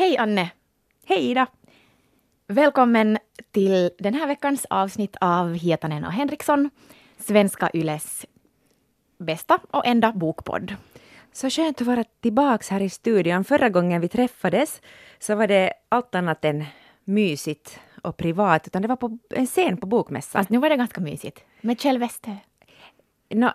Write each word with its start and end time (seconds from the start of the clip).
Hej 0.00 0.16
Anne! 0.18 0.50
Hej 1.04 1.30
Ida! 1.30 1.46
Välkommen 2.46 3.18
till 3.50 3.90
den 3.98 4.14
här 4.14 4.26
veckans 4.26 4.66
avsnitt 4.70 5.16
av 5.20 5.54
Hietanen 5.54 6.04
och 6.04 6.12
Henriksson, 6.12 6.70
Svenska 7.18 7.70
Yles 7.74 8.26
bästa 9.18 9.58
och 9.70 9.86
enda 9.86 10.12
bokpodd. 10.12 10.76
Så 11.32 11.50
skönt 11.50 11.80
att 11.80 11.86
vara 11.86 12.04
tillbaks 12.04 12.68
här 12.68 12.82
i 12.82 12.90
studion. 12.90 13.44
Förra 13.44 13.68
gången 13.68 14.00
vi 14.00 14.08
träffades 14.08 14.80
så 15.18 15.34
var 15.34 15.46
det 15.46 15.72
allt 15.88 16.14
annat 16.14 16.44
än 16.44 16.64
mysigt 17.04 17.80
och 18.02 18.16
privat, 18.16 18.66
utan 18.66 18.82
det 18.82 18.88
var 18.88 18.96
på 18.96 19.18
en 19.30 19.46
scen 19.46 19.76
på 19.76 19.86
Bokmässan. 19.86 20.40
Fast 20.40 20.50
nu 20.50 20.58
var 20.58 20.68
det 20.68 20.76
ganska 20.76 21.00
mysigt. 21.00 21.44
Med 21.60 21.80
Kjell 21.80 21.98
Westö. 21.98 22.36
Nå, 23.28 23.52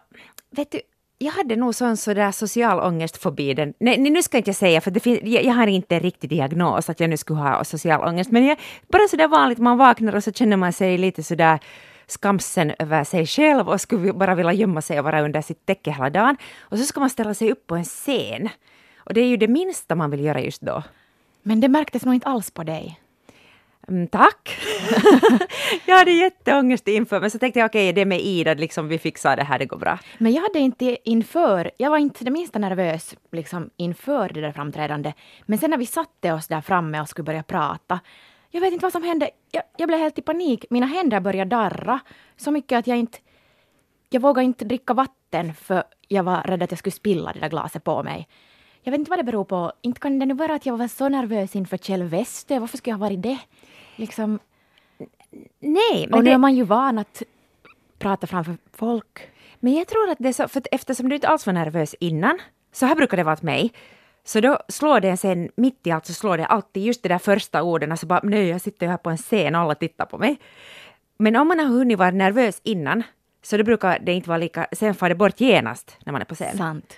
vet 0.49 0.71
du, 0.71 0.81
jag 1.17 1.31
hade 1.31 1.55
nog 1.55 1.75
sån 1.75 1.97
sådär 1.97 2.31
social 2.31 2.79
ångestfobi. 2.79 3.53
Den, 3.53 3.73
nej, 3.79 3.97
nu 3.97 4.23
ska 4.23 4.37
jag 4.37 4.39
inte 4.39 4.53
säga, 4.53 4.81
för 4.81 4.91
det 4.91 4.99
fin, 4.99 5.19
jag, 5.23 5.43
jag, 5.43 5.53
har 5.53 5.67
inte 5.67 5.95
en 5.95 6.01
riktig 6.01 6.29
diagnos 6.29 6.89
att 6.89 6.99
jag 6.99 7.09
nu 7.09 7.17
skulle 7.17 7.39
ha 7.39 7.63
social 7.63 8.01
ångest, 8.01 8.31
men 8.31 8.45
jag, 8.45 8.59
bara 8.87 9.07
sådär 9.07 9.27
vanligt, 9.27 9.57
man 9.57 9.77
vaknar 9.77 10.15
och 10.15 10.23
så 10.23 10.31
känner 10.31 10.57
man 10.57 10.73
sig 10.73 10.97
lite 10.97 11.23
sådär 11.23 11.59
skamsen 12.07 12.73
över 12.79 13.03
sig 13.03 13.25
själv 13.25 13.69
och 13.69 13.81
skulle 13.81 14.13
bara 14.13 14.35
vilja 14.35 14.53
gömma 14.53 14.81
sig 14.81 14.99
och 14.99 15.05
vara 15.05 15.21
under 15.21 15.41
sitt 15.41 15.65
täcke 15.65 15.91
hela 15.91 16.09
dagen. 16.09 16.37
Och 16.59 16.77
så 16.79 16.85
ska 16.85 16.99
man 16.99 17.09
ställa 17.09 17.33
sig 17.33 17.51
upp 17.51 17.67
på 17.67 17.75
en 17.75 17.83
scen. 17.83 18.49
Och 18.97 19.13
det 19.13 19.21
är 19.21 19.27
ju 19.27 19.37
det 19.37 19.47
minsta 19.47 19.95
man 19.95 20.11
vill 20.11 20.23
göra 20.23 20.41
just 20.41 20.61
då. 20.61 20.83
Men 21.43 21.59
det 21.59 21.67
märktes 21.67 22.05
nog 22.05 22.13
inte 22.13 22.27
alls 22.27 22.51
på 22.51 22.63
dig. 22.63 22.99
Mm, 23.87 24.07
tack! 24.07 24.57
jag 25.85 25.97
hade 25.97 26.11
jätteångest 26.11 26.87
inför, 26.87 27.21
men 27.21 27.31
så 27.31 27.39
tänkte 27.39 27.59
jag 27.59 27.67
okej, 27.67 27.85
okay, 27.85 27.93
det 27.93 28.01
är 28.01 28.05
med 28.05 28.21
Ida, 28.21 28.53
liksom, 28.53 28.87
vi 28.87 28.99
fixar 28.99 29.35
det 29.35 29.43
här, 29.43 29.59
det 29.59 29.65
går 29.65 29.77
bra. 29.77 29.99
Men 30.17 30.33
jag 30.33 30.41
hade 30.41 30.59
inte 30.59 30.97
inför, 31.09 31.71
jag 31.77 31.89
var 31.89 31.97
inte 31.97 32.23
det 32.23 32.31
minsta 32.31 32.59
nervös 32.59 33.15
liksom, 33.31 33.69
inför 33.77 34.29
det 34.29 34.41
där 34.41 34.51
framträdandet. 34.51 35.15
Men 35.45 35.59
sen 35.59 35.69
när 35.69 35.77
vi 35.77 35.85
satte 35.85 36.33
oss 36.33 36.47
där 36.47 36.61
framme 36.61 37.01
och 37.01 37.09
skulle 37.09 37.23
börja 37.23 37.43
prata, 37.43 37.99
jag 38.51 38.61
vet 38.61 38.73
inte 38.73 38.85
vad 38.85 38.91
som 38.91 39.03
hände. 39.03 39.29
Jag, 39.51 39.63
jag 39.77 39.87
blev 39.87 39.99
helt 39.99 40.19
i 40.19 40.21
panik. 40.21 40.65
Mina 40.69 40.85
händer 40.85 41.19
började 41.19 41.49
darra 41.49 41.99
så 42.37 42.51
mycket 42.51 42.79
att 42.79 42.87
jag 42.87 42.97
inte... 42.97 43.17
Jag 44.09 44.21
vågade 44.21 44.45
inte 44.45 44.65
dricka 44.65 44.93
vatten 44.93 45.53
för 45.53 45.83
jag 46.07 46.23
var 46.23 46.41
rädd 46.41 46.63
att 46.63 46.71
jag 46.71 46.79
skulle 46.79 46.91
spilla 46.91 47.33
det 47.33 47.39
där 47.39 47.49
glaset 47.49 47.83
på 47.83 48.03
mig. 48.03 48.27
Jag 48.81 48.91
vet 48.91 48.99
inte 48.99 49.09
vad 49.09 49.19
det 49.19 49.23
beror 49.23 49.43
på. 49.43 49.71
Inte 49.81 49.99
kan 49.99 50.19
det 50.19 50.25
nu 50.25 50.33
vara 50.33 50.55
att 50.55 50.65
jag 50.65 50.77
var 50.77 50.87
så 50.87 51.09
nervös 51.09 51.55
inför 51.55 51.77
Kjell 51.77 52.03
Westö. 52.03 52.59
Varför 52.59 52.77
skulle 52.77 52.91
jag 52.91 52.97
ha 52.97 53.05
varit 53.05 53.23
det? 53.23 53.37
Liksom... 53.95 54.39
Nej, 55.59 56.07
men 56.07 56.13
Och 56.13 56.23
nu 56.23 56.29
det... 56.29 56.33
är 56.33 56.37
man 56.37 56.55
ju 56.55 56.63
van 56.63 56.97
att 56.97 57.23
prata 57.99 58.27
framför 58.27 58.57
folk. 58.73 59.29
Men 59.59 59.73
jag 59.73 59.87
tror 59.87 60.09
att 60.09 60.17
det 60.19 60.29
är 60.29 60.33
så, 60.33 60.47
för 60.47 60.61
eftersom 60.71 61.09
du 61.09 61.15
inte 61.15 61.27
alls 61.27 61.45
var 61.45 61.53
nervös 61.53 61.95
innan, 61.99 62.39
så 62.71 62.85
här 62.85 62.95
brukar 62.95 63.17
det 63.17 63.23
vara 63.23 63.33
åt 63.33 63.41
mig, 63.41 63.71
så 64.23 64.39
då 64.39 64.59
slår 64.67 64.99
det 64.99 65.17
sen 65.17 65.49
mitt 65.55 65.87
i 65.87 65.91
allt 65.91 66.05
så 66.05 66.13
slår 66.13 66.37
det 66.37 66.45
alltid 66.45 66.83
just 66.83 67.03
det 67.03 67.09
där 67.09 67.17
första 67.17 67.63
orden, 67.63 67.91
alltså 67.91 68.05
bara 68.05 68.19
nej, 68.23 68.47
jag 68.47 68.61
sitter 68.61 68.87
här 68.87 68.97
på 68.97 69.09
en 69.09 69.17
scen 69.17 69.55
och 69.55 69.61
alla 69.61 69.75
tittar 69.75 70.05
på 70.05 70.17
mig. 70.17 70.39
Men 71.17 71.35
om 71.35 71.47
man 71.47 71.59
har 71.59 71.65
hunnit 71.65 71.97
vara 71.97 72.11
nervös 72.11 72.61
innan, 72.63 73.03
så 73.41 73.57
då 73.57 73.63
brukar 73.63 73.99
det 73.99 74.13
inte 74.13 74.29
vara 74.29 74.37
lika, 74.37 74.67
sen 74.71 74.95
far 74.95 75.09
det 75.09 75.15
bort 75.15 75.41
genast 75.41 75.97
när 76.05 76.11
man 76.13 76.21
är 76.21 76.25
på 76.25 76.35
scen. 76.35 76.57
Sant. 76.57 76.97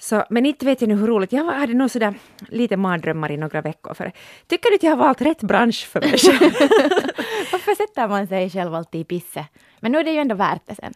Så, 0.00 0.24
men 0.30 0.46
inte 0.46 0.66
vet 0.66 0.80
jag 0.80 0.88
nu 0.88 0.94
hur 0.94 1.06
roligt, 1.06 1.32
jag 1.32 1.44
hade 1.44 1.74
nog 1.74 1.90
sådär 1.90 2.14
lite 2.48 2.76
mardrömmar 2.76 3.32
i 3.32 3.36
några 3.36 3.60
veckor 3.60 3.94
för 3.94 4.12
Tycker 4.46 4.70
du 4.70 4.74
att 4.74 4.82
jag 4.82 4.90
har 4.90 4.96
valt 4.96 5.22
rätt 5.22 5.42
bransch 5.42 5.86
för 5.86 6.00
mig 6.00 6.18
själv? 6.18 6.40
Varför 7.52 7.74
sätter 7.74 8.08
man 8.08 8.26
sig 8.26 8.50
själv 8.50 8.74
alltid 8.74 9.00
i 9.00 9.04
pisse? 9.04 9.46
Men 9.80 9.92
nu 9.92 9.98
är 9.98 10.04
det 10.04 10.10
ju 10.10 10.18
ändå 10.18 10.34
värt 10.34 10.62
det 10.66 10.74
sen. 10.74 10.94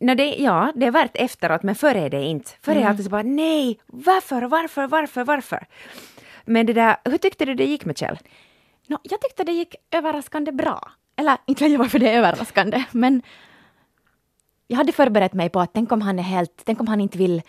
No, 0.00 0.14
det, 0.14 0.34
ja, 0.34 0.72
det 0.74 0.86
är 0.86 0.90
värt 0.90 1.10
efteråt, 1.14 1.62
men 1.62 1.74
före 1.74 2.00
är 2.00 2.10
det 2.10 2.22
inte. 2.22 2.50
Före 2.60 2.74
mm. 2.74 2.86
är 2.86 2.90
alltid 2.90 3.04
så 3.04 3.10
bara 3.10 3.22
nej, 3.22 3.80
varför, 3.86 4.42
varför, 4.42 4.86
varför, 4.86 5.24
varför? 5.24 5.66
Men 6.44 6.66
det 6.66 6.72
där, 6.72 6.96
hur 7.04 7.18
tyckte 7.18 7.44
du 7.44 7.54
det 7.54 7.64
gick 7.64 7.84
med 7.84 7.98
Kjell? 7.98 8.18
No, 8.86 8.98
jag 9.02 9.20
tyckte 9.20 9.44
det 9.44 9.52
gick 9.52 9.74
överraskande 9.90 10.52
bra. 10.52 10.90
Eller 11.16 11.36
inte 11.46 11.64
vet 11.64 11.72
jag 11.72 11.78
varför 11.78 11.98
det 11.98 12.10
är 12.10 12.18
överraskande, 12.18 12.84
men 12.90 13.22
jag 14.66 14.76
hade 14.76 14.92
förberett 14.92 15.32
mig 15.32 15.48
på 15.48 15.60
att 15.60 15.70
tänk 15.74 15.92
om 15.92 16.02
han 16.02 16.18
är 16.18 16.22
helt, 16.22 16.62
tänk 16.64 16.80
om 16.80 16.88
han 16.88 17.00
inte 17.00 17.18
vill 17.18 17.42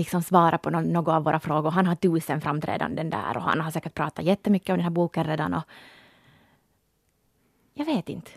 liksom 0.00 0.22
svara 0.22 0.58
på 0.58 0.70
någon, 0.70 0.84
något 0.92 1.14
av 1.14 1.24
våra 1.24 1.40
frågor. 1.40 1.70
Han 1.70 1.86
har 1.86 1.94
tusen 1.94 2.40
framträdanden 2.40 3.10
där 3.10 3.36
och 3.36 3.42
han 3.42 3.60
har 3.60 3.70
säkert 3.70 3.94
pratat 3.94 4.24
jättemycket 4.24 4.70
om 4.70 4.76
den 4.76 4.84
här 4.84 4.90
boken 4.90 5.24
redan. 5.24 5.54
Och 5.54 5.62
jag 7.74 7.84
vet 7.84 8.08
inte. 8.08 8.30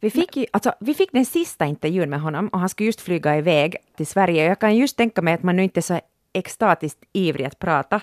Vi 0.00 0.10
fick, 0.10 0.36
ju, 0.36 0.46
alltså, 0.52 0.72
vi 0.80 0.94
fick 0.94 1.12
den 1.12 1.26
sista 1.26 1.64
intervjun 1.64 2.10
med 2.10 2.20
honom 2.20 2.48
och 2.48 2.60
han 2.60 2.68
skulle 2.68 2.86
just 2.86 3.00
flyga 3.00 3.36
iväg 3.36 3.76
till 3.96 4.06
Sverige. 4.06 4.44
Jag 4.44 4.58
kan 4.58 4.76
just 4.76 4.96
tänka 4.96 5.22
mig 5.22 5.34
att 5.34 5.42
man 5.42 5.56
nu 5.56 5.62
inte 5.62 5.80
är 5.80 5.82
så 5.82 6.00
extatiskt 6.32 6.98
ivrig 7.12 7.46
att 7.46 7.58
prata 7.58 8.00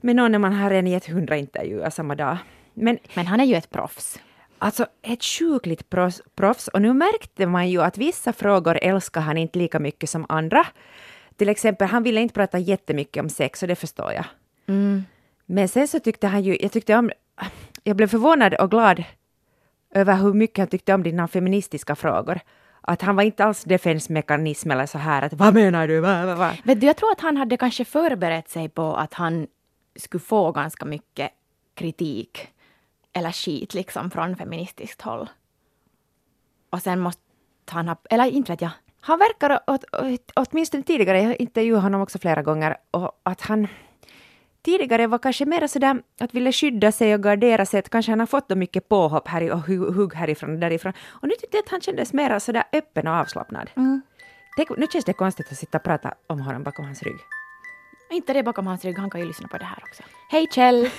med 0.00 0.16
någon 0.16 0.32
när 0.32 0.38
man 0.38 0.52
har 0.52 0.70
en 0.70 0.86
gett 0.86 1.06
hundra 1.06 1.36
intervjuer 1.36 1.90
samma 1.90 2.14
dag. 2.14 2.36
Men, 2.74 2.98
Men 3.14 3.26
han 3.26 3.40
är 3.40 3.44
ju 3.44 3.54
ett 3.54 3.70
proffs. 3.70 4.18
Alltså 4.58 4.86
ett 5.02 5.24
sjukligt 5.24 5.90
proffs 6.34 6.68
och 6.68 6.82
nu 6.82 6.92
märkte 6.92 7.46
man 7.46 7.70
ju 7.70 7.82
att 7.82 7.98
vissa 7.98 8.32
frågor 8.32 8.78
älskar 8.82 9.20
han 9.20 9.38
inte 9.38 9.58
lika 9.58 9.78
mycket 9.78 10.10
som 10.10 10.26
andra. 10.28 10.66
Till 11.38 11.48
exempel, 11.48 11.88
han 11.88 12.02
ville 12.02 12.20
inte 12.20 12.34
prata 12.34 12.58
jättemycket 12.58 13.22
om 13.22 13.28
sex 13.28 13.62
och 13.62 13.68
det 13.68 13.76
förstår 13.76 14.12
jag. 14.12 14.24
Mm. 14.66 15.04
Men 15.46 15.68
sen 15.68 15.88
så 15.88 16.00
tyckte 16.00 16.26
han 16.26 16.42
ju, 16.42 16.58
jag 16.60 16.72
tyckte 16.72 16.94
om, 16.96 17.10
jag 17.82 17.96
blev 17.96 18.06
förvånad 18.06 18.54
och 18.54 18.70
glad 18.70 19.04
över 19.94 20.16
hur 20.16 20.32
mycket 20.32 20.58
han 20.58 20.68
tyckte 20.68 20.94
om 20.94 21.02
dina 21.02 21.28
feministiska 21.28 21.96
frågor. 21.96 22.40
Att 22.80 23.02
han 23.02 23.16
var 23.16 23.22
inte 23.22 23.44
alls 23.44 23.64
defensmekanism 23.64 24.70
eller 24.70 24.86
så 24.86 24.98
här 24.98 25.22
att 25.22 25.32
vad 25.32 25.54
menar 25.54 25.88
du? 25.88 26.00
Va, 26.00 26.26
va, 26.26 26.34
va? 26.34 26.52
Vet 26.64 26.80
du, 26.80 26.86
jag 26.86 26.96
tror 26.96 27.12
att 27.12 27.20
han 27.20 27.36
hade 27.36 27.56
kanske 27.56 27.84
förberett 27.84 28.48
sig 28.48 28.68
på 28.68 28.96
att 28.96 29.14
han 29.14 29.46
skulle 29.96 30.20
få 30.20 30.52
ganska 30.52 30.84
mycket 30.84 31.30
kritik 31.74 32.48
eller 33.12 33.32
skit 33.32 33.74
liksom 33.74 34.10
från 34.10 34.36
feministiskt 34.36 35.02
håll. 35.02 35.28
Och 36.70 36.82
sen 36.82 37.00
måste 37.00 37.22
han 37.70 37.88
ha, 37.88 37.96
eller 38.10 38.24
inte 38.24 38.52
vet 38.52 38.60
jag. 38.60 38.70
Han 39.00 39.18
verkar, 39.18 39.60
åt, 39.66 39.84
åtminstone 40.34 40.82
tidigare, 40.82 41.18
jag 41.18 41.28
har 41.28 41.42
intervjuat 41.42 41.82
honom 41.82 42.00
också 42.00 42.18
flera 42.18 42.42
gånger, 42.42 42.76
och 42.90 43.20
att 43.22 43.40
han 43.40 43.68
tidigare 44.62 45.06
var 45.06 45.18
kanske 45.18 45.46
mer 45.46 45.66
sådär 45.66 46.02
att 46.20 46.34
ville 46.34 46.52
skydda 46.52 46.92
sig 46.92 47.14
och 47.14 47.22
gardera 47.22 47.66
sig, 47.66 47.78
att 47.78 47.88
kanske 47.88 48.12
han 48.12 48.20
har 48.20 48.26
fått 48.26 48.48
mycket 48.56 48.88
påhopp 48.88 49.28
här 49.28 49.52
och 49.52 49.60
hugg 49.94 50.14
härifrån 50.14 50.52
och 50.52 50.58
därifrån. 50.58 50.92
Och 51.06 51.28
nu 51.28 51.34
tyckte 51.34 51.56
jag 51.56 51.64
att 51.64 51.70
han 51.70 51.80
kändes 51.80 52.12
mer 52.12 52.38
sådär 52.38 52.64
öppen 52.72 53.06
och 53.06 53.14
avslappnad. 53.14 53.70
Mm. 53.76 54.02
Tänk, 54.56 54.70
nu 54.76 54.86
känns 54.92 55.04
det 55.04 55.12
konstigt 55.12 55.52
att 55.52 55.58
sitta 55.58 55.78
och 55.78 55.84
prata 55.84 56.14
om 56.26 56.40
honom 56.40 56.62
bakom 56.62 56.84
hans 56.84 57.02
rygg. 57.02 57.18
Inte 58.10 58.32
det 58.32 58.42
bakom 58.42 58.66
hans 58.66 58.84
rygg, 58.84 58.98
han 58.98 59.10
kan 59.10 59.20
ju 59.20 59.26
lyssna 59.26 59.48
på 59.48 59.58
det 59.58 59.64
här 59.64 59.78
också. 59.82 60.02
Hej 60.30 60.46
Kjell! 60.54 60.90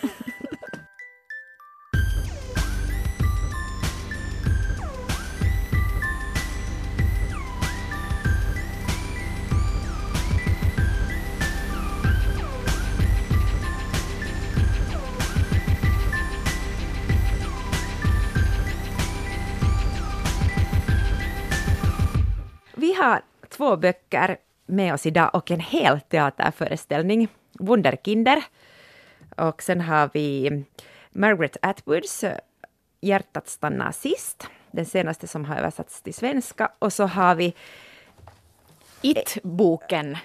har 22.98 23.22
två 23.48 23.76
böcker 23.76 24.36
med 24.66 24.94
oss 24.94 25.06
idag 25.06 25.30
och 25.32 25.50
en 25.50 25.60
hel 25.60 26.00
teaterföreställning, 26.00 27.28
Wunderkinder. 27.58 28.44
Och 29.36 29.62
sen 29.62 29.80
har 29.80 30.10
vi 30.12 30.64
Margaret 31.10 31.56
Atwoods 31.62 32.24
Hjärtat 33.00 33.48
stannar 33.48 33.92
sist, 33.92 34.46
den 34.70 34.86
senaste 34.86 35.26
som 35.26 35.44
har 35.44 35.56
översatts 35.56 36.02
till 36.02 36.14
svenska. 36.14 36.72
Och 36.78 36.92
så 36.92 37.06
har 37.06 37.34
vi 37.34 37.54
It-boken. 39.02 40.16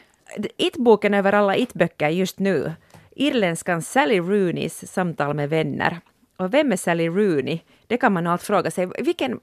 It-boken 0.58 1.14
över 1.14 1.34
alla 1.34 1.56
It-böcker 1.56 2.10
just 2.10 2.40
nu. 2.40 2.74
Irländskan 3.12 3.82
Sally 3.82 4.20
Rooneys 4.20 4.92
Samtal 4.92 5.36
med 5.36 5.50
vänner. 5.50 6.00
Och 6.38 6.54
vem 6.54 6.72
är 6.72 6.78
Sally 6.78 7.08
Rooney? 7.08 7.60
Det 7.88 7.98
kan 7.98 8.14
man 8.14 8.28
allt 8.28 8.44
fråga 8.44 8.72
sig. 8.72 8.92
Vilken 9.00 9.40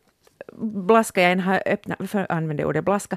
blaska 0.62 1.22
jag 1.22 1.32
än 1.32 1.40
har 1.40 1.62
öppnat, 1.66 2.00
varför 2.00 2.26
använder 2.28 2.62
jag 2.62 2.69
ordet 2.69 2.84
blaska? 2.84 3.16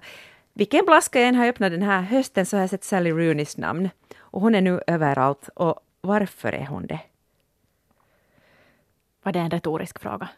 Vilken 0.53 0.85
blaska 0.85 1.19
jag 1.19 1.27
än 1.27 1.35
har 1.35 1.47
öppnat 1.47 1.71
den 1.71 1.81
här 1.81 2.01
hösten 2.01 2.45
så 2.45 2.57
har 2.57 2.61
jag 2.61 2.69
sett 2.69 2.83
Sally 2.83 3.11
Rooneys 3.11 3.57
namn. 3.57 3.89
Och 4.19 4.41
hon 4.41 4.55
är 4.55 4.61
nu 4.61 4.81
överallt. 4.87 5.49
Och 5.55 5.79
varför 6.01 6.51
är 6.51 6.65
hon 6.65 6.87
det? 6.87 6.99
Var 9.23 9.31
det 9.31 9.39
en 9.39 9.49
retorisk 9.49 9.99
fråga? 9.99 10.29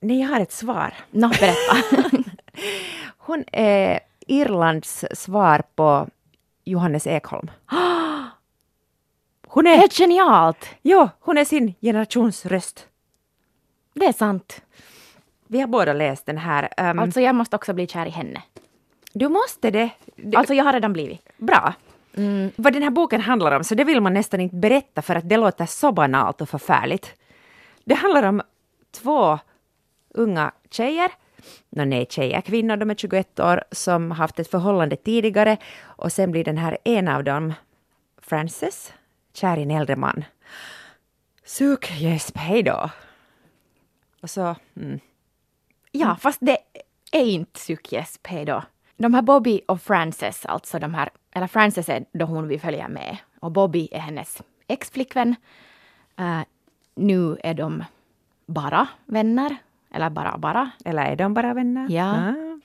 Nej, 0.00 0.20
jag 0.20 0.28
har 0.28 0.40
ett 0.40 0.52
svar. 0.52 0.94
Nå, 1.10 1.28
berätta. 1.28 2.00
hon 3.18 3.44
är 3.52 4.00
Irlands 4.26 5.04
svar 5.12 5.62
på 5.74 6.08
Johannes 6.64 7.06
Ekholm. 7.06 7.50
Hon 9.46 9.66
är... 9.66 9.76
Helt 9.76 9.92
genialt! 9.92 10.66
Ja, 10.82 11.08
hon 11.20 11.38
är 11.38 11.44
sin 11.44 11.74
generations 11.80 12.46
röst. 12.46 12.88
Det 13.94 14.06
är 14.06 14.12
sant. 14.12 14.62
Vi 15.54 15.60
har 15.60 15.68
båda 15.68 15.92
läst 15.92 16.26
den 16.26 16.38
här. 16.38 16.68
Um, 16.78 16.98
alltså 16.98 17.20
jag 17.20 17.34
måste 17.34 17.56
också 17.56 17.72
bli 17.72 17.86
kär 17.86 18.06
i 18.06 18.10
henne. 18.10 18.42
Du 19.12 19.28
måste 19.28 19.70
det. 19.70 19.90
det. 20.16 20.36
Alltså 20.36 20.54
jag 20.54 20.64
har 20.64 20.72
redan 20.72 20.92
blivit. 20.92 21.28
Bra. 21.36 21.74
Mm. 22.16 22.50
Vad 22.56 22.72
den 22.72 22.82
här 22.82 22.90
boken 22.90 23.20
handlar 23.20 23.56
om, 23.56 23.64
så 23.64 23.74
det 23.74 23.84
vill 23.84 24.00
man 24.00 24.14
nästan 24.14 24.40
inte 24.40 24.56
berätta 24.56 25.02
för 25.02 25.16
att 25.16 25.28
det 25.28 25.36
låter 25.36 25.66
så 25.66 25.92
banalt 25.92 26.40
och 26.40 26.48
förfärligt. 26.48 27.14
Det 27.84 27.94
handlar 27.94 28.22
om 28.22 28.42
två 28.92 29.38
unga 30.14 30.52
tjejer, 30.70 31.10
no, 31.70 31.84
nej 31.84 32.06
tjejer, 32.10 32.40
kvinnor, 32.40 32.76
de 32.76 32.90
är 32.90 32.94
21 32.94 33.40
år, 33.40 33.64
som 33.70 34.10
haft 34.10 34.38
ett 34.38 34.50
förhållande 34.50 34.96
tidigare 34.96 35.56
och 35.82 36.12
sen 36.12 36.30
blir 36.30 36.44
den 36.44 36.58
här 36.58 36.78
en 36.84 37.08
av 37.08 37.24
dem, 37.24 37.54
Frances, 38.18 38.92
kär 39.32 39.56
i 39.56 39.62
en 39.62 39.70
äldre 39.70 39.96
man. 39.96 40.24
Suk, 41.44 42.00
gäsp, 42.00 42.36
hej 42.36 42.62
då. 42.62 42.90
Och 44.22 44.30
så, 44.30 44.56
mm. 44.76 45.00
Ja, 45.96 46.16
fast 46.16 46.38
det 46.42 46.58
är 47.12 47.24
inte 47.24 47.52
psykgäsp, 47.52 48.26
hej 48.26 48.44
då. 48.44 48.62
De 48.96 49.14
här 49.14 49.22
Bobby 49.22 49.60
och 49.68 49.82
Frances, 49.82 50.46
alltså 50.46 50.78
de 50.78 50.94
här, 50.94 51.10
eller 51.32 51.46
Frances 51.46 51.88
är 51.88 52.04
då 52.12 52.24
hon 52.24 52.48
vi 52.48 52.58
följer 52.58 52.88
med 52.88 53.16
och 53.40 53.52
Bobby 53.52 53.88
är 53.92 53.98
hennes 53.98 54.42
ex-flickvän. 54.66 55.36
Uh, 56.20 56.40
nu 56.94 57.36
är 57.42 57.54
de 57.54 57.84
bara 58.46 58.88
vänner, 59.04 59.56
eller 59.90 60.10
bara 60.10 60.38
bara. 60.38 60.70
Eller 60.84 61.04
är 61.04 61.16
de 61.16 61.34
bara 61.34 61.54
vänner? 61.54 61.86
Ja. 61.90 62.28
Ah. 62.28 62.60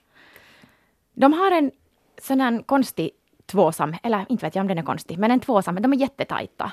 De 1.14 1.34
har 1.34 1.52
en 1.52 1.72
sån 2.22 2.42
här 2.42 2.64
konstig 2.66 3.12
tvåsam, 3.46 3.96
eller 4.04 4.26
inte 4.30 4.46
vet 4.46 4.56
jag 4.56 4.64
om 4.64 4.68
den 4.68 4.78
är 4.78 4.84
konstig, 4.84 5.20
men 5.20 5.32
en 5.32 5.40
tvåsam, 5.40 5.82
de 5.82 5.94
är 5.94 5.98
jättetajta. 5.98 6.72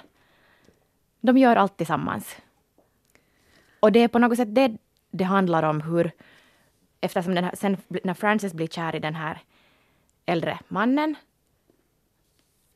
De 1.20 1.38
gör 1.38 1.56
allt 1.56 1.76
tillsammans. 1.76 2.37
Och 3.81 3.93
det 3.93 4.00
är 4.00 4.09
på 4.09 4.19
något 4.19 4.37
sätt 4.37 4.55
det 4.55 4.76
det 5.11 5.25
handlar 5.25 5.62
om 5.62 5.81
hur, 5.81 6.12
eftersom 7.06 7.35
den 7.35 7.44
här, 7.44 7.55
sen 7.55 7.76
när 7.88 8.14
Frances 8.14 8.55
blir 8.55 8.67
kär 8.67 8.97
i 8.97 8.99
den 8.99 9.14
här 9.14 9.38
äldre 10.26 10.58
mannen, 10.69 11.14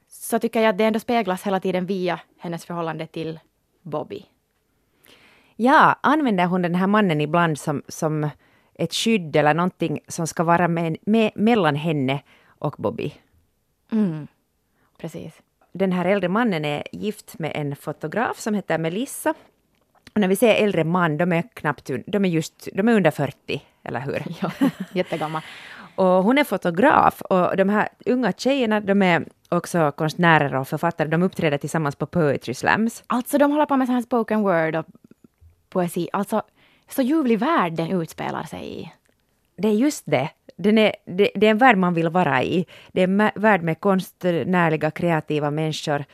så 0.08 0.38
tycker 0.38 0.60
jag 0.60 0.70
att 0.70 0.78
det 0.78 0.84
ändå 0.84 0.98
speglas 0.98 1.42
hela 1.42 1.60
tiden 1.60 1.86
via 1.86 2.20
hennes 2.38 2.64
förhållande 2.64 3.06
till 3.06 3.40
Bobby. 3.82 4.26
Ja, 5.56 5.96
använder 6.02 6.46
hon 6.46 6.62
den 6.62 6.74
här 6.74 6.86
mannen 6.86 7.20
ibland 7.20 7.58
som, 7.58 7.82
som 7.88 8.30
ett 8.74 8.94
skydd 8.94 9.36
eller 9.36 9.54
någonting 9.54 10.00
som 10.08 10.26
ska 10.26 10.44
vara 10.44 10.68
med, 10.68 10.96
med, 11.02 11.30
mellan 11.34 11.76
henne 11.76 12.22
och 12.46 12.74
Bobby? 12.78 13.14
Mm, 13.92 14.26
precis. 14.98 15.32
Den 15.72 15.92
här 15.92 16.04
äldre 16.04 16.28
mannen 16.28 16.64
är 16.64 16.82
gift 16.92 17.38
med 17.38 17.52
en 17.54 17.76
fotograf 17.76 18.38
som 18.38 18.54
heter 18.54 18.78
Melissa. 18.78 19.34
Och 20.14 20.20
när 20.20 20.28
vi 20.28 20.36
säger 20.36 20.64
äldre 20.64 20.84
man, 20.84 21.16
de 21.16 21.32
är 21.32 21.42
knappt 21.54 21.90
de 22.06 22.24
är 22.24 22.28
just, 22.28 22.68
de 22.72 22.88
är 22.88 22.92
under 22.92 23.10
40, 23.10 23.62
eller 23.82 24.00
hur? 24.00 24.22
Ja, 24.40 24.50
jättegammal. 24.92 25.42
och 25.94 26.06
hon 26.24 26.38
är 26.38 26.44
fotograf 26.44 27.22
och 27.22 27.56
de 27.56 27.68
här 27.68 27.88
unga 28.06 28.32
tjejerna, 28.32 28.80
de 28.80 29.02
är 29.02 29.24
också 29.48 29.92
konstnärer 29.92 30.54
och 30.54 30.68
författare. 30.68 31.08
De 31.08 31.22
uppträder 31.22 31.58
tillsammans 31.58 31.96
på 31.96 32.06
Poetry 32.06 32.54
Slams. 32.54 33.04
Alltså 33.06 33.38
de 33.38 33.50
håller 33.50 33.66
på 33.66 33.76
med 33.76 33.88
sån 33.88 33.94
här 33.94 34.02
spoken 34.02 34.40
word 34.42 34.76
och 34.76 34.86
poesi. 35.68 36.08
Alltså, 36.12 36.42
så 36.88 37.02
ljuvlig 37.02 37.38
värld 37.38 37.72
den 37.72 38.00
utspelar 38.00 38.44
sig 38.44 38.80
i. 38.80 38.92
Det 39.56 39.68
är 39.68 39.72
just 39.72 40.02
det. 40.06 40.30
Den 40.56 40.78
är, 40.78 40.96
det, 41.04 41.30
det 41.34 41.46
är 41.46 41.50
en 41.50 41.58
värld 41.58 41.76
man 41.76 41.94
vill 41.94 42.08
vara 42.08 42.42
i. 42.42 42.66
Det 42.92 43.00
är 43.00 43.04
en 43.04 43.30
värld 43.34 43.62
med 43.62 43.80
konstnärliga, 43.80 44.90
kreativa 44.90 45.50
människor 45.50 46.04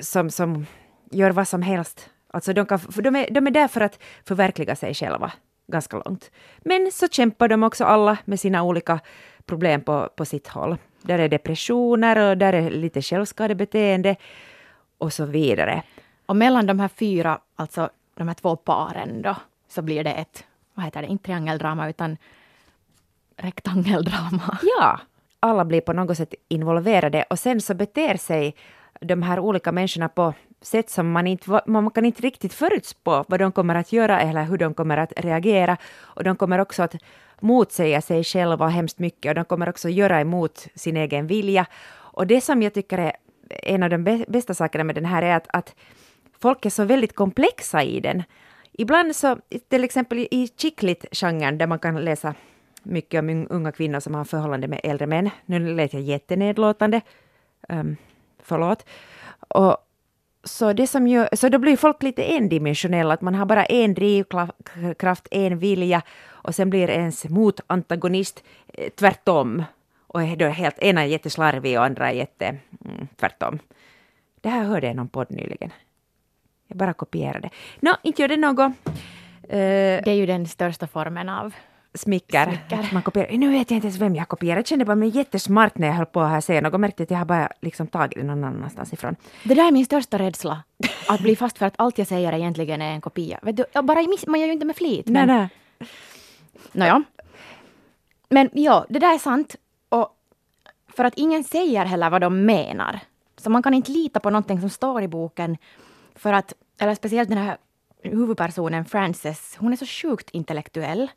som, 0.00 0.30
som 0.30 0.66
gör 1.10 1.30
vad 1.30 1.48
som 1.48 1.62
helst. 1.62 2.10
Alltså 2.32 2.52
de, 2.52 2.66
kan, 2.66 2.80
de, 2.94 3.16
är, 3.16 3.30
de 3.30 3.46
är 3.46 3.50
där 3.50 3.68
för 3.68 3.80
att 3.80 3.98
förverkliga 4.24 4.76
sig 4.76 4.94
själva 4.94 5.32
ganska 5.70 6.02
långt. 6.04 6.30
Men 6.58 6.92
så 6.92 7.08
kämpar 7.08 7.48
de 7.48 7.62
också 7.62 7.84
alla 7.84 8.18
med 8.24 8.40
sina 8.40 8.62
olika 8.62 9.00
problem 9.46 9.80
på, 9.80 10.08
på 10.16 10.24
sitt 10.24 10.48
håll. 10.48 10.76
Där 11.02 11.18
är 11.18 11.28
depressioner 11.28 12.30
och 12.30 12.38
där 12.38 12.52
är 12.52 12.70
lite 12.70 13.02
självskadebeteende 13.02 14.16
och 14.98 15.12
så 15.12 15.24
vidare. 15.24 15.82
Och 16.26 16.36
mellan 16.36 16.66
de 16.66 16.80
här 16.80 16.88
fyra, 16.88 17.38
alltså 17.56 17.90
de 18.14 18.28
här 18.28 18.34
två 18.34 18.56
paren 18.56 19.22
då, 19.22 19.36
så 19.68 19.82
blir 19.82 20.04
det 20.04 20.12
ett, 20.12 20.44
vad 20.74 20.84
heter 20.84 21.02
det, 21.02 21.08
inte 21.08 21.24
triangeldrama 21.24 21.88
utan 21.88 22.16
rektangeldrama. 23.36 24.58
Ja, 24.62 25.00
alla 25.40 25.64
blir 25.64 25.80
på 25.80 25.92
något 25.92 26.16
sätt 26.16 26.34
involverade 26.48 27.24
och 27.30 27.38
sen 27.38 27.60
så 27.60 27.74
beter 27.74 28.16
sig 28.16 28.54
de 29.00 29.22
här 29.22 29.38
olika 29.38 29.72
människorna 29.72 30.08
på 30.08 30.34
sätt 30.62 30.90
som 30.90 31.10
man 31.12 31.26
inte 31.26 31.62
man 31.66 31.90
kan 31.90 32.04
inte 32.04 32.22
riktigt 32.22 32.54
förutspå 32.54 33.24
vad 33.28 33.40
de 33.40 33.52
kommer 33.52 33.74
att 33.74 33.92
göra 33.92 34.20
eller 34.20 34.44
hur 34.44 34.58
de 34.58 34.74
kommer 34.74 34.96
att 34.96 35.12
reagera. 35.16 35.76
Och 35.98 36.24
de 36.24 36.36
kommer 36.36 36.58
också 36.58 36.82
att 36.82 36.94
motsäga 37.40 38.00
sig 38.00 38.24
själva 38.24 38.68
hemskt 38.68 38.98
mycket 38.98 39.30
och 39.30 39.34
de 39.34 39.44
kommer 39.44 39.68
också 39.68 39.88
göra 39.88 40.20
emot 40.20 40.66
sin 40.74 40.96
egen 40.96 41.26
vilja. 41.26 41.66
Och 42.12 42.26
det 42.26 42.40
som 42.40 42.62
jag 42.62 42.74
tycker 42.74 42.98
är 42.98 43.12
en 43.62 43.82
av 43.82 43.90
de 43.90 44.24
bästa 44.28 44.54
sakerna 44.54 44.84
med 44.84 44.94
den 44.94 45.04
här 45.04 45.22
är 45.22 45.36
att, 45.36 45.46
att 45.48 45.74
folk 46.40 46.66
är 46.66 46.70
så 46.70 46.84
väldigt 46.84 47.14
komplexa 47.14 47.82
i 47.82 48.00
den. 48.00 48.22
Ibland 48.72 49.16
så, 49.16 49.36
till 49.68 49.84
exempel 49.84 50.18
i 50.18 50.48
chicklit-genren 50.56 51.58
där 51.58 51.66
man 51.66 51.78
kan 51.78 52.04
läsa 52.04 52.34
mycket 52.82 53.18
om 53.18 53.46
unga 53.50 53.72
kvinnor 53.72 54.00
som 54.00 54.14
har 54.14 54.24
förhållande 54.24 54.68
med 54.68 54.80
äldre 54.84 55.06
män. 55.06 55.30
Nu 55.46 55.74
lät 55.74 55.92
jag 55.92 56.02
jättenedlåtande. 56.02 57.00
Um, 57.68 57.96
förlåt. 58.50 58.86
Och, 59.48 59.76
så, 60.44 60.72
det 60.72 60.86
som 60.86 61.06
gör, 61.06 61.28
så 61.32 61.48
då 61.48 61.58
blir 61.58 61.76
folk 61.76 62.02
lite 62.02 62.22
endimensionella, 62.22 63.14
att 63.14 63.20
man 63.20 63.34
har 63.34 63.46
bara 63.46 63.64
en 63.64 63.94
drivkraft, 63.94 65.28
en 65.30 65.58
vilja 65.58 66.02
och 66.28 66.54
sen 66.54 66.70
blir 66.70 66.90
ens 66.90 67.28
motantagonist 67.28 68.44
eh, 68.74 68.90
tvärtom. 68.90 69.64
Och 70.06 70.20
då 70.20 70.44
är 70.44 70.50
helt, 70.50 70.78
ena 70.78 71.02
är 71.02 71.06
jätteslarvig 71.06 71.78
och 71.78 71.84
andra 71.84 72.10
är 72.10 72.14
jätte 72.14 72.46
mm, 72.84 73.08
tvärtom. 73.16 73.58
Det 74.40 74.48
här 74.48 74.64
hörde 74.64 74.86
jag 74.86 74.94
i 74.94 74.96
någon 74.96 75.08
podd 75.08 75.30
nyligen. 75.30 75.72
Jag 76.68 76.76
bara 76.76 76.92
kopierade. 76.92 77.50
Nå, 77.80 77.96
inte 78.02 78.22
gör 78.22 78.28
det 78.28 78.36
något. 78.36 78.72
Uh, 79.44 80.02
det 80.04 80.10
är 80.10 80.14
ju 80.14 80.26
den 80.26 80.46
största 80.46 80.86
formen 80.86 81.28
av 81.28 81.54
smicker. 81.94 82.44
smicker. 82.44 82.94
Man 82.94 83.02
kopierar. 83.02 83.32
Nu 83.32 83.50
vet 83.50 83.70
jag 83.70 83.76
inte 83.76 83.86
ens 83.86 84.00
vem 84.00 84.14
jag 84.16 84.28
kopierar. 84.28 84.56
Jag 84.56 84.66
kände 84.66 84.84
bara 84.84 84.96
mig 84.96 85.08
jättesmart 85.08 85.78
när 85.78 85.86
jag 85.86 85.94
höll 85.94 86.06
på 86.06 86.20
att 86.20 86.44
säga 86.44 86.60
något 86.60 86.74
och 86.74 86.80
märkte 86.80 87.02
att 87.02 87.10
jag 87.10 87.18
har 87.18 87.24
bara 87.24 87.48
liksom 87.60 87.86
tagit 87.86 88.14
det 88.14 88.22
någon 88.22 88.44
annanstans 88.44 88.92
ifrån. 88.92 89.16
Det 89.44 89.54
där 89.54 89.66
är 89.66 89.72
min 89.72 89.84
största 89.84 90.18
rädsla. 90.18 90.62
Att 91.08 91.20
bli 91.20 91.36
fast 91.36 91.58
för 91.58 91.66
att 91.66 91.74
allt 91.76 91.98
jag 91.98 92.06
säger 92.06 92.32
egentligen 92.32 92.82
är 92.82 92.92
en 92.92 93.00
kopia. 93.00 93.38
Vet 93.42 93.56
du, 93.56 93.64
bara, 93.82 94.04
man 94.26 94.40
gör 94.40 94.46
ju 94.46 94.52
inte 94.52 94.66
med 94.66 94.76
flit. 94.76 95.06
Men... 95.06 95.28
Nej, 95.28 95.36
nej. 95.36 95.88
Nåja. 96.72 97.02
Men 98.28 98.50
ja, 98.52 98.86
det 98.88 98.98
där 98.98 99.14
är 99.14 99.18
sant. 99.18 99.56
Och 99.88 100.16
för 100.88 101.04
att 101.04 101.14
ingen 101.16 101.44
säger 101.44 101.84
heller 101.84 102.10
vad 102.10 102.20
de 102.20 102.46
menar. 102.46 103.00
Så 103.36 103.50
man 103.50 103.62
kan 103.62 103.74
inte 103.74 103.90
lita 103.90 104.20
på 104.20 104.30
någonting 104.30 104.60
som 104.60 104.70
står 104.70 105.02
i 105.02 105.08
boken. 105.08 105.56
För 106.14 106.32
att, 106.32 106.52
eller 106.78 106.94
speciellt 106.94 107.28
den 107.28 107.38
här 107.38 107.56
huvudpersonen 108.02 108.84
Frances, 108.84 109.56
hon 109.58 109.72
är 109.72 109.76
så 109.76 109.86
sjukt 109.86 110.30
intellektuell. 110.30 111.08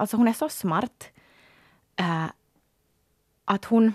Alltså 0.00 0.16
hon 0.16 0.28
är 0.28 0.32
så 0.32 0.48
smart. 0.48 1.08
Äh, 1.96 2.26
att 3.44 3.64
hon... 3.64 3.92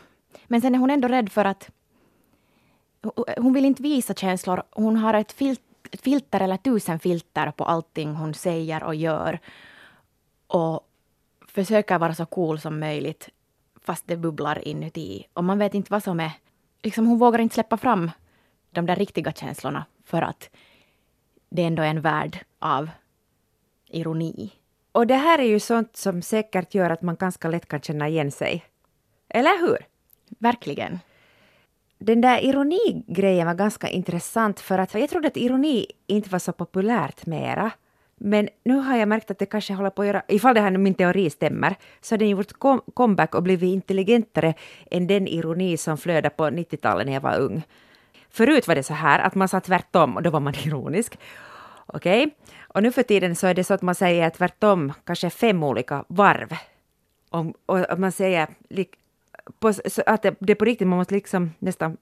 Men 0.48 0.62
sen 0.62 0.76
är 0.76 0.80
hon 0.80 0.90
ändå 0.90 1.08
rädd 1.08 1.32
för 1.32 1.46
att... 1.46 1.70
Hon 3.38 3.54
vill 3.54 3.66
inte 3.66 3.84
visa 3.84 4.14
känslor. 4.14 4.64
Hon 4.72 4.96
har 4.96 5.14
ett, 5.14 5.32
fil, 5.32 5.58
ett 5.92 6.02
filter 6.02 6.40
eller 6.40 6.58
tusen 6.58 7.00
filter 7.00 7.52
på 7.52 7.64
allting 7.64 8.16
hon 8.16 8.34
säger 8.34 8.84
och 8.84 8.96
gör. 8.96 9.40
Och 10.48 10.90
försöker 11.48 12.00
vara 12.00 12.16
så 12.16 12.26
cool 12.26 12.60
som 12.60 12.80
möjligt 12.80 13.30
fast 13.82 14.08
det 14.08 14.18
bubblar 14.18 14.68
inuti. 14.68 15.28
Och 15.34 15.44
man 15.44 15.60
vet 15.60 15.74
inte 15.74 15.92
vad 15.92 16.04
som 16.04 16.20
är... 16.20 16.32
Liksom 16.84 17.08
hon 17.08 17.20
vågar 17.20 17.40
inte 17.40 17.54
släppa 17.54 17.78
fram 17.78 18.12
de 18.72 18.86
där 18.86 18.96
riktiga 18.96 19.32
känslorna 19.32 19.86
för 20.04 20.22
att 20.22 20.50
det 21.50 21.64
ändå 21.64 21.84
är 21.84 21.90
en 21.90 22.02
värld 22.02 22.46
av 22.60 22.90
ironi. 23.88 24.52
Och 24.96 25.08
det 25.08 25.16
här 25.16 25.40
är 25.40 25.44
ju 25.44 25.60
sånt 25.60 25.98
som 25.98 26.22
säkert 26.22 26.76
gör 26.76 26.90
att 26.90 27.02
man 27.02 27.16
ganska 27.16 27.48
lätt 27.48 27.68
kan 27.68 27.82
känna 27.82 28.08
igen 28.08 28.32
sig. 28.32 28.66
Eller 29.30 29.68
hur? 29.68 29.78
Verkligen. 30.40 31.00
Den 31.98 32.22
där 32.22 32.44
ironigrejen 32.44 33.48
var 33.48 33.54
ganska 33.54 33.88
intressant 33.88 34.60
för 34.60 34.80
att 34.80 34.94
jag 34.94 35.10
trodde 35.10 35.28
att 35.28 35.38
ironi 35.38 35.86
inte 36.08 36.30
var 36.30 36.40
så 36.40 36.52
populärt 36.52 37.26
mera. 37.26 37.72
Men 38.16 38.50
nu 38.64 38.74
har 38.74 38.98
jag 38.98 39.08
märkt 39.08 39.32
att 39.32 39.40
det 39.40 39.46
kanske 39.46 39.74
håller 39.74 39.90
på 39.90 40.02
att 40.02 40.08
göra, 40.08 40.22
ifall 40.28 40.56
det 40.56 40.62
här 40.62 40.72
nu 40.72 40.78
min 40.78 40.94
teori 40.94 41.30
stämmer, 41.30 41.76
så 42.02 42.14
har 42.14 42.18
den 42.18 42.30
gjort 42.30 42.54
comeback 42.94 43.36
och 43.36 43.44
blivit 43.44 43.74
intelligentare 43.74 44.54
än 44.92 45.08
den 45.08 45.28
ironi 45.28 45.78
som 45.78 45.98
flödade 45.98 46.30
på 46.30 46.44
90-talet 46.44 47.06
när 47.06 47.14
jag 47.14 47.22
var 47.22 47.40
ung. 47.40 47.64
Förut 48.30 48.68
var 48.68 48.76
det 48.76 48.84
så 48.84 48.94
här 48.94 49.20
att 49.20 49.36
man 49.36 49.48
sa 49.48 49.60
tvärtom 49.60 50.16
och 50.16 50.24
då 50.24 50.30
var 50.30 50.40
man 50.40 50.56
ironisk. 50.56 51.20
Okej? 51.86 52.24
Okay? 52.24 52.36
Och 52.62 52.84
nu 52.84 52.92
för 52.92 53.04
tiden 53.04 53.36
så 53.36 53.48
är 53.48 53.54
det 53.54 53.64
så 53.64 53.74
att 53.74 53.82
man 53.82 53.96
säger 53.96 54.30
tvärtom, 54.30 54.94
kanske 55.04 55.30
fem 55.30 55.64
olika 55.64 56.06
varv. 56.08 56.56
Om, 57.30 57.54
och 57.66 58.00
man 58.00 58.12
säger 58.12 58.48
på, 59.60 59.74
att 60.06 60.22
det, 60.22 60.36
det 60.40 60.56
på 60.56 60.66
riktigt, 60.66 60.88
man 60.88 60.98
måste 60.98 61.14
liksom 61.14 61.52
nästan 61.60 61.98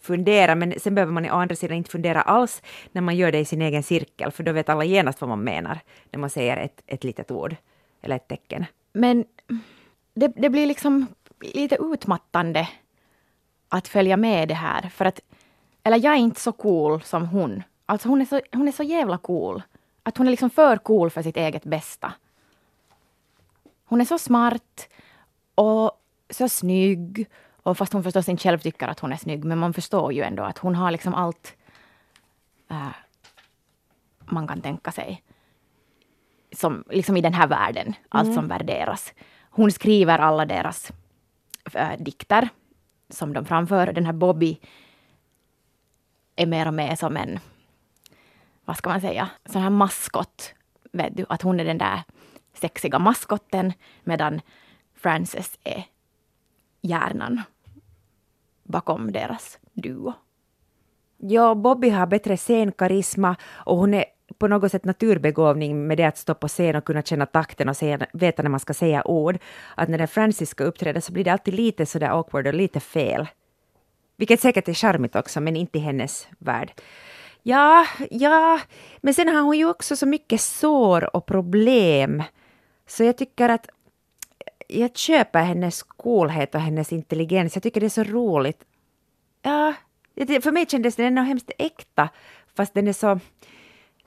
fundera, 0.00 0.54
men 0.54 0.80
sen 0.80 0.94
behöver 0.94 1.12
man 1.12 1.30
å 1.30 1.34
andra 1.34 1.56
sidan 1.56 1.76
inte 1.76 1.90
fundera 1.90 2.22
alls 2.22 2.62
när 2.92 3.02
man 3.02 3.16
gör 3.16 3.32
det 3.32 3.38
i 3.38 3.44
sin 3.44 3.62
egen 3.62 3.82
cirkel, 3.82 4.30
för 4.30 4.42
då 4.42 4.52
vet 4.52 4.68
alla 4.68 4.84
genast 4.84 5.20
vad 5.20 5.28
man 5.28 5.44
menar 5.44 5.80
när 6.10 6.18
man 6.20 6.30
säger 6.30 6.56
ett, 6.56 6.82
ett 6.86 7.04
litet 7.04 7.30
ord 7.30 7.56
eller 8.02 8.16
ett 8.16 8.28
tecken. 8.28 8.64
Men 8.92 9.24
det, 10.14 10.32
det 10.36 10.50
blir 10.50 10.66
liksom 10.66 11.06
lite 11.40 11.76
utmattande 11.80 12.68
att 13.68 13.88
följa 13.88 14.16
med 14.16 14.48
det 14.48 14.54
här. 14.54 14.88
För 14.88 15.04
att, 15.04 15.20
eller 15.82 16.04
jag 16.04 16.12
är 16.12 16.18
inte 16.18 16.40
så 16.40 16.52
cool 16.52 17.02
som 17.02 17.26
hon. 17.26 17.62
Alltså 17.92 18.08
hon 18.08 18.20
är 18.20 18.24
så, 18.24 18.40
hon 18.52 18.68
är 18.68 18.72
så 18.72 18.82
jävla 18.82 19.18
cool. 19.18 19.62
Att 20.02 20.18
hon 20.18 20.26
är 20.26 20.30
liksom 20.30 20.50
för 20.50 20.76
cool 20.76 21.10
för 21.10 21.22
sitt 21.22 21.36
eget 21.36 21.64
bästa. 21.64 22.12
Hon 23.84 24.00
är 24.00 24.04
så 24.04 24.18
smart 24.18 24.88
och 25.54 25.92
så 26.30 26.48
snygg. 26.48 27.26
Och 27.62 27.78
fast 27.78 27.92
hon 27.92 28.02
förstås 28.02 28.28
inte 28.28 28.42
själv 28.42 28.58
tycker 28.58 28.88
att 28.88 29.00
hon 29.00 29.12
är 29.12 29.16
snygg, 29.16 29.44
men 29.44 29.58
man 29.58 29.72
förstår 29.72 30.12
ju 30.12 30.22
ändå 30.22 30.42
att 30.42 30.58
hon 30.58 30.74
har 30.74 30.90
liksom 30.90 31.14
allt 31.14 31.56
äh, 32.70 32.88
man 34.24 34.48
kan 34.48 34.60
tänka 34.60 34.92
sig. 34.92 35.22
Som, 36.52 36.84
liksom 36.90 37.16
i 37.16 37.20
den 37.20 37.34
här 37.34 37.46
världen, 37.46 37.94
allt 38.08 38.24
Mm. 38.24 38.34
som 38.34 38.48
värderas. 38.48 39.14
Hon 39.50 39.72
skriver 39.72 40.18
alla 40.18 40.46
deras 40.46 40.92
äh, 41.74 41.98
dikter 41.98 42.48
som 43.10 43.32
de 43.32 43.44
framför. 43.44 43.92
Den 43.92 44.06
här 44.06 44.12
Bobby 44.12 44.58
är 46.36 46.46
mer 46.46 46.66
och 46.66 46.74
mer 46.74 46.96
som 46.96 47.16
en, 47.16 47.40
vad 48.64 48.76
ska 48.76 48.90
man 48.90 49.00
säga, 49.00 49.30
sån 49.44 49.62
här 49.62 49.70
maskot. 49.70 50.54
Vet 50.92 51.16
du, 51.16 51.26
att 51.28 51.42
hon 51.42 51.60
är 51.60 51.64
den 51.64 51.78
där 51.78 52.02
sexiga 52.54 52.98
maskotten 52.98 53.72
medan 54.04 54.40
Frances 54.94 55.58
är 55.64 55.84
hjärnan 56.80 57.42
bakom 58.62 59.12
deras 59.12 59.58
duo. 59.72 60.12
Ja, 61.16 61.54
Bobby 61.54 61.88
har 61.88 62.06
bättre 62.06 62.36
scenkarisma 62.36 63.36
och 63.52 63.76
hon 63.76 63.94
är 63.94 64.04
på 64.38 64.48
något 64.48 64.72
sätt 64.72 64.84
naturbegåvning 64.84 65.86
med 65.86 65.96
det 65.96 66.04
att 66.04 66.18
stå 66.18 66.34
på 66.34 66.48
scen 66.48 66.76
och 66.76 66.84
kunna 66.84 67.02
känna 67.02 67.26
takten 67.26 67.68
och 67.68 67.76
säga, 67.76 68.06
veta 68.12 68.42
när 68.42 68.50
man 68.50 68.60
ska 68.60 68.74
säga 68.74 69.06
ord. 69.08 69.38
Att 69.74 69.88
när 69.88 69.98
den 69.98 70.08
Francis 70.08 70.50
ska 70.50 70.64
uppträda 70.64 71.00
så 71.00 71.12
blir 71.12 71.24
det 71.24 71.32
alltid 71.32 71.54
lite 71.54 71.86
sådär 71.86 72.08
awkward 72.08 72.46
och 72.46 72.54
lite 72.54 72.80
fel. 72.80 73.26
Vilket 74.16 74.40
säkert 74.40 74.68
är 74.68 74.74
charmigt 74.74 75.16
också, 75.16 75.40
men 75.40 75.56
inte 75.56 75.78
i 75.78 75.80
hennes 75.80 76.28
värld. 76.38 76.72
Ja, 77.42 77.86
ja, 78.10 78.60
men 79.00 79.14
sen 79.14 79.28
har 79.28 79.42
hon 79.42 79.58
ju 79.58 79.64
också 79.64 79.96
så 79.96 80.06
mycket 80.06 80.40
sår 80.40 81.16
och 81.16 81.26
problem. 81.26 82.22
Så 82.86 83.04
jag 83.04 83.16
tycker 83.16 83.48
att 83.48 83.68
jag 84.68 84.96
köper 84.96 85.42
hennes 85.42 85.82
coolhet 85.82 86.54
och 86.54 86.60
hennes 86.60 86.92
intelligens. 86.92 87.56
Jag 87.56 87.62
tycker 87.62 87.80
det 87.80 87.86
är 87.86 87.88
så 87.88 88.04
roligt. 88.04 88.64
Ja, 89.42 89.74
för 90.16 90.52
mig 90.52 90.66
kändes 90.68 90.96
den 90.96 91.06
ändå 91.06 91.22
hemskt 91.22 91.50
äkta, 91.58 92.08
fast 92.56 92.74
den 92.74 92.88
är 92.88 92.92
så... 92.92 93.20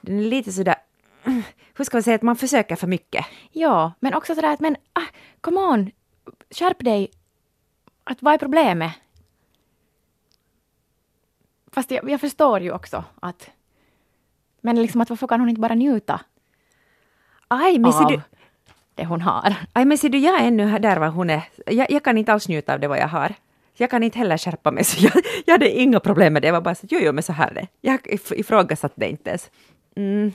Den 0.01 0.19
är 0.19 0.23
lite 0.23 0.51
sådär... 0.51 0.75
Hur 1.77 1.85
ska 1.85 1.97
man 1.97 2.03
säga 2.03 2.15
att 2.15 2.21
man 2.21 2.35
försöker 2.35 2.75
för 2.75 2.87
mycket? 2.87 3.25
Ja, 3.51 3.91
men 3.99 4.13
också 4.13 4.35
sådär 4.35 4.53
att 4.53 4.59
men 4.59 4.75
ah, 4.93 5.07
come 5.41 5.59
on, 5.59 5.91
skärp 6.51 6.83
dig. 6.83 7.11
Att 8.03 8.21
vad 8.21 8.33
är 8.33 8.37
problemet? 8.37 8.91
Fast 11.75 11.91
jag, 11.91 12.09
jag 12.09 12.21
förstår 12.21 12.59
ju 12.59 12.71
också 12.71 13.03
att 13.19 13.49
men 14.61 14.81
liksom 14.81 15.01
att 15.01 15.09
varför 15.09 15.27
kan 15.27 15.39
hon 15.39 15.49
inte 15.49 15.61
bara 15.61 15.75
njuta 15.75 16.21
Aj, 17.47 17.79
men 17.79 17.93
ser 17.93 18.05
du... 18.05 18.21
det 18.95 19.05
hon 19.05 19.21
har? 19.21 19.55
Aj, 19.73 19.85
men 19.85 19.97
ser 19.97 20.09
du, 20.09 20.17
jag 20.17 20.41
är 20.41 20.47
ännu 20.47 20.79
där 20.79 20.97
var 20.97 21.07
hon 21.07 21.29
är. 21.29 21.43
Jag, 21.65 21.91
jag 21.91 22.03
kan 22.03 22.17
inte 22.17 22.33
alls 22.33 22.47
njuta 22.47 22.73
av 22.73 22.79
det 22.79 22.87
vad 22.87 22.97
jag 22.97 23.07
har. 23.07 23.33
Jag 23.73 23.89
kan 23.89 24.03
inte 24.03 24.17
heller 24.17 24.37
skärpa 24.37 24.71
mig, 24.71 24.83
så 24.89 25.03
jag, 25.03 25.13
jag 25.45 25.53
hade 25.53 25.69
inga 25.69 25.99
problem 25.99 26.33
med 26.33 26.41
det. 26.41 26.47
Jag 26.47 26.53
var 26.53 26.61
bara 26.61 26.75
så 26.75 26.87
jo, 26.89 26.99
jo, 27.01 27.11
men 27.13 27.23
så 27.23 27.33
här 27.33 27.47
är 27.47 27.53
det. 27.53 27.67
Jag 27.81 27.99
if- 28.07 28.33
ifrågasatte 28.33 28.95
det 28.97 29.09
inte 29.09 29.29
ens. 29.29 29.51
Mm. 29.95 30.31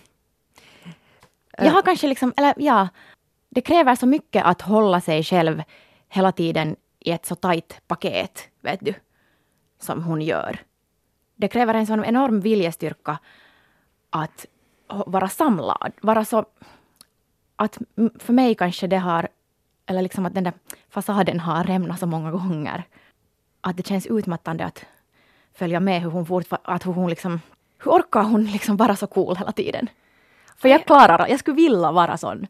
Jag 1.58 1.70
har 1.70 1.82
kanske 1.82 2.06
liksom, 2.06 2.32
eller 2.36 2.54
ja, 2.56 2.88
det 3.48 3.60
kräver 3.60 3.94
så 3.94 4.06
mycket 4.06 4.44
att 4.44 4.62
hålla 4.62 5.00
sig 5.00 5.24
själv 5.24 5.62
hela 6.08 6.32
tiden 6.32 6.76
i 6.98 7.10
ett 7.10 7.26
så 7.26 7.34
tajt 7.34 7.80
paket, 7.86 8.48
vet 8.60 8.80
du, 8.80 8.94
som 9.78 10.02
hon 10.02 10.20
gör. 10.22 10.60
Det 11.40 11.48
kräver 11.48 11.74
en 11.74 11.86
sån 11.86 12.04
enorm 12.04 12.40
viljestyrka 12.40 13.18
att 14.10 14.46
vara 14.86 15.28
samlad, 15.28 15.92
vara 16.02 16.24
så... 16.24 16.44
Att 17.56 17.78
för 18.18 18.32
mig 18.32 18.54
kanske 18.54 18.86
det 18.86 18.96
har, 18.96 19.28
eller 19.86 20.02
liksom 20.02 20.26
att 20.26 20.34
den 20.34 20.44
där 20.44 20.52
fasaden 20.90 21.40
har 21.40 21.64
rämnat 21.64 22.00
så 22.00 22.06
många 22.06 22.30
gånger. 22.30 22.84
Att 23.60 23.76
det 23.76 23.86
känns 23.86 24.06
utmattande 24.06 24.64
att 24.64 24.84
följa 25.54 25.80
med 25.80 26.02
hur 26.02 26.10
hon 26.10 26.26
fortfarande, 26.26 26.68
att 26.68 26.86
hur 26.86 26.92
hon 26.92 27.10
liksom, 27.10 27.40
hur 27.78 27.90
orkar 27.90 28.22
hon 28.22 28.44
liksom 28.44 28.76
vara 28.76 28.96
så 28.96 29.06
cool 29.06 29.36
hela 29.36 29.52
tiden? 29.52 29.88
För 30.56 30.68
jag 30.68 30.84
klarar 30.86 31.28
jag 31.28 31.38
skulle 31.38 31.56
vilja 31.56 31.92
vara 31.92 32.16
sån. 32.16 32.46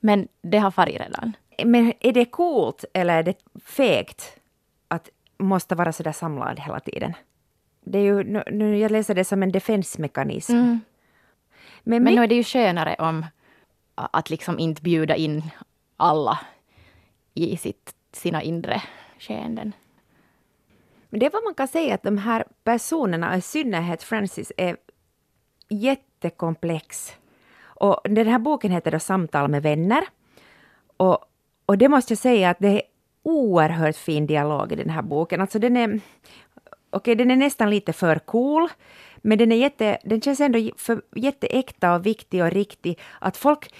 Men 0.00 0.28
det 0.42 0.58
har 0.58 0.70
farit 0.70 1.00
redan. 1.00 1.32
Men 1.64 1.92
är 2.00 2.12
det 2.12 2.24
coolt 2.24 2.84
eller 2.92 3.18
är 3.18 3.22
det 3.22 3.38
fegt 3.64 4.36
att 4.88 5.08
måste 5.38 5.74
vara 5.74 5.92
sådär 5.92 6.12
samlad 6.12 6.60
hela 6.60 6.80
tiden? 6.80 7.14
Det 7.84 7.98
är 7.98 8.02
ju, 8.02 8.24
nu, 8.24 8.42
nu, 8.50 8.78
jag 8.78 8.90
läser 8.90 9.14
det 9.14 9.24
som 9.24 9.42
en 9.42 9.52
defensmekanism. 9.52 10.52
Men, 10.52 10.80
Men 11.82 12.02
men 12.02 12.14
nu 12.14 12.22
är 12.22 12.26
det 12.26 12.34
ju 12.34 12.44
skönare 12.44 12.96
om 12.98 13.26
att 13.94 14.30
liksom 14.30 14.58
inte 14.58 14.82
bjuda 14.82 15.16
in 15.16 15.42
alla 15.96 16.38
i 17.34 17.56
sitt, 17.56 17.94
sina 18.12 18.42
inre 18.42 18.82
skeenden. 19.18 19.72
Men 21.08 21.20
det 21.20 21.26
är 21.26 21.30
vad 21.30 21.44
man 21.44 21.54
kan 21.54 21.68
säga 21.68 21.94
att 21.94 22.02
de 22.02 22.18
här 22.18 22.44
personerna, 22.64 23.36
i 23.36 23.40
synnerhet 23.40 24.02
Francis, 24.02 24.52
är 24.56 24.76
jättekomplex. 25.68 27.16
Och 27.62 28.00
den 28.04 28.26
här 28.26 28.38
boken 28.38 28.70
heter 28.70 28.90
då 28.90 28.98
Samtal 28.98 29.48
med 29.48 29.62
vänner. 29.62 30.04
Och, 30.96 31.18
och 31.66 31.78
det 31.78 31.88
måste 31.88 32.12
jag 32.12 32.18
säga 32.18 32.50
att 32.50 32.58
det 32.58 32.68
är 32.68 32.82
oerhört 33.22 33.96
fin 33.96 34.26
dialog 34.26 34.72
i 34.72 34.76
den 34.76 34.90
här 34.90 35.02
boken. 35.02 35.40
Alltså 35.40 35.58
den 35.58 35.76
är, 35.76 36.00
okej, 36.96 37.14
den 37.14 37.30
är 37.30 37.36
nästan 37.36 37.70
lite 37.70 37.92
för 37.92 38.18
cool, 38.18 38.68
men 39.16 39.38
den, 39.38 39.52
är 39.52 39.56
jätte, 39.56 39.98
den 40.04 40.20
känns 40.20 40.40
ändå 40.40 40.70
för, 40.76 41.02
jätteäkta 41.14 41.94
och 41.94 42.06
viktig 42.06 42.42
och 42.42 42.50
riktig. 42.50 42.98
Att 43.18 43.36
folk 43.36 43.74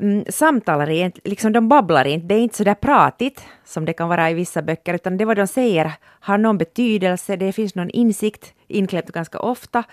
mm, 0.00 0.24
samtalar 0.28 0.90
inte, 0.90 1.20
liksom 1.24 1.52
de 1.52 1.68
babblar 1.68 2.04
inte, 2.04 2.26
det 2.26 2.34
är 2.34 2.38
inte 2.38 2.56
så 2.56 2.64
där 2.64 2.74
pratigt 2.74 3.44
som 3.64 3.84
det 3.84 3.92
kan 3.92 4.08
vara 4.08 4.30
i 4.30 4.34
vissa 4.34 4.62
böcker, 4.62 4.94
utan 4.94 5.16
det 5.16 5.24
vad 5.24 5.36
de 5.36 5.46
säger 5.46 5.92
har 6.20 6.38
någon 6.38 6.58
betydelse, 6.58 7.36
det 7.36 7.52
finns 7.52 7.74
någon 7.74 7.90
insikt 7.90 8.54
inklämt 8.68 9.12
ganska 9.12 9.38
ofta. 9.38 9.84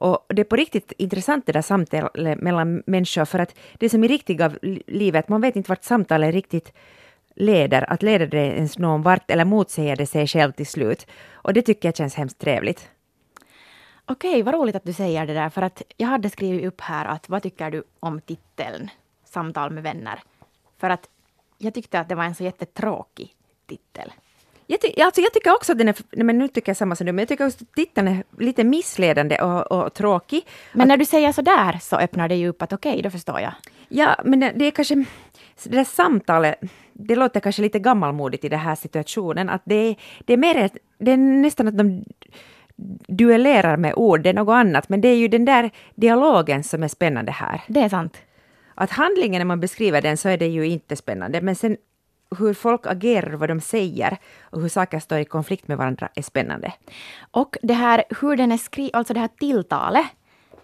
Och 0.00 0.26
det 0.28 0.42
är 0.42 0.44
på 0.44 0.56
riktigt 0.56 0.92
intressant 0.98 1.46
det 1.46 1.52
där 1.52 1.62
samtalet 1.62 2.40
mellan 2.40 2.82
människor, 2.86 3.24
för 3.24 3.38
att 3.38 3.54
det 3.78 3.86
är 3.86 3.90
som 3.90 4.04
i 4.04 4.08
riktiga 4.08 4.52
livet, 4.86 5.28
man 5.28 5.40
vet 5.40 5.56
inte 5.56 5.68
vart 5.68 5.84
samtalet 5.84 6.34
riktigt 6.34 6.72
leder, 7.38 7.90
att 7.92 8.02
leder 8.02 8.26
det 8.26 8.46
ens 8.46 8.78
någon 8.78 9.02
vart 9.02 9.30
eller 9.30 9.44
motsäger 9.44 9.96
det 9.96 10.06
sig 10.06 10.26
själv 10.26 10.52
till 10.52 10.66
slut. 10.66 11.06
Och 11.32 11.52
det 11.52 11.62
tycker 11.62 11.88
jag 11.88 11.96
känns 11.96 12.14
hemskt 12.14 12.38
trevligt. 12.38 12.88
Okej, 14.04 14.42
vad 14.42 14.54
roligt 14.54 14.76
att 14.76 14.84
du 14.84 14.92
säger 14.92 15.26
det 15.26 15.34
där. 15.34 15.50
För 15.50 15.62
att 15.62 15.82
jag 15.96 16.08
hade 16.08 16.30
skrivit 16.30 16.66
upp 16.66 16.80
här 16.80 17.04
att 17.04 17.28
vad 17.28 17.42
tycker 17.42 17.70
du 17.70 17.82
om 18.00 18.20
titeln 18.20 18.90
Samtal 19.24 19.70
med 19.70 19.82
vänner? 19.82 20.22
För 20.78 20.90
att 20.90 21.08
jag 21.58 21.74
tyckte 21.74 22.00
att 22.00 22.08
det 22.08 22.14
var 22.14 22.24
en 22.24 22.34
så 22.34 22.44
jättetråkig 22.44 23.34
titel. 23.66 24.12
Jag, 24.66 24.80
ty- 24.80 25.02
alltså 25.02 25.20
jag 25.20 25.32
tycker 25.32 25.54
också 25.54 25.72
att 25.72 25.78
den 25.78 25.88
är, 25.88 25.96
nej, 26.10 26.24
men 26.24 26.38
nu 26.38 26.48
tycker 26.48 26.70
jag 26.70 26.76
samma 26.76 26.96
som 26.96 27.06
du, 27.06 27.12
men 27.12 27.22
jag 27.22 27.28
tycker 27.28 27.46
också 27.46 27.64
att 27.64 27.74
titeln 27.74 28.08
är 28.08 28.24
lite 28.38 28.64
missledande 28.64 29.42
och, 29.42 29.72
och 29.72 29.94
tråkig. 29.94 30.46
Men 30.72 30.88
när 30.88 30.96
du 30.96 31.04
säger 31.04 31.32
så 31.32 31.42
där 31.42 31.78
så 31.80 31.96
öppnar 31.96 32.28
det 32.28 32.34
ju 32.34 32.48
upp 32.48 32.62
att 32.62 32.72
okej, 32.72 33.02
då 33.02 33.10
förstår 33.10 33.40
jag. 33.40 33.52
Ja, 33.88 34.16
men 34.24 34.40
det 34.40 34.52
det 34.56 34.64
är 34.64 34.70
kanske... 34.70 34.94
Det 35.64 35.76
där 35.76 35.84
samtalet, 35.84 36.60
det 36.98 37.16
låter 37.16 37.40
kanske 37.40 37.62
lite 37.62 37.78
gammalmodigt 37.78 38.44
i 38.44 38.48
den 38.48 38.58
här 38.58 38.74
situationen. 38.74 39.48
Att 39.48 39.62
det, 39.64 39.96
det 40.24 40.32
är 40.32 40.36
mer 40.36 40.70
det 40.98 41.12
är 41.12 41.16
nästan 41.16 41.68
att 41.68 41.78
de 41.78 42.04
duellerar 43.08 43.76
med 43.76 43.94
ord, 43.96 44.20
det 44.20 44.28
är 44.28 44.34
något 44.34 44.52
annat. 44.52 44.88
Men 44.88 45.00
det 45.00 45.08
är 45.08 45.16
ju 45.16 45.28
den 45.28 45.44
där 45.44 45.70
dialogen 45.94 46.64
som 46.64 46.82
är 46.82 46.88
spännande 46.88 47.32
här. 47.32 47.62
Det 47.66 47.80
är 47.80 47.88
sant. 47.88 48.16
Att 48.74 48.90
handlingen, 48.90 49.40
när 49.40 49.44
man 49.44 49.60
beskriver 49.60 50.02
den, 50.02 50.16
så 50.16 50.28
är 50.28 50.36
det 50.36 50.46
ju 50.46 50.66
inte 50.66 50.96
spännande. 50.96 51.40
Men 51.40 51.56
sen 51.56 51.76
hur 52.38 52.54
folk 52.54 52.86
agerar, 52.86 53.32
vad 53.32 53.48
de 53.48 53.60
säger 53.60 54.18
och 54.40 54.60
hur 54.60 54.68
saker 54.68 55.00
står 55.00 55.18
i 55.18 55.24
konflikt 55.24 55.68
med 55.68 55.78
varandra 55.78 56.08
är 56.14 56.22
spännande. 56.22 56.72
Och 57.30 57.56
det 57.62 57.74
här 57.74 58.04
hur 58.20 58.36
den 58.36 58.52
är 58.52 58.58
skriven, 58.58 58.98
alltså 58.98 59.14
det 59.14 59.20
här 59.20 59.28
tilltalet. 59.38 60.06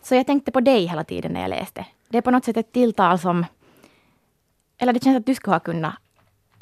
Så 0.03 0.15
jag 0.15 0.27
tänkte 0.27 0.53
på 0.53 0.61
dig 0.61 0.87
hela 0.87 1.05
tiden 1.05 1.33
när 1.33 1.41
jag 1.41 1.51
läste. 1.51 1.87
Det 2.09 2.19
är 2.19 2.23
på 2.23 2.31
något 2.31 2.45
sätt 2.45 2.57
ett 2.57 2.73
tilltal 2.73 3.19
som... 3.19 3.47
Eller 4.79 4.93
det 4.93 5.05
känns 5.05 5.17
att 5.17 5.27
du 5.27 5.35
skulle 5.35 5.55
ha 5.55 5.61
kunnat 5.61 5.95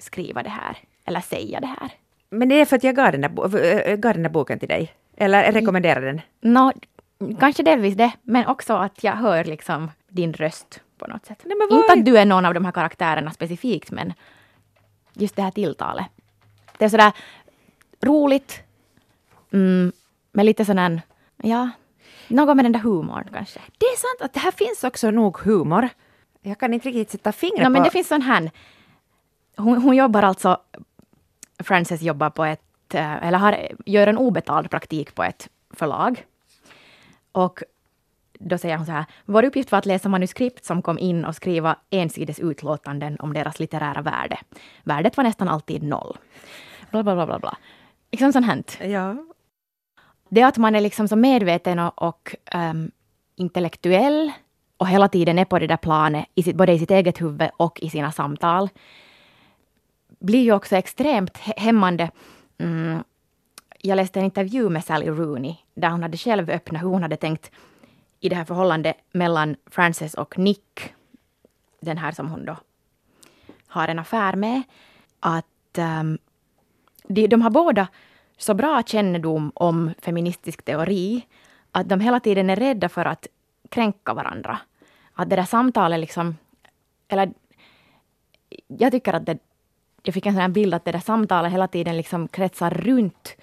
skriva 0.02 0.42
det 0.42 0.50
här. 0.50 0.78
Eller 1.04 1.20
säga 1.20 1.60
det 1.60 1.66
här. 1.66 1.90
Men 2.30 2.48
det 2.48 2.60
är 2.60 2.64
för 2.64 2.76
att 2.76 2.84
jag 2.84 2.96
gav 2.96 3.12
den 3.12 3.20
där, 3.20 3.96
gav 3.96 4.12
den 4.12 4.22
där 4.22 4.30
boken 4.30 4.58
till 4.58 4.68
dig. 4.68 4.92
Eller 5.16 5.52
rekommenderar 5.52 6.00
den. 6.00 6.20
Nå, 6.40 6.72
kanske 7.40 7.62
delvis 7.62 7.94
det, 7.94 8.12
men 8.22 8.46
också 8.46 8.74
att 8.74 9.04
jag 9.04 9.12
hör 9.12 9.44
liksom 9.44 9.90
din 10.08 10.32
röst 10.32 10.80
på 10.98 11.06
något 11.06 11.26
sätt. 11.26 11.42
Nej, 11.44 11.56
men 11.58 11.68
vad 11.70 11.78
Inte 11.78 11.92
att 11.92 12.04
du 12.04 12.18
är 12.18 12.24
någon 12.24 12.44
av 12.44 12.54
de 12.54 12.64
här 12.64 12.72
karaktärerna 12.72 13.30
specifikt, 13.30 13.90
men 13.90 14.12
just 15.12 15.36
det 15.36 15.42
här 15.42 15.50
tilltalet. 15.50 16.06
Det 16.78 16.84
är 16.84 16.88
sådär 16.88 17.12
roligt, 18.00 18.62
mm, 19.52 19.92
med 20.32 20.46
lite 20.46 20.64
sån 20.64 20.78
här, 20.78 21.00
ja, 21.36 21.70
något 22.28 22.56
med 22.56 22.64
den 22.64 22.72
där 22.72 22.80
humorn 22.80 23.28
kanske. 23.32 23.60
Det 23.78 23.86
är 23.86 23.96
sant 23.96 24.20
att 24.20 24.34
det 24.34 24.40
här 24.40 24.50
finns 24.50 24.84
också 24.84 25.10
nog 25.10 25.38
humor. 25.38 25.88
Jag 26.42 26.58
kan 26.58 26.74
inte 26.74 26.88
riktigt 26.88 27.10
sätta 27.10 27.32
fingret 27.32 27.60
No, 27.60 27.64
på... 27.64 27.70
men 27.70 27.82
det 27.82 27.90
finns 27.90 28.08
sån 28.08 28.22
här, 28.22 28.50
hon, 29.56 29.82
hon 29.82 29.96
jobbar 29.96 30.22
alltså, 30.22 30.60
Frances 31.58 32.02
jobbar 32.02 32.30
på 32.30 32.44
ett 32.44 32.94
eh, 32.94 33.26
eller 33.26 33.38
har, 33.38 33.68
gör 33.86 34.06
en 34.06 34.18
obetald 34.18 34.70
praktik 34.70 35.14
på 35.14 35.22
ett 35.22 35.48
förlag. 35.70 36.26
Och 37.32 37.62
då 38.38 38.58
säger 38.58 38.76
hon 38.76 38.86
så 38.86 38.92
här, 38.92 39.04
vår 39.24 39.44
uppgift 39.44 39.72
var 39.72 39.78
att 39.78 39.86
läsa 39.86 40.08
manuskript 40.08 40.64
som 40.64 40.82
kom 40.82 40.98
in 40.98 41.24
och 41.24 41.36
skriva 41.36 41.76
ensides 41.90 42.40
utlåtanden 42.40 43.16
om 43.20 43.32
deras 43.32 43.58
litterära 43.60 44.02
värde. 44.02 44.38
Värdet 44.84 45.16
var 45.16 45.24
nästan 45.24 45.48
alltid 45.48 45.82
noll. 45.82 46.16
Bla, 46.90 47.02
bla, 47.02 47.14
bla, 47.14 47.26
bla, 47.26 47.38
bla. 47.38 47.56
Liksom 48.10 48.32
sånt 48.32 48.46
hänt. 48.46 48.78
Ja. 48.82 49.16
Det 50.28 50.42
att 50.42 50.58
man 50.58 50.74
är 50.74 50.80
liksom 50.80 51.08
så 51.08 51.16
medveten 51.16 51.78
och, 51.78 52.02
och 52.02 52.34
um, 52.54 52.90
intellektuell 53.36 54.32
och 54.76 54.88
hela 54.88 55.08
tiden 55.08 55.38
är 55.38 55.44
på 55.44 55.58
det 55.58 55.66
där 55.66 55.76
planet, 55.76 56.26
i 56.34 56.42
sitt, 56.42 56.56
både 56.56 56.72
i 56.72 56.78
sitt 56.78 56.90
eget 56.90 57.20
huvud 57.20 57.50
och 57.56 57.80
i 57.80 57.90
sina 57.90 58.12
samtal, 58.12 58.68
blir 60.22 60.42
ju 60.42 60.52
också 60.52 60.76
extremt 60.76 61.36
hämmande. 61.38 62.10
Mm. 62.58 63.04
Jag 63.78 63.96
läste 63.96 64.18
en 64.18 64.24
intervju 64.24 64.68
med 64.68 64.84
Sally 64.84 65.06
Rooney, 65.06 65.56
där 65.74 65.90
hon 65.90 66.02
hade 66.02 66.16
själv 66.16 66.50
öppnat 66.50 66.82
hur 66.82 66.88
hon 66.88 67.02
hade 67.02 67.16
tänkt 67.16 67.50
i 68.20 68.28
det 68.28 68.36
här 68.36 68.44
förhållandet 68.44 68.96
mellan 69.12 69.56
Frances 69.70 70.14
och 70.14 70.38
Nick, 70.38 70.94
den 71.80 71.98
här 71.98 72.12
som 72.12 72.28
hon 72.28 72.44
då 72.44 72.56
har 73.66 73.88
en 73.88 73.98
affär 73.98 74.36
med, 74.36 74.62
att 75.20 75.78
um, 75.78 76.18
de, 77.04 77.26
de 77.26 77.42
har 77.42 77.50
båda 77.50 77.88
så 78.36 78.54
bra 78.54 78.82
kännedom 78.82 79.52
om 79.54 79.90
feministisk 79.98 80.62
teori 80.62 81.26
att 81.72 81.88
de 81.88 82.00
hela 82.00 82.20
tiden 82.20 82.50
är 82.50 82.56
rädda 82.56 82.88
för 82.88 83.04
att 83.04 83.26
kränka 83.68 84.14
varandra. 84.14 84.58
Att 85.14 85.30
det 85.30 85.36
där 85.36 85.44
samtalet 85.44 86.00
liksom, 86.00 86.36
eller 87.08 87.32
jag 88.66 88.92
tycker 88.92 89.12
att 89.12 89.26
det, 89.26 89.38
jag 90.02 90.14
fick 90.14 90.26
en 90.26 90.32
sån 90.32 90.42
här 90.42 90.48
bild 90.48 90.74
att 90.74 90.84
det 90.84 90.92
där 90.92 91.00
samtalet 91.00 91.52
hela 91.52 91.68
tiden 91.68 91.96
liksom 91.96 92.28
kretsar 92.28 92.70
runt 92.70 93.36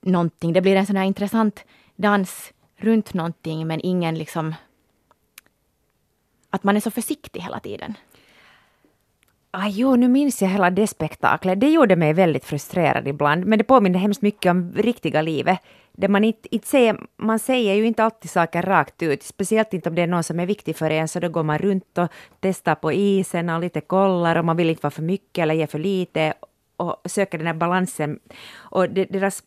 någonting. 0.00 0.52
Det 0.52 0.60
blir 0.60 0.76
en 0.76 0.86
sån 0.86 0.96
här 0.96 1.04
intressant 1.04 1.64
dans 1.96 2.52
runt 2.76 3.14
någonting 3.14 3.66
men 3.66 3.80
ingen 3.82 4.18
liksom... 4.18 4.54
Att 6.50 6.64
man 6.64 6.76
är 6.76 6.80
så 6.80 6.90
försiktig 6.90 7.40
hela 7.40 7.60
tiden. 7.60 7.94
Ah, 9.50 9.68
jo, 9.68 9.96
nu 9.96 10.08
minns 10.08 10.42
jag 10.42 10.48
hela 10.48 10.70
det 10.70 10.86
spektaklet. 10.86 11.60
Det 11.60 11.70
gjorde 11.70 11.96
mig 11.96 12.12
väldigt 12.12 12.44
frustrerad 12.44 13.08
ibland, 13.08 13.44
men 13.44 13.58
det 13.58 13.64
påminner 13.64 13.98
hemskt 13.98 14.22
mycket 14.22 14.50
om 14.50 14.72
riktiga 14.76 15.22
livet. 15.22 15.58
Där 15.92 16.08
man, 16.08 16.24
inte, 16.24 16.54
inte 16.54 16.68
säger, 16.68 16.96
man 17.16 17.38
säger 17.38 17.74
ju 17.74 17.86
inte 17.86 18.04
alltid 18.04 18.30
saker 18.30 18.62
rakt 18.62 19.02
ut, 19.02 19.22
speciellt 19.22 19.74
inte 19.74 19.88
om 19.88 19.94
det 19.94 20.02
är 20.02 20.06
någon 20.06 20.24
som 20.24 20.40
är 20.40 20.46
viktig 20.46 20.76
för 20.76 20.90
en, 20.90 21.08
så 21.08 21.20
då 21.20 21.28
går 21.28 21.42
man 21.42 21.58
runt 21.58 21.98
och 21.98 22.08
testar 22.40 22.74
på 22.74 22.92
isen 22.92 23.48
och 23.48 23.60
lite 23.60 23.80
kollar 23.80 24.36
och 24.36 24.44
man 24.44 24.56
vill 24.56 24.70
inte 24.70 24.82
vara 24.82 24.90
för 24.90 25.02
mycket 25.02 25.42
eller 25.42 25.54
ge 25.54 25.66
för 25.66 25.78
lite 25.78 26.34
och 26.76 26.96
söker 27.04 27.38
den 27.38 27.46
här 27.46 27.54
balansen. 27.54 28.18
Och 28.54 28.90
deras 28.90 29.42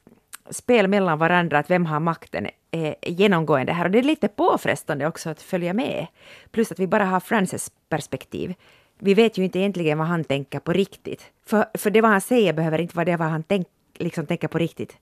spel 0.50 0.88
mellan 0.88 1.20
varandra, 1.20 1.60
att 1.60 1.70
vem 1.70 1.86
har 1.86 2.00
makten, 2.00 2.48
är 2.72 2.96
genomgående 3.02 3.74
här. 3.74 3.86
Och 3.86 3.92
det 3.92 4.00
är 4.00 4.04
lite 4.04 4.28
påfrestande 4.28 5.08
också 5.08 5.30
att 5.30 5.42
följa 5.42 5.74
med. 5.74 6.08
Plus 6.52 6.72
att 6.72 6.80
vi 6.80 6.88
bara 6.88 7.06
har 7.06 7.20
Frances 7.20 7.72
perspektiv. 7.90 8.54
Vi 9.00 9.14
vet 9.14 9.38
ju 9.38 9.44
inte 9.44 9.60
egentligen 9.60 9.98
vad 9.98 10.08
han 10.08 10.24
tänker 10.24 10.60
på 10.60 10.74
riktigt. 10.74 11.32
För, 11.46 11.66
för 11.74 11.90
det 11.90 12.02
vad 12.02 12.12
han 12.12 12.22
säger 12.22 12.54
behöver 12.54 12.82
inte 12.82 12.96
vara 12.96 13.06
det 13.06 13.18
vad 13.18 13.28
han 13.28 13.44
tänker 13.44 13.72
liksom 14.00 14.26
tänker 14.26 14.48
på 14.48 14.58
riktigt. 14.58 14.98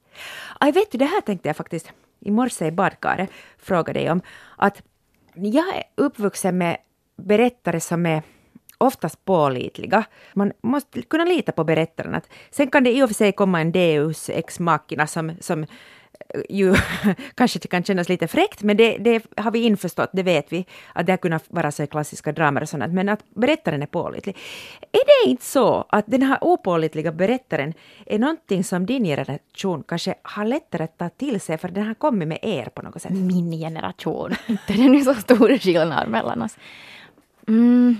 Aj, 0.59 0.71
vet 0.71 0.91
du, 0.91 0.97
det 0.97 1.05
här 1.05 1.21
tänkte 1.21 1.49
jag 1.49 1.57
faktiskt 1.57 1.93
i 2.19 2.31
morse 2.31 2.67
i 2.67 2.71
badkaret, 2.71 3.29
fråga 3.57 3.93
dig 3.93 4.11
om. 4.11 4.21
Att 4.57 4.81
jag 5.33 5.75
är 5.75 5.83
uppvuxen 5.95 6.57
med 6.57 6.77
berättare 7.15 7.79
som 7.79 8.05
är 8.05 8.23
oftast 8.77 9.25
pålitliga. 9.25 10.03
Man 10.33 10.51
måste 10.61 11.01
kunna 11.01 11.25
lita 11.25 11.51
på 11.51 11.63
berättaren. 11.63 12.21
sen 12.51 12.67
kan 12.67 12.83
det 12.83 12.91
i 12.91 13.03
och 13.03 13.09
för 13.09 13.13
sig 13.13 13.31
komma 13.31 13.61
en 13.61 13.71
deus 13.71 14.29
ex 14.29 14.59
machina 14.59 15.07
som, 15.07 15.31
som 15.39 15.65
ju 16.49 16.75
kanske 17.35 17.59
det 17.59 17.67
kan 17.67 17.83
kännas 17.83 18.09
lite 18.09 18.27
fräckt, 18.27 18.63
men 18.63 18.77
det, 18.77 18.97
det, 18.97 19.23
har 19.37 19.51
vi 19.51 19.59
införstått, 19.59 20.09
det 20.13 20.23
vet 20.23 20.53
vi, 20.53 20.65
att 20.93 21.05
det 21.05 21.11
har 21.11 21.17
kunnat 21.17 21.43
vara 21.47 21.71
så 21.71 21.87
klassiska 21.87 22.31
dramer 22.31 22.61
och 22.61 22.69
sånt, 22.69 22.93
men 22.93 23.09
att 23.09 23.19
berättaren 23.35 23.81
är 23.81 23.87
pålitlig. 23.87 24.37
Är 24.91 25.25
det 25.25 25.29
inte 25.29 25.45
så 25.45 25.85
att 25.89 26.05
den 26.07 26.21
här 26.21 26.37
opålitliga 26.41 27.11
berättaren 27.11 27.73
är 28.05 28.19
någonting 28.19 28.63
som 28.63 28.85
din 28.85 29.03
generation 29.03 29.83
kanske 29.87 30.15
har 30.21 30.45
lättare 30.45 30.83
att 30.83 30.97
ta 30.97 31.09
till 31.09 31.41
sig, 31.41 31.57
för 31.57 31.67
den 31.67 31.87
har 31.87 31.93
kommit 31.93 32.27
med 32.27 32.39
er 32.41 32.65
på 32.65 32.81
något 32.81 33.01
sätt? 33.01 33.11
Min 33.11 33.51
generation? 33.51 34.31
Inte 34.47 34.73
det 34.73 34.83
är 34.83 34.89
nu 34.89 35.01
så 35.01 35.13
stor 35.13 35.57
skillnad 35.57 36.09
mellan 36.09 36.41
oss. 36.41 36.57
Mm. 37.47 37.97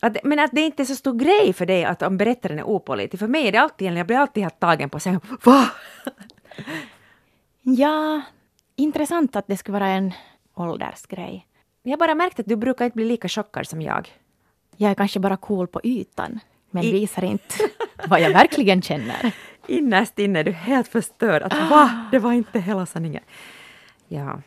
Att, 0.00 0.16
men 0.24 0.38
att 0.38 0.50
det 0.52 0.60
inte 0.60 0.82
är 0.82 0.84
så 0.84 0.96
stor 0.96 1.14
grej 1.14 1.52
för 1.52 1.66
dig 1.66 1.84
att 1.84 2.02
om 2.02 2.16
berättaren 2.16 2.58
är 2.58 2.64
opålitlig. 2.64 3.20
För 3.20 3.28
mig 3.28 3.48
är 3.48 3.52
det 3.52 3.60
alltid, 3.60 3.92
jag 3.92 4.06
blir 4.06 4.16
alltid 4.16 4.42
helt 4.42 4.60
tagen 4.60 4.90
på 4.90 5.00
sig. 5.00 5.18
Va? 5.44 5.66
Ja, 7.76 8.22
intressant 8.76 9.36
att 9.36 9.46
det 9.46 9.56
skulle 9.56 9.78
vara 9.78 9.88
en 9.88 10.12
åldersgrej. 10.54 11.46
Jag 11.82 11.98
bara 11.98 12.14
märkt 12.14 12.40
att 12.40 12.46
du 12.46 12.56
brukar 12.56 12.84
inte 12.84 12.94
bli 12.94 13.04
lika 13.04 13.28
chockad 13.28 13.66
som 13.66 13.82
jag. 13.82 14.08
Jag 14.76 14.90
är 14.90 14.94
kanske 14.94 15.20
bara 15.20 15.36
cool 15.36 15.66
på 15.66 15.80
ytan, 15.84 16.40
men 16.70 16.84
I... 16.84 16.92
visar 16.92 17.24
inte 17.24 17.54
vad 18.08 18.20
jag 18.20 18.30
verkligen 18.30 18.82
känner. 18.82 19.34
Innerst 19.66 20.18
inne 20.18 20.38
är 20.38 20.44
du 20.44 20.52
helt 20.52 20.88
förstörd. 20.88 21.42
Att 21.42 21.70
va? 21.70 22.08
Det 22.12 22.18
var 22.18 22.32
inte 22.32 22.60
hela 22.60 22.86
sanningen. 22.86 23.22
Ja. 24.08 24.42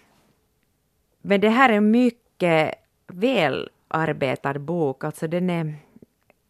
Men 1.22 1.42
det 1.42 1.50
här 1.50 1.70
är 1.70 1.74
en 1.74 1.92
mycket 1.92 2.76
välarbetad 3.08 4.60
bok. 4.60 5.04
Alltså 5.04 5.28
den 5.28 5.50
är... 5.50 5.76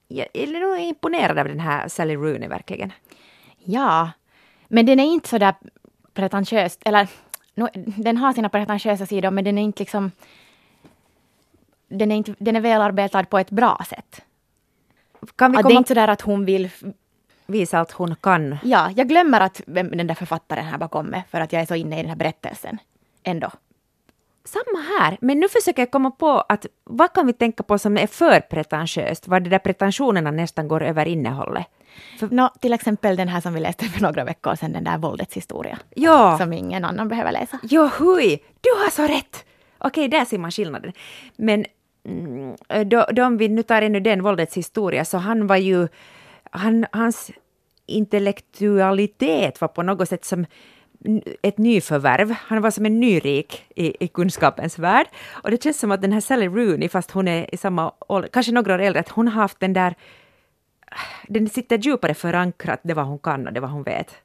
Jag 0.08 0.28
är 0.34 0.60
nog 0.60 0.80
imponerad 0.80 1.40
av 1.40 1.48
den 1.48 1.60
här 1.60 1.88
Sally 1.88 2.16
Rooney 2.16 2.50
verkligen. 2.50 2.92
Ja, 3.58 4.12
men 4.68 4.86
den 4.86 5.00
är 5.00 5.04
inte 5.04 5.30
så 5.30 5.38
där 5.38 5.56
pretentiöst, 6.14 6.82
eller 6.86 7.08
no, 7.56 7.68
den 7.98 8.18
har 8.18 8.34
sina 8.34 8.50
pretentiösa 8.50 9.06
sidor 9.06 9.32
men 9.32 9.44
den 9.44 9.58
är 9.58 9.62
inte 9.62 9.80
liksom 9.80 10.12
den 11.88 12.12
är, 12.12 12.16
inte, 12.16 12.36
den 12.40 12.56
är 12.56 12.62
välarbetad 12.62 13.24
på 13.24 13.38
ett 13.38 13.52
bra 13.52 13.86
sätt. 13.90 14.22
Kan 15.36 15.52
vi 15.52 15.58
att 15.58 15.68
det 15.68 15.74
är 15.74 15.78
inte 15.78 15.88
sådär 15.88 16.08
att 16.08 16.22
hon 16.22 16.46
vill 16.46 16.70
visa 17.46 17.80
att 17.80 17.92
hon 17.92 18.16
kan. 18.16 18.58
Ja, 18.64 18.92
jag 18.96 19.08
glömmer 19.08 19.42
att 19.42 19.62
vem 19.66 19.90
den 19.98 20.08
där 20.08 20.16
författaren 20.16 20.66
här 20.66 20.78
bakom 20.78 21.14
är 21.14 21.24
för 21.30 21.42
att 21.42 21.54
jag 21.54 21.62
är 21.62 21.66
så 21.66 21.76
inne 21.76 22.00
i 22.00 22.02
den 22.02 22.10
här 22.10 22.16
berättelsen. 22.16 22.78
Ändå. 23.24 23.52
Samma 24.46 24.80
här, 25.00 25.18
men 25.22 25.40
nu 25.40 25.50
försöker 25.50 25.82
jag 25.82 25.92
komma 25.92 26.12
på 26.12 26.30
att 26.30 26.66
vad 26.84 27.14
kan 27.14 27.28
vi 27.28 27.34
tänka 27.34 27.64
på 27.64 27.78
som 27.78 27.98
är 27.98 28.08
för 28.08 28.40
pretentiöst, 28.40 29.28
var 29.28 29.40
det 29.40 29.50
där 29.50 29.60
pretensionerna 29.60 30.32
nästan 30.32 30.68
går 30.68 30.84
över 30.84 31.06
innehållet. 31.06 31.68
För... 32.20 32.28
No, 32.28 32.50
till 32.60 32.74
exempel 32.74 33.16
den 33.16 33.28
här 33.28 33.42
som 33.42 33.54
vi 33.54 33.60
läste 33.60 33.86
för 33.86 34.02
några 34.02 34.24
veckor 34.24 34.56
sedan, 34.56 34.74
den 34.74 34.84
där 34.84 34.98
våldets 34.98 35.34
historia. 35.34 35.80
Ja. 35.96 36.38
Som 36.38 36.54
ingen 36.54 36.86
annan 36.86 37.08
behöver 37.08 37.32
läsa. 37.32 37.60
Jo, 37.64 37.90
hui! 38.00 38.40
Du 38.62 38.70
har 38.70 38.90
så 38.90 39.04
rätt! 39.04 39.46
Okej, 39.78 40.08
där 40.08 40.26
ser 40.26 40.38
man 40.38 40.52
skillnaden. 40.52 40.94
Men 41.36 41.66
mm, 42.06 42.56
då, 42.90 43.06
då 43.12 43.26
om 43.26 43.38
vi 43.38 43.50
nu 43.50 43.64
tar 43.64 43.82
ännu 43.82 44.00
den 44.00 44.24
våldets 44.24 44.58
historia, 44.58 45.06
så 45.06 45.18
han 45.18 45.48
var 45.48 45.58
ju... 45.58 45.88
Han, 46.52 46.86
hans 46.92 47.32
intellektualitet 47.86 49.62
var 49.62 49.68
på 49.68 49.84
något 49.84 50.10
sätt 50.10 50.26
som 50.26 50.46
ett 51.42 51.58
nyförvärv. 51.58 52.32
Han 52.32 52.62
var 52.62 52.72
som 52.72 52.86
en 52.86 53.00
nyrik 53.00 53.66
i, 53.76 54.06
i 54.06 54.08
kunskapens 54.08 54.80
värld. 54.80 55.08
Och 55.32 55.52
det 55.52 55.64
känns 55.64 55.80
som 55.80 55.92
att 55.92 56.02
den 56.02 56.12
här 56.12 56.22
Sally 56.22 56.48
Rooney, 56.48 56.90
fast 56.90 57.12
hon 57.12 57.28
är 57.28 57.56
i 57.56 57.58
samma 57.58 57.92
ålder, 58.00 58.30
kanske 58.30 58.52
några 58.52 58.74
år 58.74 58.80
äldre, 58.80 59.00
att 59.00 59.10
hon 59.10 59.28
har 59.28 59.42
haft 59.42 59.60
den 59.60 59.74
där 59.74 59.96
den 61.28 61.50
sitter 61.50 61.78
djupare 61.78 62.14
förankrat, 62.14 62.80
det 62.84 62.94
vad 62.94 63.06
hon 63.06 63.20
kan 63.20 63.48
och 63.48 63.54
det 63.54 63.60
vad 63.60 63.70
hon 63.70 63.84
vet. 63.84 64.16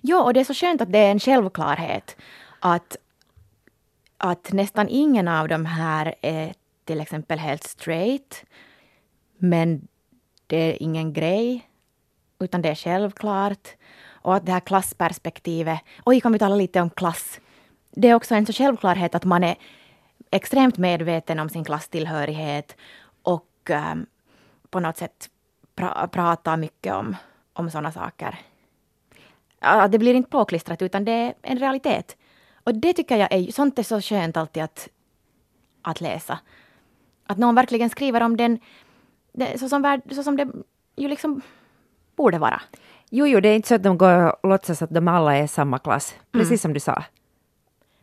Ja, 0.00 0.22
och 0.22 0.34
det 0.34 0.40
är 0.40 0.44
så 0.44 0.54
skönt 0.54 0.80
att 0.80 0.92
det 0.92 0.98
är 0.98 1.10
en 1.10 1.20
självklarhet 1.20 2.16
att, 2.60 2.96
att 4.18 4.52
nästan 4.52 4.88
ingen 4.88 5.28
av 5.28 5.48
de 5.48 5.66
här 5.66 6.14
är 6.20 6.54
till 6.84 7.00
exempel 7.00 7.38
helt 7.38 7.64
straight. 7.64 8.44
Men 9.38 9.88
det 10.46 10.56
är 10.56 10.82
ingen 10.82 11.12
grej, 11.12 11.68
utan 12.38 12.62
det 12.62 12.68
är 12.68 12.74
självklart. 12.74 13.68
Och 14.26 14.36
att 14.36 14.46
det 14.46 14.52
här 14.52 14.60
klassperspektivet, 14.60 15.80
oj 16.04 16.20
kan 16.20 16.32
vi 16.32 16.38
tala 16.38 16.56
lite 16.56 16.80
om 16.80 16.90
klass. 16.90 17.40
Det 17.90 18.08
är 18.08 18.14
också 18.14 18.34
en 18.34 18.46
så 18.46 18.52
självklarhet 18.52 19.14
att 19.14 19.24
man 19.24 19.44
är 19.44 19.56
extremt 20.30 20.78
medveten 20.78 21.38
om 21.38 21.48
sin 21.48 21.64
klasstillhörighet 21.64 22.76
och 23.22 23.70
um, 23.70 24.06
på 24.70 24.80
något 24.80 24.96
sätt 24.96 25.30
pra, 25.74 26.08
pratar 26.08 26.56
mycket 26.56 26.94
om, 26.94 27.16
om 27.52 27.70
sådana 27.70 27.92
saker. 27.92 28.38
Ja, 29.60 29.88
det 29.88 29.98
blir 29.98 30.14
inte 30.14 30.30
påklistrat 30.30 30.82
utan 30.82 31.04
det 31.04 31.12
är 31.12 31.34
en 31.42 31.58
realitet. 31.58 32.16
Och 32.64 32.74
det 32.74 32.92
tycker 32.92 33.16
jag 33.16 33.32
är, 33.32 33.52
sånt 33.52 33.78
är 33.78 33.82
så 33.82 34.00
skönt 34.00 34.36
alltid 34.36 34.62
att, 34.62 34.88
att 35.82 36.00
läsa. 36.00 36.38
Att 37.26 37.38
någon 37.38 37.54
verkligen 37.54 37.90
skriver 37.90 38.22
om 38.22 38.36
den 38.36 38.58
det, 39.32 39.58
så, 39.58 39.68
som, 39.68 40.00
så 40.10 40.22
som 40.22 40.36
det 40.36 40.48
ju 40.96 41.08
liksom 41.08 41.40
borde 42.16 42.38
vara. 42.38 42.62
Jo, 43.10 43.26
jo, 43.26 43.40
det 43.40 43.48
är 43.48 43.56
inte 43.56 43.68
så 43.68 43.74
att 43.74 43.82
de 43.82 43.98
går 43.98 44.44
och 44.44 44.50
låtsas 44.50 44.82
att 44.82 44.90
de 44.90 45.08
alla 45.08 45.36
är 45.36 45.46
samma 45.46 45.78
klass. 45.78 46.14
Precis 46.32 46.50
mm. 46.50 46.58
som 46.58 46.72
du 46.72 46.80
sa. 46.80 47.04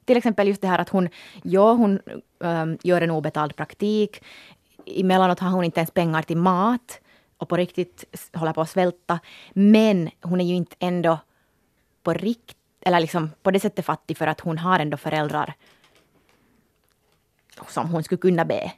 Till 0.06 0.18
exempel 0.18 0.48
just 0.48 0.62
det 0.62 0.68
här 0.68 0.80
att 0.80 0.90
hon, 0.90 1.10
ja, 1.44 1.74
hon 1.74 2.00
um, 2.40 2.78
gör 2.84 3.02
en 3.02 3.12
obetald 3.12 3.56
praktik. 3.56 4.24
Emellanåt 4.86 5.40
har 5.40 5.50
hon 5.50 5.64
inte 5.64 5.80
ens 5.80 5.92
pengar 5.92 6.22
till 6.22 6.38
mat 6.38 7.00
och 7.38 7.50
på 7.50 7.58
riktigt 7.58 8.04
håller 8.34 8.54
på 8.54 8.62
att 8.62 8.70
svälta. 8.70 9.20
Men 9.54 10.10
hon 10.22 10.42
är 10.42 10.46
ju 10.46 10.56
inte 10.56 10.76
ändå 10.80 11.20
på 12.04 12.14
rikt 12.14 12.58
eller 12.82 13.00
liksom 13.00 13.30
på 13.44 13.52
det 13.52 13.60
sättet 13.60 13.86
fattig 13.86 14.18
för 14.18 14.28
att 14.28 14.40
hon 14.40 14.58
har 14.58 14.80
ändå 14.80 14.98
föräldrar 14.98 15.54
som 17.68 17.90
hon 17.90 18.04
skulle 18.04 18.20
kunna 18.20 18.46
be 18.46 18.72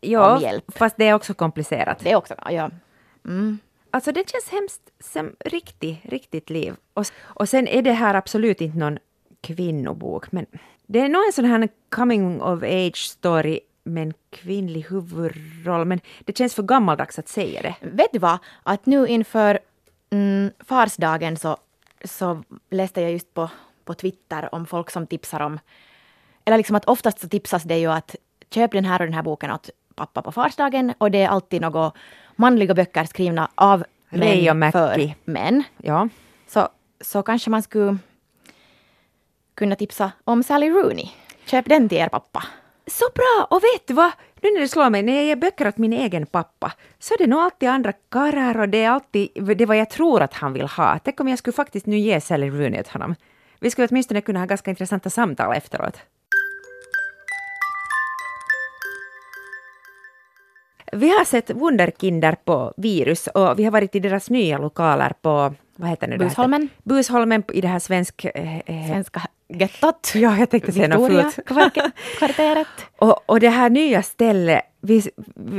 Ja, 0.00 0.36
om 0.36 0.42
hjälp. 0.42 0.64
fast 0.68 0.96
det 0.96 1.08
är 1.08 1.14
också 1.14 1.34
komplicerat. 1.34 1.98
Det 1.98 2.10
är 2.10 2.16
också, 2.16 2.34
ja. 2.50 2.70
Mm. 3.24 3.58
Alltså 3.96 4.12
det 4.12 4.30
känns 4.30 4.48
hemskt 4.48 4.90
som 5.00 5.36
riktigt, 5.44 5.98
riktigt 6.04 6.50
liv. 6.50 6.74
Och, 6.94 7.06
och 7.22 7.48
sen 7.48 7.68
är 7.68 7.82
det 7.82 7.92
här 7.92 8.14
absolut 8.14 8.60
inte 8.60 8.78
någon 8.78 8.98
kvinnobok, 9.40 10.32
men 10.32 10.46
det 10.86 11.00
är 11.00 11.08
nog 11.08 11.26
en 11.26 11.32
sån 11.32 11.44
här 11.44 11.68
coming 11.90 12.42
of 12.42 12.62
age 12.62 12.96
story 12.96 13.60
med 13.84 14.02
en 14.02 14.14
kvinnlig 14.30 14.86
huvudroll, 14.88 15.84
men 15.84 16.00
det 16.20 16.38
känns 16.38 16.54
för 16.54 16.62
gammaldags 16.62 17.18
att 17.18 17.28
säga 17.28 17.62
det. 17.62 17.74
Vet 17.80 18.12
du 18.12 18.18
vad? 18.18 18.38
Att 18.62 18.86
nu 18.86 19.06
inför 19.06 19.58
mm, 20.10 20.50
farsdagen 20.58 21.36
så, 21.36 21.56
så 22.04 22.42
läste 22.70 23.00
jag 23.00 23.12
just 23.12 23.34
på, 23.34 23.50
på 23.84 23.94
Twitter 23.94 24.54
om 24.54 24.66
folk 24.66 24.90
som 24.90 25.06
tipsar 25.06 25.40
om... 25.40 25.58
Eller 26.44 26.56
liksom 26.56 26.76
att 26.76 26.84
oftast 26.84 27.18
så 27.20 27.28
tipsas 27.28 27.62
det 27.62 27.78
ju 27.78 27.92
att 27.92 28.16
köp 28.50 28.72
den 28.72 28.84
här 28.84 29.00
och 29.00 29.06
den 29.06 29.14
här 29.14 29.22
boken 29.22 29.50
åt 29.50 29.70
pappa 29.94 30.22
på 30.22 30.32
farsdagen 30.32 30.94
och 30.98 31.10
det 31.10 31.22
är 31.22 31.28
alltid 31.28 31.60
något 31.60 31.94
manliga 32.36 32.74
böcker 32.74 33.04
skrivna 33.04 33.50
av 33.54 33.84
Ray 34.10 34.54
män 34.54 34.72
för 34.72 35.14
män. 35.24 35.62
Ja, 35.76 36.08
Så, 36.46 36.68
så 37.00 37.22
kanske 37.22 37.50
man 37.50 37.62
skulle 37.62 37.98
kunna 39.54 39.76
tipsa 39.76 40.12
om 40.24 40.42
Sally 40.42 40.70
Rooney. 40.70 41.08
Köp 41.46 41.68
den 41.68 41.88
till 41.88 41.98
er 41.98 42.08
pappa. 42.08 42.44
Så 42.86 43.04
bra! 43.14 43.46
Och 43.50 43.62
vet 43.62 43.86
du 43.86 43.94
vad? 43.94 44.10
Nu 44.40 44.52
när 44.52 44.60
det 44.60 44.68
slår 44.68 44.90
mig, 44.90 45.02
när 45.02 45.14
jag 45.14 45.24
ger 45.24 45.36
böcker 45.36 45.68
åt 45.68 45.78
min 45.78 45.92
egen 45.92 46.26
pappa, 46.26 46.72
så 46.98 47.14
är 47.14 47.18
det 47.18 47.26
nog 47.26 47.40
alltid 47.40 47.68
andra 47.68 47.92
karlar 47.92 48.58
och 48.58 48.68
det 48.68 48.82
är 48.84 48.90
alltid 48.90 49.28
det 49.34 49.60
är 49.64 49.66
vad 49.66 49.76
jag 49.76 49.90
tror 49.90 50.22
att 50.22 50.34
han 50.34 50.52
vill 50.52 50.66
ha. 50.66 50.98
Tänk 50.98 51.20
om 51.20 51.28
jag 51.28 51.38
skulle 51.38 51.54
faktiskt 51.54 51.86
nu 51.86 51.98
ge 51.98 52.20
Sally 52.20 52.50
Rooney 52.50 52.80
åt 52.80 52.88
honom. 52.88 53.14
Vi 53.60 53.70
skulle 53.70 53.88
åtminstone 53.90 54.20
kunna 54.20 54.38
ha 54.40 54.46
ganska 54.46 54.70
intressanta 54.70 55.10
samtal 55.10 55.56
efteråt. 55.56 55.98
Vi 60.92 61.08
har 61.08 61.24
sett 61.24 61.50
Wunderkinder 61.50 62.36
på 62.44 62.72
Virus 62.76 63.26
och 63.26 63.58
vi 63.58 63.64
har 63.64 63.70
varit 63.70 63.94
i 63.94 64.00
deras 64.00 64.30
nya 64.30 64.58
lokaler 64.58 65.12
på, 65.22 65.54
vad 65.76 65.90
heter 65.90 66.08
det? 66.08 66.18
Busholmen. 66.18 66.68
Busholmen 66.82 67.42
i 67.52 67.60
det 67.60 67.68
här 67.68 67.78
svensk... 67.78 68.24
Eh, 68.24 68.58
eh, 68.58 68.88
Svenska 68.88 69.22
gettot. 69.48 70.12
ja, 70.14 70.38
jag 70.38 70.50
tänkte 70.50 70.72
säga 70.72 70.88
något 70.88 71.10
fult. 71.10 71.38
Victoria-kvarteret. 71.38 72.66
Och, 72.96 73.30
och 73.30 73.40
det 73.40 73.48
här 73.48 73.70
nya 73.70 74.02
stället, 74.02 74.62
vis, 74.80 75.08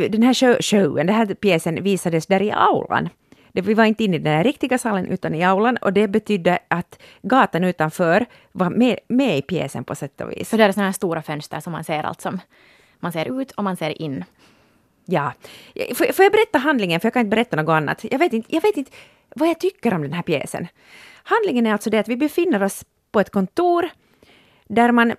den 0.10 0.24
här 0.24 0.34
show, 0.34 0.58
showen, 0.62 1.08
den 1.08 1.16
här 1.16 1.26
pjäsen 1.26 1.84
visades 1.84 2.26
där 2.26 2.42
i 2.42 2.52
aulan. 2.52 3.10
Det, 3.52 3.62
vi 3.62 3.74
var 3.74 3.86
inte 3.86 4.04
inne 4.04 4.16
i 4.16 4.20
den 4.20 4.34
här 4.34 4.44
riktiga 4.44 4.78
salen 4.78 5.08
utan 5.08 5.36
i 5.36 5.44
aulan 5.44 5.78
och 5.78 5.94
det 5.94 6.08
betydde 6.08 6.60
att 6.68 7.00
gatan 7.22 7.64
utanför 7.64 8.26
var 8.52 8.70
med, 8.70 9.00
med 9.08 9.38
i 9.38 9.42
pjäsen 9.42 9.84
på 9.84 9.96
sätt 9.96 10.22
och 10.22 10.32
vis. 10.32 10.50
Så 10.50 10.58
det 10.58 10.64
är 10.64 10.72
sådana 10.72 10.88
här 10.88 10.94
stora 10.94 11.22
fönster 11.22 11.60
som 11.60 11.72
man 11.72 11.84
ser 11.84 12.04
allt 12.04 12.22
som 12.22 12.40
man 13.00 13.12
ser 13.12 13.42
ut 13.42 13.52
och 13.52 13.64
man 13.64 13.78
ser 13.78 14.02
in. 14.02 14.24
Ja. 15.08 15.34
Får, 15.96 16.14
får 16.14 16.24
jag 16.26 16.32
berätta 16.32 16.58
handlingen, 16.58 17.00
för 17.00 17.06
jag 17.06 17.14
kan 17.14 17.20
inte 17.20 17.36
berätta 17.36 17.56
något 17.56 17.70
annat. 17.70 18.06
Jag 18.12 18.20
vet 18.20 18.34
inte, 18.34 18.56
jag 18.56 18.62
vet 18.62 18.78
inte 18.78 18.92
vad 19.36 19.50
jag 19.50 19.60
tycker 19.60 19.94
om 19.94 20.02
den 20.02 20.14
här 20.14 20.22
pjäsen. 20.22 20.68
Handlingen 21.24 21.66
är 21.66 21.74
alltså 21.74 21.90
det 21.90 22.00
att 22.00 22.08
vi 22.08 22.18
befinner 22.18 22.64
oss 22.64 22.86
på 23.12 23.20
ett 23.20 23.30
kontor 23.30 23.90
där 24.68 24.92
man 24.92 25.14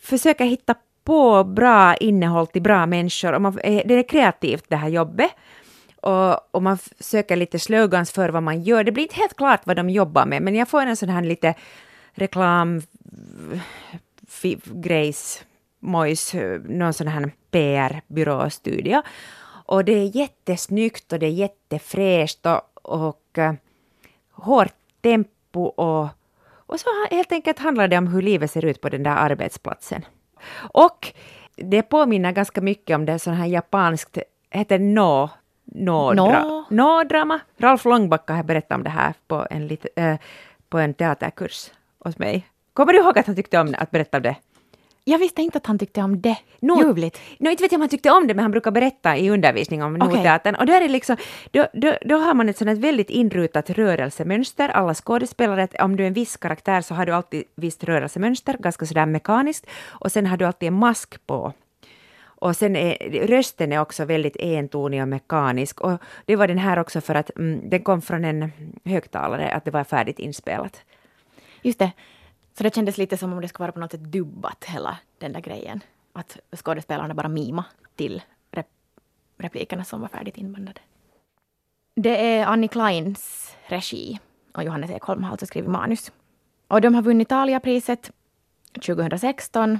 försöker 0.00 0.44
hitta 0.44 0.74
på 1.04 1.44
bra 1.44 1.94
innehåll 1.94 2.46
till 2.46 2.62
bra 2.62 2.86
människor. 2.86 3.32
Och 3.32 3.42
man, 3.42 3.58
eh, 3.58 3.82
det 3.86 3.94
är 3.94 4.08
kreativt 4.08 4.64
det 4.68 4.76
här 4.76 4.88
jobbet. 4.88 5.30
Och, 6.00 6.54
och 6.54 6.62
man 6.62 6.78
söker 7.00 7.36
lite 7.36 7.58
slogans 7.58 8.12
för 8.12 8.28
vad 8.28 8.42
man 8.42 8.62
gör. 8.62 8.84
Det 8.84 8.92
blir 8.92 9.02
inte 9.02 9.16
helt 9.16 9.36
klart 9.36 9.60
vad 9.64 9.76
de 9.76 9.90
jobbar 9.90 10.26
med, 10.26 10.42
men 10.42 10.54
jag 10.54 10.68
får 10.68 10.82
en 10.82 10.96
sån 10.96 11.08
här 11.08 11.22
lite 11.22 11.54
reklam 12.12 12.82
eh, 14.42 14.58
grejs, 14.64 15.44
mojs, 15.80 16.34
eh, 16.34 16.60
någon 16.60 16.92
sån 16.92 17.08
här 17.08 17.32
PR-byråstudio. 17.52 19.02
Och 19.66 19.84
det 19.84 19.92
är 19.92 20.16
jättesnyggt 20.16 21.12
och 21.12 21.18
det 21.18 21.26
är 21.26 21.30
jättefräscht 21.30 22.46
och, 22.46 22.60
och 22.82 23.38
uh, 23.38 23.52
hårt 24.30 24.74
tempo 25.00 25.62
och, 25.62 26.08
och 26.66 26.80
så 26.80 26.88
helt 27.10 27.32
enkelt 27.32 27.58
handlar 27.58 27.88
det 27.88 27.98
om 27.98 28.06
hur 28.06 28.22
livet 28.22 28.50
ser 28.50 28.64
ut 28.64 28.80
på 28.80 28.88
den 28.88 29.02
där 29.02 29.16
arbetsplatsen. 29.16 30.04
Och 30.56 31.12
det 31.56 31.82
påminner 31.82 32.32
ganska 32.32 32.60
mycket 32.60 32.94
om 32.94 33.06
det 33.06 33.18
sån 33.18 33.34
här 33.34 33.46
japanskt, 33.46 34.18
heter 34.50 34.78
no, 34.78 35.30
no, 35.64 36.12
No. 36.14 36.64
no 36.70 37.04
drama. 37.04 37.40
Ralf 37.58 37.84
Långbacka 37.84 38.34
har 38.34 38.42
berättat 38.42 38.76
om 38.76 38.84
det 38.84 38.90
här 38.90 39.14
på 39.26 39.46
en, 39.50 39.66
lite, 39.66 39.88
eh, 39.96 40.16
på 40.68 40.78
en 40.78 40.94
teaterkurs 40.94 41.70
hos 41.98 42.18
mig. 42.18 42.46
Kommer 42.72 42.92
du 42.92 42.98
ihåg 42.98 43.18
att 43.18 43.26
han 43.26 43.36
tyckte 43.36 43.60
om 43.60 43.74
att 43.78 43.90
berätta 43.90 44.16
om 44.16 44.22
det? 44.22 44.36
Jag 45.04 45.18
visste 45.18 45.42
inte 45.42 45.58
att 45.58 45.66
han 45.66 45.78
tyckte 45.78 46.02
om 46.02 46.20
det. 46.20 46.38
Nå- 46.60 46.82
Ljuvligt. 46.82 47.20
Nå, 47.38 47.50
inte 47.50 47.62
vet 47.62 47.72
jag 47.72 47.78
om 47.78 47.82
han 47.82 47.88
tyckte 47.88 48.10
om 48.10 48.26
det, 48.26 48.34
men 48.34 48.42
han 48.42 48.50
brukar 48.50 48.70
berätta 48.70 49.16
i 49.16 49.30
undervisning 49.30 49.82
om 49.82 49.96
Okej. 49.96 50.08
Nordteatern. 50.08 50.54
Och 50.54 50.66
där 50.66 50.80
är 50.80 50.88
liksom, 50.88 51.16
då, 51.50 51.66
då, 51.72 51.94
då 52.02 52.16
har 52.16 52.34
man 52.34 52.48
ett 52.48 52.58
sådant 52.58 52.78
väldigt 52.78 53.10
inrutat 53.10 53.70
rörelsemönster. 53.70 54.68
Alla 54.68 54.94
skådespelare, 54.94 55.68
om 55.80 55.96
du 55.96 56.02
är 56.02 56.06
en 56.06 56.12
viss 56.12 56.36
karaktär 56.36 56.80
så 56.80 56.94
har 56.94 57.06
du 57.06 57.12
alltid 57.12 57.44
visst 57.54 57.84
rörelsemönster, 57.84 58.56
ganska 58.58 58.86
sådär 58.86 59.06
mekaniskt. 59.06 59.66
Och 59.86 60.12
sen 60.12 60.26
har 60.26 60.36
du 60.36 60.44
alltid 60.44 60.66
en 60.66 60.74
mask 60.74 61.26
på. 61.26 61.52
Och 62.24 62.56
sen 62.56 62.76
är 62.76 63.26
rösten 63.26 63.72
är 63.72 63.80
också 63.80 64.04
väldigt 64.04 64.36
entonig 64.36 65.02
och 65.02 65.08
mekanisk. 65.08 65.80
Och 65.80 66.02
det 66.26 66.36
var 66.36 66.46
den 66.48 66.58
här 66.58 66.78
också 66.78 67.00
för 67.00 67.14
att 67.14 67.30
mm, 67.36 67.70
den 67.70 67.82
kom 67.82 68.02
från 68.02 68.24
en 68.24 68.52
högtalare, 68.84 69.52
att 69.52 69.64
det 69.64 69.70
var 69.70 69.84
färdigt 69.84 70.18
inspelat. 70.18 70.80
Just 71.62 71.78
det. 71.78 71.90
Så 72.54 72.62
det 72.62 72.74
kändes 72.74 72.98
lite 72.98 73.16
som 73.16 73.32
om 73.32 73.40
det 73.40 73.48
skulle 73.48 73.64
vara 73.64 73.72
på 73.72 73.80
något 73.80 73.90
sätt 73.90 74.00
dubbat, 74.00 74.64
hela 74.64 74.98
den 75.18 75.32
där 75.32 75.40
grejen. 75.40 75.80
Att 76.12 76.38
skådespelarna 76.56 77.14
bara 77.14 77.28
mima 77.28 77.64
till 77.96 78.22
rep 78.50 78.66
replikerna 79.38 79.84
som 79.84 80.00
var 80.00 80.08
färdigt 80.08 80.36
inbandade. 80.36 80.80
Det 81.94 82.26
är 82.26 82.46
Annie 82.46 82.68
Kleins 82.68 83.56
regi 83.66 84.18
och 84.52 84.64
Johannes 84.64 84.90
Ekholm 84.90 85.24
har 85.24 85.30
alltså 85.30 85.46
skrivit 85.46 85.70
manus. 85.70 86.12
Och 86.68 86.80
de 86.80 86.94
har 86.94 87.02
vunnit 87.02 87.28
Italiapriset 87.28 88.10
2016 88.86 89.78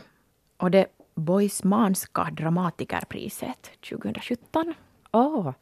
och 0.57 0.71
det 0.71 0.87
Boismanska 1.15 2.29
dramatikerpriset 2.33 3.71
2017. 3.89 4.75
Åh! 5.13 5.53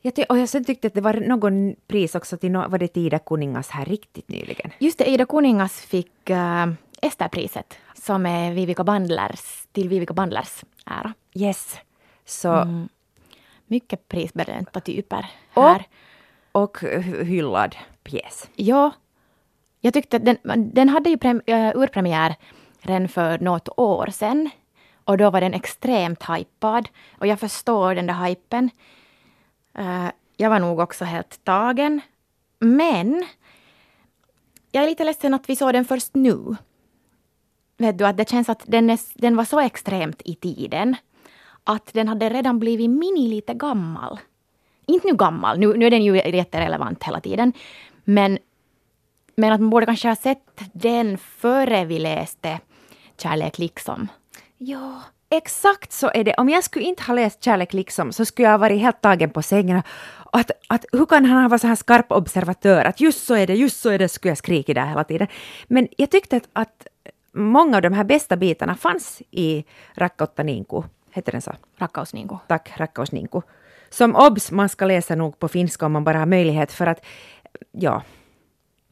Jag 0.00 0.14
ty- 0.14 0.24
och 0.28 0.38
jag 0.38 0.48
sen 0.48 0.64
tyckte 0.64 0.86
att 0.86 0.94
det 0.94 1.00
var 1.00 1.14
någon 1.14 1.74
pris 1.86 2.14
också 2.14 2.36
till, 2.36 2.50
no- 2.50 2.68
var 2.70 2.78
det 2.78 2.88
Tida 2.88 3.18
Kuningas 3.18 3.68
här 3.70 3.84
riktigt 3.84 4.28
nyligen? 4.28 4.70
Just 4.78 4.98
det, 4.98 5.08
Ida 5.10 5.26
Kuningas 5.26 5.80
fick 5.80 6.30
äh, 6.30 6.66
Esterpriset 7.02 7.78
som 7.94 8.26
är 8.26 8.52
Vivica 8.52 8.84
Bandlers, 8.84 9.66
till 9.72 9.88
Vivica 9.88 10.14
Bandlers 10.14 10.64
ära. 10.86 11.12
Yes. 11.34 11.76
Så, 12.24 12.66
Mycket 13.66 14.08
prisbelönta 14.08 14.80
typer 14.80 15.26
Och- 15.54 15.62
här. 15.62 15.84
och 16.52 16.78
hy- 16.82 17.24
hyllad 17.24 17.76
pjäs. 18.04 18.48
Ja, 18.56 18.90
jag 19.80 19.94
tyckte 19.94 20.16
att 20.16 20.24
den, 20.24 20.36
den 20.72 20.88
hade 20.88 21.10
ju 21.10 21.18
prem, 21.18 21.42
äh, 21.46 21.72
urpremiär 21.76 22.34
redan 22.80 23.08
för 23.08 23.38
något 23.38 23.68
år 23.76 24.06
sedan. 24.12 24.50
Och 25.04 25.18
då 25.18 25.30
var 25.30 25.40
den 25.40 25.54
extremt 25.54 26.22
hypad. 26.30 26.88
Och 27.18 27.26
jag 27.26 27.40
förstår 27.40 27.94
den 27.94 28.06
där 28.06 28.24
hypen. 28.24 28.70
Eh, 29.78 30.10
jag 30.36 30.50
var 30.50 30.58
nog 30.58 30.80
också 30.80 31.04
helt 31.04 31.44
tagen. 31.44 32.00
Men 32.58 33.26
jag 34.72 34.84
är 34.84 34.88
lite 34.88 35.04
ledsen 35.04 35.34
att 35.34 35.48
vi 35.48 35.56
såg 35.56 35.72
den 35.72 35.84
först 35.84 36.14
nu. 36.14 36.56
Vet 37.76 37.98
du, 37.98 38.06
att 38.06 38.16
det 38.16 38.28
känns 38.28 38.48
att 38.48 38.62
den, 38.66 38.90
är, 38.90 38.98
den 39.14 39.36
var 39.36 39.44
så 39.44 39.60
extremt 39.60 40.22
i 40.24 40.34
tiden 40.34 40.96
att 41.64 41.92
den 41.92 42.08
hade 42.08 42.28
redan 42.28 42.58
blivit 42.58 42.90
mini 42.90 43.28
lite 43.28 43.54
gammal. 43.54 44.18
Inte 44.86 45.06
nu 45.06 45.16
gammal, 45.16 45.58
nu, 45.58 45.76
nu 45.76 45.86
är 45.86 45.90
den 45.90 46.04
ju 46.04 46.16
jätterelevant 46.16 47.04
hela 47.04 47.20
tiden. 47.20 47.52
Men, 48.04 48.38
men 49.36 49.52
att 49.52 49.60
man 49.60 49.70
borde 49.70 49.86
kanske 49.86 50.08
ha 50.08 50.16
sett 50.16 50.60
den 50.72 51.18
före 51.18 51.84
vi 51.84 51.98
läste 51.98 52.60
Kärlek 53.16 53.58
liksom. 53.58 54.08
Ja, 54.58 55.02
exakt 55.30 55.92
så 55.92 56.10
är 56.14 56.24
det. 56.24 56.34
Om 56.34 56.48
jag 56.48 56.64
skulle 56.64 56.84
inte 56.84 57.02
ha 57.02 57.14
läst 57.14 57.44
Kärlek 57.44 57.72
liksom 57.72 58.12
så 58.12 58.24
skulle 58.24 58.46
jag 58.46 58.52
ha 58.52 58.58
varit 58.58 58.80
helt 58.80 59.00
tagen 59.00 59.30
på 59.30 59.42
sängen. 59.42 59.82
Att, 60.32 60.50
att, 60.68 60.84
hur 60.92 61.06
kan 61.06 61.24
han 61.24 61.50
vara 61.50 61.58
så 61.58 61.66
här 61.66 61.74
skarp 61.74 62.12
observatör? 62.12 62.84
Att 62.84 63.00
just 63.00 63.26
så 63.26 63.34
är 63.34 63.46
det, 63.46 63.54
just 63.54 63.80
så 63.80 63.90
är 63.90 63.98
det, 63.98 64.08
skulle 64.08 64.30
jag 64.30 64.38
skrika 64.38 64.74
där 64.74 64.86
hela 64.86 65.04
tiden. 65.04 65.28
Men 65.66 65.88
jag 65.96 66.10
tyckte 66.10 66.36
att, 66.36 66.48
att 66.52 66.86
många 67.32 67.76
av 67.76 67.82
de 67.82 67.92
här 67.92 68.04
bästa 68.04 68.36
bitarna 68.36 68.74
fanns 68.74 69.22
i 69.30 69.64
Rakkautta 69.94 70.42
Ninku. 70.42 70.82
Heter 71.10 71.32
den 71.32 71.42
så? 71.42 71.52
Rakkaus 71.78 72.14
Ninku. 72.14 72.36
Tack, 72.46 72.72
Rakkaus 72.76 73.12
Ninku. 73.12 73.40
Som 73.90 74.16
obs, 74.16 74.50
man 74.50 74.68
ska 74.68 74.84
läsa 74.84 75.14
nog 75.14 75.38
på 75.38 75.48
finska 75.48 75.86
om 75.86 75.92
man 75.92 76.04
bara 76.04 76.18
har 76.18 76.26
möjlighet 76.26 76.72
för 76.72 76.86
att, 76.86 77.04
ja, 77.72 78.02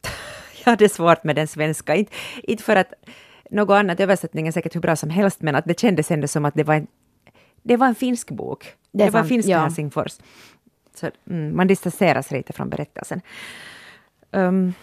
jag 0.63 0.71
hade 0.71 0.89
svårt 0.89 1.23
med 1.23 1.35
den 1.35 1.47
svenska. 1.47 1.95
Inte, 1.95 2.11
inte 2.43 2.63
för 2.63 2.75
att 2.75 2.93
något 3.51 3.75
annat, 3.75 3.99
översättningen 3.99 4.53
säkert 4.53 4.75
hur 4.75 4.81
bra 4.81 4.95
som 4.95 5.09
helst, 5.09 5.41
men 5.41 5.55
att 5.55 5.65
det 5.65 5.79
kändes 5.79 6.11
ändå 6.11 6.27
som 6.27 6.45
att 6.45 6.53
det 6.53 6.63
var 6.63 6.75
en, 6.75 6.87
det 7.63 7.77
var 7.77 7.87
en 7.87 7.95
finsk 7.95 8.31
bok. 8.31 8.73
Det 8.91 9.03
Det, 9.03 9.09
var 9.09 9.19
sant, 9.19 9.29
finska 9.29 9.51
ja. 9.51 9.59
Helsingfors. 9.59 10.13
Så 10.95 11.11
mm, 11.29 11.55
man 11.55 11.67
distanserar 11.67 12.21
sig 12.21 12.37
lite 12.37 12.53
från 12.53 12.69
berättelsen. 12.69 13.21
Um, 14.31 14.73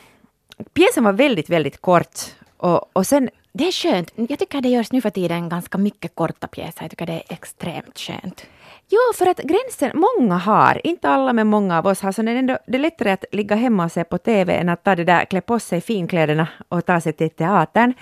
pjäsen 0.72 1.04
var 1.04 1.12
väldigt, 1.12 1.50
väldigt 1.50 1.80
kort. 1.80 2.18
Och, 2.56 2.96
och 2.96 3.06
sen... 3.06 3.30
Det 3.52 3.66
är 3.66 3.72
skönt. 3.72 4.12
Jag 4.14 4.38
tycker 4.38 4.60
det 4.60 4.68
görs 4.68 4.92
nu 4.92 5.00
för 5.00 5.10
tiden 5.10 5.48
ganska 5.48 5.78
mycket 5.78 6.14
korta 6.14 6.46
pjäser. 6.46 6.82
Jag 6.82 6.90
tycker 6.90 7.06
det 7.06 7.12
är 7.12 7.22
extremt 7.28 7.98
skönt. 7.98 8.46
Jo, 8.88 8.98
för 9.14 9.26
att 9.26 9.38
gränsen, 9.38 9.90
många 9.94 10.38
har, 10.38 10.86
inte 10.86 11.08
alla 11.08 11.32
men 11.32 11.46
många 11.46 11.78
av 11.78 11.86
oss 11.86 12.00
har, 12.00 12.12
så 12.12 12.22
det 12.22 12.30
är, 12.30 12.36
ändå, 12.36 12.58
det 12.66 12.76
är 12.76 12.80
lättare 12.80 13.10
att 13.10 13.24
ligga 13.32 13.56
hemma 13.56 13.84
och 13.84 13.92
se 13.92 14.04
på 14.04 14.18
TV 14.18 14.56
än 14.56 14.68
att 14.68 14.84
ta 14.84 14.94
det 14.94 15.04
där, 15.04 15.24
klä 15.24 15.40
på 15.40 15.58
sig 15.58 15.80
finkläderna 15.80 16.48
och 16.68 16.86
ta 16.86 17.00
sig 17.00 17.12
till 17.12 17.30
teatern. 17.30 17.94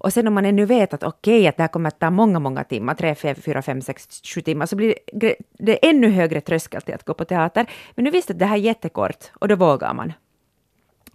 Och 0.00 0.12
sen 0.12 0.26
om 0.26 0.34
man 0.34 0.44
ännu 0.44 0.64
vet 0.64 0.94
att 0.94 1.02
okej, 1.02 1.38
okay, 1.38 1.48
att 1.48 1.56
det 1.56 1.62
här 1.62 1.68
kommer 1.68 1.88
att 1.88 1.98
ta 1.98 2.10
många, 2.10 2.38
många 2.38 2.64
timmar, 2.64 2.94
tre, 2.94 3.14
fyra, 3.14 3.62
fem, 3.62 3.82
sex, 3.82 4.20
sju 4.24 4.40
timmar, 4.40 4.66
så 4.66 4.76
blir 4.76 4.94
det, 5.12 5.36
det 5.58 5.88
ännu 5.88 6.10
högre 6.10 6.40
tröskel 6.40 6.82
till 6.82 6.94
att 6.94 7.04
gå 7.04 7.14
på 7.14 7.24
teater. 7.24 7.66
Men 7.94 8.04
nu 8.04 8.10
visste 8.10 8.32
att 8.32 8.38
det 8.38 8.46
här 8.46 8.56
är 8.56 8.60
jättekort 8.60 9.30
och 9.40 9.48
då 9.48 9.56
vågar 9.56 9.94
man. 9.94 10.12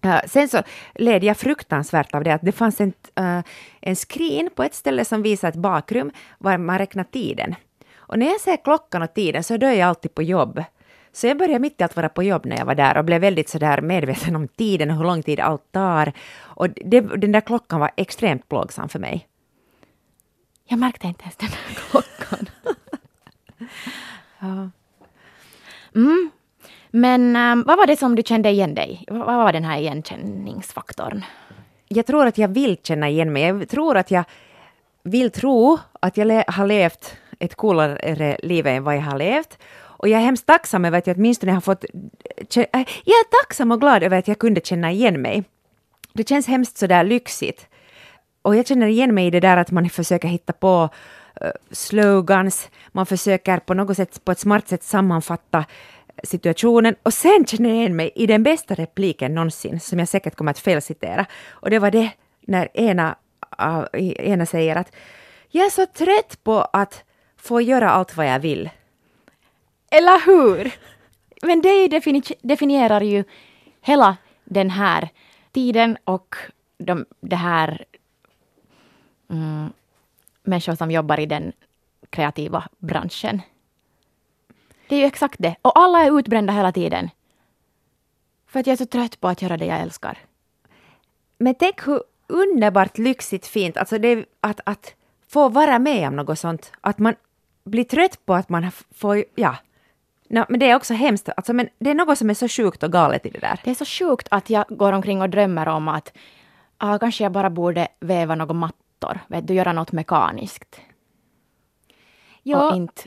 Eh, 0.01 0.19
sen 0.27 0.49
så 0.49 0.63
led 0.95 1.23
jag 1.23 1.37
fruktansvärt 1.37 2.15
av 2.15 2.23
det 2.23 2.33
att 2.33 2.41
det 2.41 2.51
fanns 2.51 2.81
en, 2.81 2.93
uh, 3.19 3.41
en 3.81 3.95
screen 3.95 4.49
på 4.55 4.63
ett 4.63 4.73
ställe 4.73 5.05
som 5.05 5.21
visade 5.21 5.49
ett 5.49 5.55
bakrum 5.55 6.11
var 6.37 6.57
man 6.57 6.77
räknar 6.77 7.03
tiden. 7.03 7.55
Och 7.95 8.19
när 8.19 8.25
jag 8.25 8.41
ser 8.41 8.63
klockan 8.63 9.01
och 9.01 9.13
tiden 9.13 9.43
så 9.43 9.57
då 9.57 9.67
är 9.67 9.73
jag 9.73 9.89
alltid 9.89 10.15
på 10.15 10.23
jobb. 10.23 10.63
Så 11.15 11.27
jag 11.27 11.37
började 11.37 11.59
mitt 11.59 11.81
i 11.81 11.83
allt 11.83 11.95
vara 11.95 12.09
på 12.09 12.23
jobb 12.23 12.45
när 12.45 12.57
jag 12.57 12.65
var 12.65 12.75
där 12.75 12.97
och 12.97 13.05
blev 13.05 13.21
väldigt 13.21 13.49
sådär 13.49 13.81
medveten 13.81 14.35
om 14.35 14.47
tiden 14.47 14.91
och 14.91 14.97
hur 14.97 15.03
lång 15.03 15.23
tid 15.23 15.39
allt 15.39 15.71
tar. 15.71 16.13
Och 16.37 16.69
det, 16.69 17.01
den 17.01 17.31
där 17.31 17.41
klockan 17.41 17.79
var 17.79 17.91
extremt 17.97 18.49
plågsam 18.49 18.89
för 18.89 18.99
mig. 18.99 19.27
Jag 20.65 20.79
märkte 20.79 21.07
inte 21.07 21.21
ens 21.21 21.35
den 21.35 21.49
där 21.49 21.75
klockan. 21.89 22.49
ja. 24.39 24.69
Mm. 25.95 26.31
Men 26.91 27.35
um, 27.35 27.63
vad 27.67 27.77
var 27.77 27.87
det 27.87 27.97
som 27.97 28.15
du 28.15 28.23
kände 28.23 28.49
igen 28.49 28.75
dig? 28.75 29.05
Vad 29.07 29.37
var 29.37 29.53
den 29.53 29.63
här 29.63 29.79
igenkänningsfaktorn? 29.79 31.25
Jag 31.87 32.05
tror 32.05 32.25
att 32.25 32.37
jag 32.37 32.47
vill 32.47 32.77
känna 32.83 33.09
igen 33.09 33.33
mig. 33.33 33.43
Jag 33.43 33.69
tror 33.69 33.97
att 33.97 34.11
jag 34.11 34.23
vill 35.03 35.31
tro 35.31 35.77
att 35.99 36.17
jag 36.17 36.27
le 36.27 36.43
har 36.47 36.67
levt 36.67 37.17
ett 37.39 37.55
coolare 37.55 38.37
liv 38.43 38.67
än 38.67 38.83
vad 38.83 38.95
jag 38.95 39.01
har 39.01 39.17
levt. 39.17 39.57
Och 40.05 40.09
jag 40.09 40.21
är 40.21 40.25
hemskt 40.25 40.45
tacksam 40.45 40.85
över 40.85 40.97
att 40.97 41.07
jag 41.07 41.17
åtminstone 41.17 41.51
har 41.51 41.61
fått... 41.61 41.83
Äh, 41.83 42.85
jag 43.03 43.17
är 43.19 43.43
tacksam 43.43 43.71
och 43.71 43.81
glad 43.81 44.03
över 44.03 44.17
att 44.17 44.27
jag 44.27 44.39
kunde 44.39 44.61
känna 44.61 44.91
igen 44.91 45.21
mig. 45.21 45.43
Det 46.13 46.29
känns 46.29 46.47
hemskt 46.47 46.77
sådär 46.77 47.03
lyxigt. 47.03 47.67
Och 48.41 48.55
jag 48.55 48.67
känner 48.67 48.87
igen 48.87 49.13
mig 49.15 49.27
i 49.27 49.29
det 49.29 49.39
där 49.39 49.57
att 49.57 49.71
man 49.71 49.89
försöker 49.89 50.27
hitta 50.27 50.53
på 50.53 50.89
äh, 51.41 51.47
slogans, 51.71 52.69
man 52.91 53.05
försöker 53.05 53.57
på 53.57 53.73
något 53.73 53.97
sätt, 53.97 54.25
på 54.25 54.31
ett 54.31 54.39
smart 54.39 54.67
sätt 54.67 54.83
sammanfatta 54.83 55.57
äh, 55.57 55.65
situationen 56.23 56.95
och 57.03 57.13
sen 57.13 57.45
känner 57.45 57.69
jag 57.69 57.77
igen 57.77 57.95
mig 57.95 58.11
i 58.15 58.27
den 58.27 58.43
bästa 58.43 58.73
repliken 58.73 59.35
någonsin 59.35 59.79
som 59.79 59.99
jag 59.99 60.07
säkert 60.07 60.35
kommer 60.35 60.51
att 60.51 60.59
felcitera. 60.59 61.25
Och 61.49 61.69
det 61.69 61.79
var 61.79 61.91
det 61.91 62.11
när 62.41 62.77
ena, 62.77 63.15
ena 64.19 64.45
säger 64.45 64.75
att 64.75 64.95
jag 65.49 65.65
är 65.65 65.69
så 65.69 65.85
trött 65.85 66.43
på 66.43 66.61
att 66.73 67.03
få 67.37 67.61
göra 67.61 67.89
allt 67.89 68.17
vad 68.17 68.27
jag 68.27 68.39
vill. 68.39 68.69
Eller 69.97 70.25
hur? 70.25 70.73
Men 71.41 71.61
det 71.61 71.87
defini 71.87 72.21
definierar 72.41 73.01
ju 73.01 73.23
hela 73.81 74.17
den 74.43 74.69
här 74.69 75.09
tiden 75.51 75.97
och 76.03 76.35
de, 76.77 77.05
det 77.19 77.35
här 77.35 77.85
mm, 79.29 79.73
människor 80.43 80.75
som 80.75 80.91
jobbar 80.91 81.19
i 81.19 81.25
den 81.25 81.53
kreativa 82.09 82.63
branschen. 82.77 83.41
Det 84.87 84.95
är 84.95 84.99
ju 84.99 85.05
exakt 85.05 85.35
det. 85.39 85.55
Och 85.61 85.79
alla 85.79 85.99
är 86.03 86.19
utbrända 86.19 86.53
hela 86.53 86.71
tiden. 86.71 87.09
För 88.47 88.59
att 88.59 88.67
jag 88.67 88.73
är 88.73 88.77
så 88.77 88.85
trött 88.85 89.19
på 89.19 89.27
att 89.27 89.41
göra 89.41 89.57
det 89.57 89.65
jag 89.65 89.79
älskar. 89.79 90.17
Men 91.37 91.55
tänk 91.55 91.87
hur 91.87 92.01
underbart 92.27 92.97
lyxigt 92.97 93.47
fint, 93.47 93.77
alltså 93.77 93.97
det 93.97 94.25
att, 94.41 94.59
att 94.63 94.95
få 95.27 95.49
vara 95.49 95.79
med 95.79 96.07
om 96.07 96.15
något 96.15 96.39
sånt. 96.39 96.71
Att 96.81 96.99
man 96.99 97.15
blir 97.63 97.83
trött 97.83 98.25
på 98.25 98.33
att 98.33 98.49
man 98.49 98.71
får, 98.91 99.23
ja. 99.35 99.55
No, 100.29 100.45
men 100.49 100.59
det 100.59 100.69
är 100.69 100.75
också 100.75 100.93
hemskt, 100.93 101.29
alltså, 101.37 101.53
men 101.53 101.69
det 101.79 101.89
är 101.89 101.95
något 101.95 102.17
som 102.17 102.29
är 102.29 102.33
så 102.33 102.47
sjukt 102.47 102.83
och 102.83 102.91
galet 102.91 103.25
i 103.25 103.29
det 103.29 103.39
där. 103.39 103.59
Det 103.63 103.71
är 103.71 103.75
så 103.75 103.85
sjukt 103.85 104.27
att 104.31 104.49
jag 104.49 104.65
går 104.69 104.93
omkring 104.93 105.21
och 105.21 105.29
drömmer 105.29 105.67
om 105.67 105.87
att 105.87 106.17
ah, 106.77 106.99
kanske 106.99 107.23
jag 107.23 107.31
bara 107.31 107.49
borde 107.49 107.87
väva 107.99 108.35
några 108.35 108.53
mattor, 108.53 109.19
vet 109.27 109.47
du, 109.47 109.53
göra 109.53 109.73
något 109.73 109.91
mekaniskt. 109.91 110.81
Ja. 112.43 112.69
Och 112.69 112.75
inte 112.75 113.01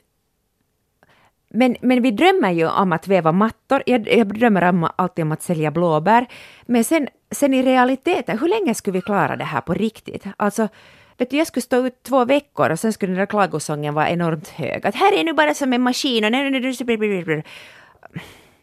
men, 1.51 1.77
men 1.81 2.03
vi 2.03 2.11
drömmer 2.11 2.51
ju 2.51 2.69
om 2.69 2.93
att 2.93 3.09
väva 3.09 3.33
mattor. 3.33 3.83
Jag, 3.87 4.09
jag 4.09 4.39
drömmer 4.39 4.69
om, 4.69 4.89
alltid 4.97 5.23
om 5.23 5.33
att 5.33 5.43
sälja 5.43 5.71
blåbär. 5.71 6.27
Men 6.67 6.85
sen, 6.85 7.09
sen 7.31 7.55
i 7.55 7.63
realiteten, 7.63 8.39
hur 8.39 8.49
länge 8.49 8.75
skulle 8.75 8.99
vi 8.99 9.03
klara 9.03 9.37
det 9.37 9.45
här 9.45 9.61
på 9.61 9.75
riktigt? 9.75 10.25
Alltså, 10.37 10.69
vet 11.19 11.31
du, 11.31 11.37
jag 11.37 11.47
skulle 11.47 11.63
stå 11.63 11.87
ut 11.87 12.03
två 12.03 12.25
veckor 12.25 12.71
och 12.71 12.79
sen 12.79 12.93
skulle 12.93 13.13
den 13.13 13.19
där 13.19 13.27
klagosången 13.27 13.95
vara 13.95 14.11
enormt 14.11 14.49
hög. 14.49 14.87
Att 14.87 14.95
här 14.95 15.13
är 15.13 15.25
nu 15.25 15.33
bara 15.33 15.55
som 15.55 15.73
en 15.73 15.81
maskin 15.81 16.25
och... 16.25 16.31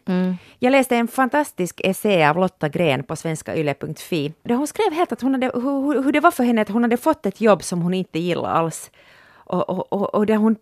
Mm. 0.08 0.38
Jag 0.60 0.72
läste 0.72 0.96
en 0.96 1.08
fantastisk 1.08 1.82
essä 1.84 2.30
av 2.30 2.38
Lotta 2.38 2.70
Gren 2.70 3.04
på 3.04 3.16
svenskayle.fi. 3.16 4.34
Där 4.44 4.56
hon 4.56 4.68
skrev 4.68 4.94
helt 4.94 5.12
att 5.12 5.22
hon 5.22 5.34
hade, 5.34 5.52
hur, 5.54 6.04
hur 6.04 6.12
det 6.12 6.20
var 6.20 6.32
för 6.32 6.44
henne 6.44 6.62
att 6.62 6.70
hon 6.70 6.84
hade 6.84 6.98
fått 6.98 7.26
ett 7.26 7.42
jobb 7.42 7.64
som 7.64 7.82
hon 7.82 7.94
inte 7.94 8.20
gillade 8.20 8.48
alls. 8.48 8.92
Och, 9.34 9.70
och, 9.70 9.94
och, 9.94 10.16
och 10.16 10.26
där 10.26 10.36
hon 10.36 10.56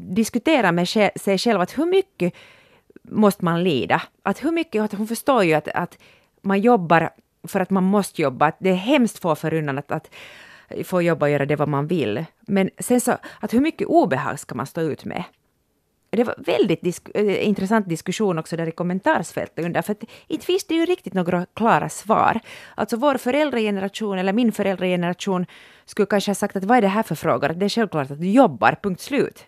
diskuterar 0.00 0.72
med 0.72 0.88
sig 0.88 1.38
själv 1.38 1.60
att 1.60 1.78
hur 1.78 1.86
mycket 1.86 2.34
måste 3.02 3.44
man 3.44 3.64
lida? 3.64 4.02
Att 4.22 4.44
hur 4.44 4.52
mycket, 4.52 4.82
att 4.82 4.92
hon 4.92 5.06
förstår 5.06 5.44
ju 5.44 5.54
att, 5.54 5.68
att 5.68 5.98
man 6.42 6.60
jobbar 6.60 7.10
för 7.48 7.60
att 7.60 7.70
man 7.70 7.84
måste 7.84 8.22
jobba, 8.22 8.46
att 8.46 8.56
det 8.58 8.70
är 8.70 8.74
hemskt 8.74 9.18
få 9.18 9.34
förunnat 9.34 9.78
att, 9.78 9.92
att 9.92 10.10
få 10.84 11.02
jobba 11.02 11.26
och 11.26 11.30
göra 11.30 11.46
det 11.46 11.56
vad 11.56 11.68
man 11.68 11.86
vill. 11.86 12.24
Men 12.40 12.70
sen 12.78 13.00
så, 13.00 13.16
att 13.40 13.54
hur 13.54 13.60
mycket 13.60 13.88
obehag 13.88 14.38
ska 14.38 14.54
man 14.54 14.66
stå 14.66 14.80
ut 14.80 15.04
med? 15.04 15.24
Det 16.10 16.24
var 16.24 16.34
väldigt 16.38 16.82
disk 16.82 17.08
eh, 17.14 17.48
intressant 17.48 17.88
diskussion 17.88 18.38
också 18.38 18.56
där 18.56 18.66
i 18.66 18.70
kommentarsfältet 18.70 19.64
under, 19.64 19.82
för 19.82 19.92
att 19.92 20.04
inte 20.26 20.46
finns 20.46 20.64
det 20.64 20.74
ju 20.74 20.84
riktigt 20.84 21.14
några 21.14 21.46
klara 21.54 21.88
svar. 21.88 22.40
Alltså 22.74 22.96
vår 22.96 23.14
föräldrageneration, 23.14 24.18
eller 24.18 24.32
min 24.32 24.52
föräldrageneration, 24.52 25.46
skulle 25.84 26.06
kanske 26.06 26.30
ha 26.30 26.34
sagt 26.34 26.56
att 26.56 26.64
vad 26.64 26.78
är 26.78 26.82
det 26.82 26.88
här 26.88 27.02
för 27.02 27.14
frågor? 27.14 27.48
Det 27.48 27.64
är 27.64 27.68
självklart 27.68 28.10
att 28.10 28.20
du 28.20 28.30
jobbar, 28.30 28.76
punkt 28.82 29.00
slut. 29.00 29.46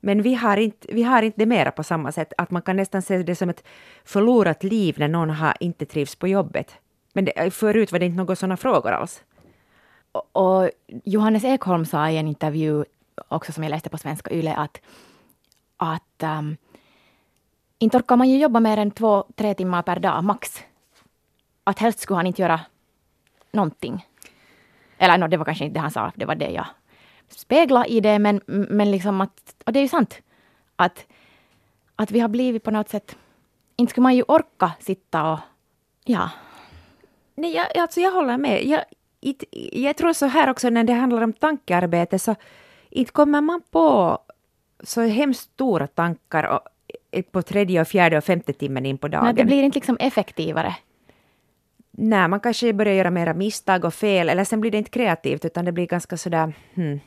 Men 0.00 0.22
vi 0.22 0.34
har, 0.34 0.56
inte, 0.56 0.88
vi 0.90 1.02
har 1.02 1.22
inte 1.22 1.40
det 1.40 1.46
mera 1.46 1.70
på 1.70 1.82
samma 1.82 2.12
sätt, 2.12 2.32
att 2.38 2.50
man 2.50 2.62
kan 2.62 2.76
nästan 2.76 3.02
se 3.02 3.18
det 3.18 3.36
som 3.36 3.50
ett 3.50 3.64
förlorat 4.04 4.64
liv 4.64 4.94
när 4.98 5.08
någon 5.08 5.30
har 5.30 5.56
inte 5.60 5.86
trivs 5.86 6.16
på 6.16 6.28
jobbet. 6.28 6.74
Men 7.12 7.24
det, 7.24 7.50
förut 7.50 7.92
var 7.92 7.98
det 7.98 8.06
inte 8.06 8.16
några 8.16 8.36
sådana 8.36 8.56
frågor 8.56 8.92
alls. 8.92 9.22
Och, 10.32 10.70
Johannes 11.04 11.44
Ekholm 11.44 11.84
sa 11.84 12.10
i 12.10 12.16
en 12.16 12.28
intervju, 12.28 12.84
också 13.28 13.52
som 13.52 13.62
jag 13.62 13.70
läste 13.70 13.90
på 13.90 13.98
Svenska 13.98 14.30
Yle, 14.30 14.54
att, 14.54 14.80
att 15.76 16.22
um, 16.22 16.56
inte 17.78 17.96
orkar 17.96 18.16
man 18.16 18.28
ju 18.28 18.38
jobba 18.38 18.60
mer 18.60 18.76
än 18.76 18.90
två, 18.90 19.24
tre 19.34 19.54
timmar 19.54 19.82
per 19.82 20.00
dag, 20.00 20.24
max. 20.24 20.62
Att 21.64 21.78
helst 21.78 22.00
skulle 22.00 22.16
han 22.16 22.26
inte 22.26 22.42
göra 22.42 22.60
någonting. 23.52 24.06
Eller 24.98 25.18
no, 25.18 25.28
det 25.28 25.36
var 25.36 25.44
kanske 25.44 25.64
inte 25.64 25.74
det 25.74 25.80
han 25.80 25.90
sa, 25.90 26.12
det 26.14 26.24
var 26.24 26.34
det 26.34 26.50
jag 26.50 26.66
spegla 27.28 27.86
i 27.86 28.00
det, 28.00 28.18
men, 28.18 28.40
men 28.46 28.90
liksom 28.90 29.20
att, 29.20 29.54
och 29.66 29.72
det 29.72 29.78
är 29.78 29.82
ju 29.82 29.88
sant, 29.88 30.20
att, 30.76 31.06
att 31.96 32.10
vi 32.10 32.20
har 32.20 32.28
blivit 32.28 32.62
på 32.62 32.70
något 32.70 32.88
sätt, 32.88 33.16
inte 33.76 33.90
skulle 33.90 34.02
man 34.02 34.16
ju 34.16 34.22
orka 34.22 34.72
sitta 34.80 35.32
och, 35.32 35.38
ja. 36.04 36.30
Nej, 37.34 37.54
jag, 37.54 37.78
alltså 37.78 38.00
jag 38.00 38.12
håller 38.12 38.38
med. 38.38 38.64
Jag, 38.66 38.84
it, 39.26 39.44
jag 39.72 39.96
tror 39.96 40.12
så 40.12 40.26
här 40.26 40.50
också 40.50 40.70
när 40.70 40.84
det 40.84 40.92
handlar 40.92 41.22
om 41.22 41.32
tankearbete, 41.32 42.18
så 42.18 42.34
inte 42.90 43.12
kommer 43.12 43.40
man 43.40 43.62
på 43.70 44.18
så 44.82 45.02
hemskt 45.02 45.40
stora 45.40 45.86
tankar 45.86 46.44
och, 46.44 46.60
på 47.32 47.42
tredje, 47.42 47.80
och 47.80 47.88
fjärde 47.88 48.18
och 48.18 48.24
femte 48.24 48.52
timmen 48.52 48.86
in 48.86 48.98
på 48.98 49.08
dagen. 49.08 49.24
Nej, 49.24 49.34
det 49.34 49.44
blir 49.44 49.62
inte 49.62 49.76
liksom 49.76 49.96
effektivare. 50.00 50.76
Nej, 51.90 52.28
man 52.28 52.40
kanske 52.40 52.72
börjar 52.72 52.94
göra 52.94 53.10
mera 53.10 53.34
misstag 53.34 53.84
och 53.84 53.94
fel, 53.94 54.28
eller 54.28 54.44
sen 54.44 54.60
blir 54.60 54.70
det 54.70 54.78
inte 54.78 54.90
kreativt, 54.90 55.44
utan 55.44 55.64
det 55.64 55.72
blir 55.72 55.86
ganska 55.86 56.16
sådär... 56.16 56.52
Hmm. 56.74 57.00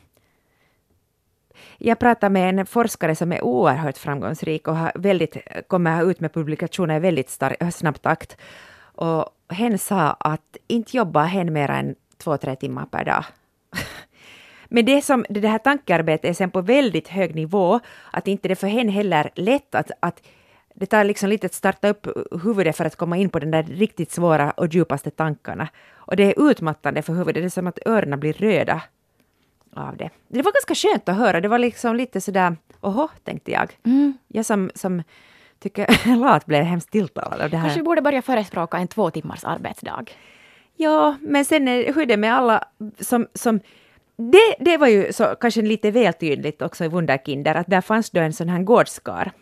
Jag 1.78 1.98
pratade 1.98 2.32
med 2.32 2.58
en 2.58 2.66
forskare 2.66 3.16
som 3.16 3.32
är 3.32 3.44
oerhört 3.44 3.98
framgångsrik 3.98 4.68
och 4.68 4.76
har 4.76 4.92
väldigt, 4.94 5.36
kommer 5.68 6.10
ut 6.10 6.20
med 6.20 6.32
publikationer 6.32 6.96
i 6.96 7.00
väldigt 7.00 7.30
stark, 7.30 7.74
snabb 7.74 8.02
takt. 8.02 8.36
Och 8.94 9.24
hen 9.48 9.78
sa 9.78 10.16
att 10.20 10.56
inte 10.68 10.96
jobbar 10.96 11.24
hen 11.24 11.52
mer 11.52 11.70
än 11.70 11.94
två, 12.20 12.36
tre 12.36 12.56
timmar 12.56 12.86
per 12.86 13.04
dag. 13.04 13.24
Men 14.72 14.84
det, 14.84 15.02
som, 15.02 15.24
det 15.28 15.48
här 15.48 15.58
tankearbetet 15.58 16.30
är 16.30 16.34
sen 16.34 16.50
på 16.50 16.60
väldigt 16.60 17.08
hög 17.08 17.34
nivå, 17.34 17.80
att 18.10 18.28
inte 18.28 18.48
det 18.48 18.56
för 18.56 18.66
henne 18.66 18.92
heller 18.92 19.30
lätt 19.34 19.74
att, 19.74 19.90
att 20.00 20.22
det 20.74 20.86
tar 20.86 21.04
liksom 21.04 21.28
lite 21.28 21.46
att 21.46 21.54
starta 21.54 21.88
upp 21.88 22.06
huvudet 22.44 22.76
för 22.76 22.84
att 22.84 22.96
komma 22.96 23.16
in 23.16 23.30
på 23.30 23.38
den 23.38 23.50
där 23.50 23.62
riktigt 23.62 24.12
svåra 24.12 24.50
och 24.50 24.74
djupaste 24.74 25.10
tankarna. 25.10 25.68
Och 25.92 26.16
det 26.16 26.24
är 26.24 26.50
utmattande 26.50 27.02
för 27.02 27.12
huvudet, 27.12 27.42
det 27.42 27.46
är 27.46 27.50
som 27.50 27.66
att 27.66 27.78
öronen 27.86 28.20
blir 28.20 28.32
röda 28.32 28.82
av 29.74 29.96
det. 29.96 30.10
Det 30.28 30.42
var 30.42 30.52
ganska 30.52 30.74
skönt 30.74 31.08
att 31.08 31.16
höra, 31.16 31.40
det 31.40 31.48
var 31.48 31.58
liksom 31.58 31.96
lite 31.96 32.20
sådär, 32.20 32.56
oho, 32.80 33.08
tänkte 33.24 33.50
jag. 33.50 33.68
Mm. 33.84 34.18
Jag 34.28 34.46
som, 34.46 34.70
som 34.74 35.02
tycker 35.58 36.16
lat 36.16 36.46
blev 36.46 36.62
hemskt 36.62 36.90
tilltalad 36.90 37.40
av 37.40 37.50
det 37.50 37.56
här. 37.56 37.68
Kanske 37.68 37.82
borde 37.82 38.02
börja 38.02 38.22
förespråka 38.22 38.78
en 38.78 38.88
två 38.88 39.10
timmars 39.10 39.44
arbetsdag. 39.44 40.04
Ja, 40.80 41.16
men 41.20 41.44
sen 41.44 41.68
är, 41.68 41.92
hur 41.92 42.02
är 42.02 42.06
det 42.06 42.16
med 42.16 42.34
alla 42.34 42.64
som, 43.00 43.26
som 43.34 43.60
det, 44.16 44.54
det 44.60 44.76
var 44.76 44.86
ju 44.86 45.12
så, 45.12 45.24
kanske 45.40 45.62
lite 45.62 45.90
väl 45.90 46.12
tydligt 46.12 46.62
också 46.62 46.84
i 46.84 46.88
Wunderkinder, 46.88 47.54
att 47.54 47.66
där 47.66 47.80
fanns 47.80 48.10
då 48.10 48.20
en 48.20 48.32
sån 48.32 48.48
här 48.48 48.62
gårdskar 48.62 49.32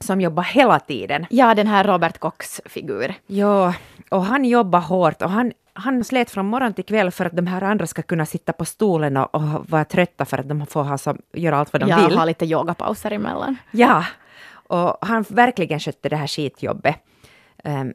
som 0.00 0.20
jobbar 0.20 0.42
hela 0.42 0.80
tiden. 0.80 1.26
Ja, 1.30 1.54
den 1.54 1.66
här 1.66 1.84
Robert 1.84 2.18
Cox 2.18 2.60
figur. 2.64 3.14
Ja, 3.26 3.74
och 4.10 4.24
han 4.24 4.44
jobbar 4.44 4.80
hårt 4.80 5.22
och 5.22 5.30
han, 5.30 5.52
han 5.72 6.04
slet 6.04 6.30
från 6.30 6.46
morgon 6.46 6.74
till 6.74 6.84
kväll 6.84 7.10
för 7.10 7.24
att 7.24 7.36
de 7.36 7.46
här 7.46 7.62
andra 7.62 7.86
ska 7.86 8.02
kunna 8.02 8.26
sitta 8.26 8.52
på 8.52 8.64
stolen 8.64 9.16
och, 9.16 9.34
och 9.34 9.70
vara 9.70 9.84
trötta 9.84 10.24
för 10.24 10.38
att 10.38 10.48
de 10.48 10.66
får 10.66 10.82
ha 10.82 10.98
som, 10.98 11.18
göra 11.32 11.56
allt 11.56 11.72
vad 11.72 11.82
de 11.82 11.88
ja, 11.88 11.96
vill. 11.96 12.12
Ja, 12.12 12.18
ha 12.18 12.24
lite 12.24 12.44
yogapauser 12.44 13.10
emellan. 13.10 13.56
Ja, 13.70 14.04
och 14.52 14.96
han 15.00 15.24
verkligen 15.28 15.80
skötte 15.80 16.08
det 16.08 16.16
här 16.16 16.26
skitjobbet. 16.26 16.96
Um, 17.64 17.92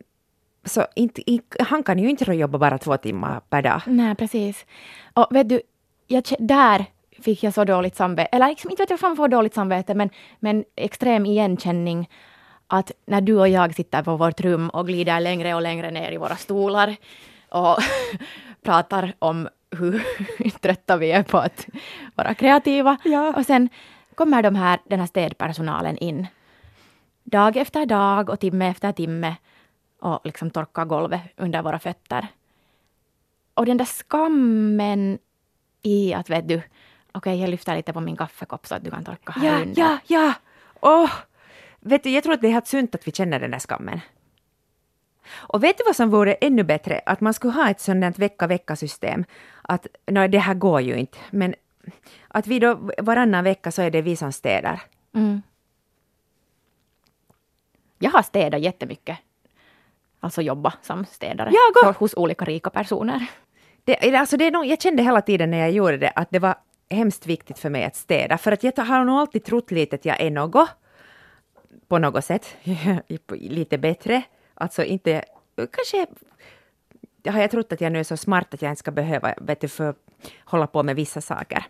så 0.66 0.88
inte, 0.96 1.22
han 1.60 1.84
kan 1.84 2.00
ju 2.00 2.10
inte 2.10 2.34
jobba 2.34 2.58
bara 2.58 2.78
två 2.78 2.98
timmar 2.98 3.40
per 3.50 3.62
dag. 3.62 3.82
Nej, 3.86 4.16
precis. 4.16 4.66
Och 5.14 5.28
vet 5.30 5.50
du, 5.50 5.62
jag, 6.08 6.24
där 6.40 6.86
fick 7.20 7.44
jag 7.44 7.54
så 7.54 7.64
dåligt 7.64 7.96
samvete, 7.96 8.30
eller 8.32 8.48
liksom, 8.48 8.70
inte 8.70 8.84
vet 8.84 8.90
jag 8.90 9.00
får 9.00 9.28
dåligt 9.28 9.54
samvete, 9.54 9.94
men, 9.94 10.10
men 10.40 10.64
extrem 10.76 11.26
igenkänning 11.26 12.10
att 12.68 12.92
när 13.06 13.22
du 13.22 13.40
och 13.40 13.50
jag 13.50 13.76
sitter 13.76 14.04
på 14.04 14.16
vårt 14.16 14.42
rum 14.42 14.70
och 14.70 14.88
glider 14.88 15.20
längre 15.20 15.54
och 15.56 15.62
längre 15.62 15.92
ner 15.92 16.12
i 16.12 16.18
våra 16.18 16.36
stolar 16.36 16.96
och 17.50 17.78
pratar 18.64 19.14
om 19.20 19.50
hur 19.72 20.04
trötta 20.62 20.98
vi 20.98 21.12
är 21.12 21.24
på 21.24 21.38
att 21.38 21.68
vara 22.16 22.34
kreativa. 22.34 22.98
Ja. 23.04 23.34
Och 23.38 23.46
sen 23.46 23.70
kommer 24.16 24.44
de 24.44 24.56
här, 24.56 24.80
den 24.90 25.00
här 25.00 25.08
städpersonalen 25.08 25.98
in 25.98 26.28
dag 27.24 27.58
efter 27.58 27.86
dag 27.86 28.30
och 28.30 28.40
timme 28.40 28.70
efter 28.70 28.92
timme 28.92 29.36
och 30.06 30.22
liksom 30.24 30.50
torkar 30.50 30.86
golvet 30.86 31.22
under 31.38 31.62
våra 31.62 31.80
fötter. 31.80 32.28
Och 33.54 33.66
den 33.66 33.78
där 33.78 33.86
skammen 33.86 35.20
i 35.82 36.14
att 36.14 36.30
vet 36.30 36.48
du, 36.48 36.56
okej 36.56 36.70
okay, 37.14 37.36
jag 37.36 37.50
lyfter 37.50 37.76
lite 37.76 37.94
på 37.94 38.02
min 38.02 38.18
kaffekopp 38.18 38.68
så 38.68 38.76
att 38.76 38.84
du 38.84 38.92
kan 38.92 39.04
torka 39.04 39.32
här 39.32 39.48
ja, 39.48 39.62
under. 39.62 39.82
Ja, 39.82 39.98
ja, 40.08 40.34
oh. 40.82 41.12
Vet 41.80 42.04
du, 42.04 42.10
jag 42.10 42.24
tror 42.24 42.34
att 42.34 42.42
det 42.42 42.48
är 42.48 42.52
helt 42.52 42.68
sunt 42.68 42.96
att 42.96 43.08
vi 43.08 43.12
känner 43.12 43.40
den 43.40 43.52
där 43.52 43.60
skammen. 43.60 44.00
Och 45.34 45.64
vet 45.64 45.78
du 45.78 45.84
vad 45.86 45.96
som 45.96 46.10
vore 46.10 46.34
ännu 46.34 46.64
bättre? 46.64 47.02
Att 47.06 47.22
man 47.22 47.34
skulle 47.34 47.54
ha 47.54 47.70
ett 47.70 47.82
sådant 47.82 48.20
vecka-vecka-system. 48.20 49.26
Att, 49.62 49.88
no, 50.08 50.28
det 50.28 50.40
här 50.40 50.54
går 50.54 50.82
ju 50.82 50.96
inte, 50.96 51.18
men 51.32 51.56
att 52.28 52.48
vi 52.48 52.60
då 52.60 52.92
varannan 52.98 53.44
vecka 53.44 53.72
så 53.72 53.82
är 53.82 53.92
det 53.92 54.02
vi 54.02 54.16
som 54.16 54.32
städar. 54.32 54.82
Mm. 55.14 55.42
Jag 58.00 58.12
har 58.12 58.22
städat 58.22 58.62
jättemycket. 58.62 59.18
Alltså 60.26 60.42
jobba 60.42 60.74
som 60.82 61.06
städare 61.06 61.52
ja, 61.84 61.94
hos 61.98 62.14
olika 62.14 62.46
rika 62.46 62.70
personer. 62.70 63.28
Det, 63.84 64.16
alltså 64.16 64.38
det 64.38 64.48
är 64.48 64.52
nog, 64.52 64.66
jag 64.66 64.82
kände 64.82 65.04
hela 65.04 65.22
tiden 65.22 65.52
när 65.52 65.58
jag 65.58 65.72
gjorde 65.72 65.98
det 65.98 66.10
att 66.16 66.28
det 66.32 66.40
var 66.40 66.56
hemskt 66.90 67.28
viktigt 67.28 67.60
för 67.60 67.70
mig 67.70 67.84
att 67.84 67.96
städa. 67.96 68.38
För 68.38 68.52
att 68.52 68.64
jag 68.64 68.78
har 68.78 69.06
nog 69.06 69.20
alltid 69.20 69.44
trott 69.44 69.72
lite 69.72 69.96
att 69.96 70.06
jag 70.06 70.22
är 70.22 70.32
något 70.32 70.70
på 71.88 71.98
något 71.98 72.26
sätt 72.26 72.56
lite 73.30 73.78
bättre. 73.78 74.22
Alltså 74.54 74.84
inte, 74.84 75.24
kanske 75.56 76.06
har 77.32 77.42
jag 77.42 77.52
trott 77.52 77.74
att 77.74 77.82
jag 77.82 77.92
nu 77.92 78.00
är 78.00 78.04
så 78.04 78.18
smart 78.18 78.54
att 78.54 78.62
jag 78.62 78.72
inte 78.72 78.80
ska 78.80 78.92
behöva 78.92 79.34
vet 79.38 79.62
du, 79.62 79.68
för, 79.68 79.96
hålla 80.46 80.68
på 80.68 80.84
med 80.84 80.96
vissa 80.96 81.22
saker. 81.22 81.66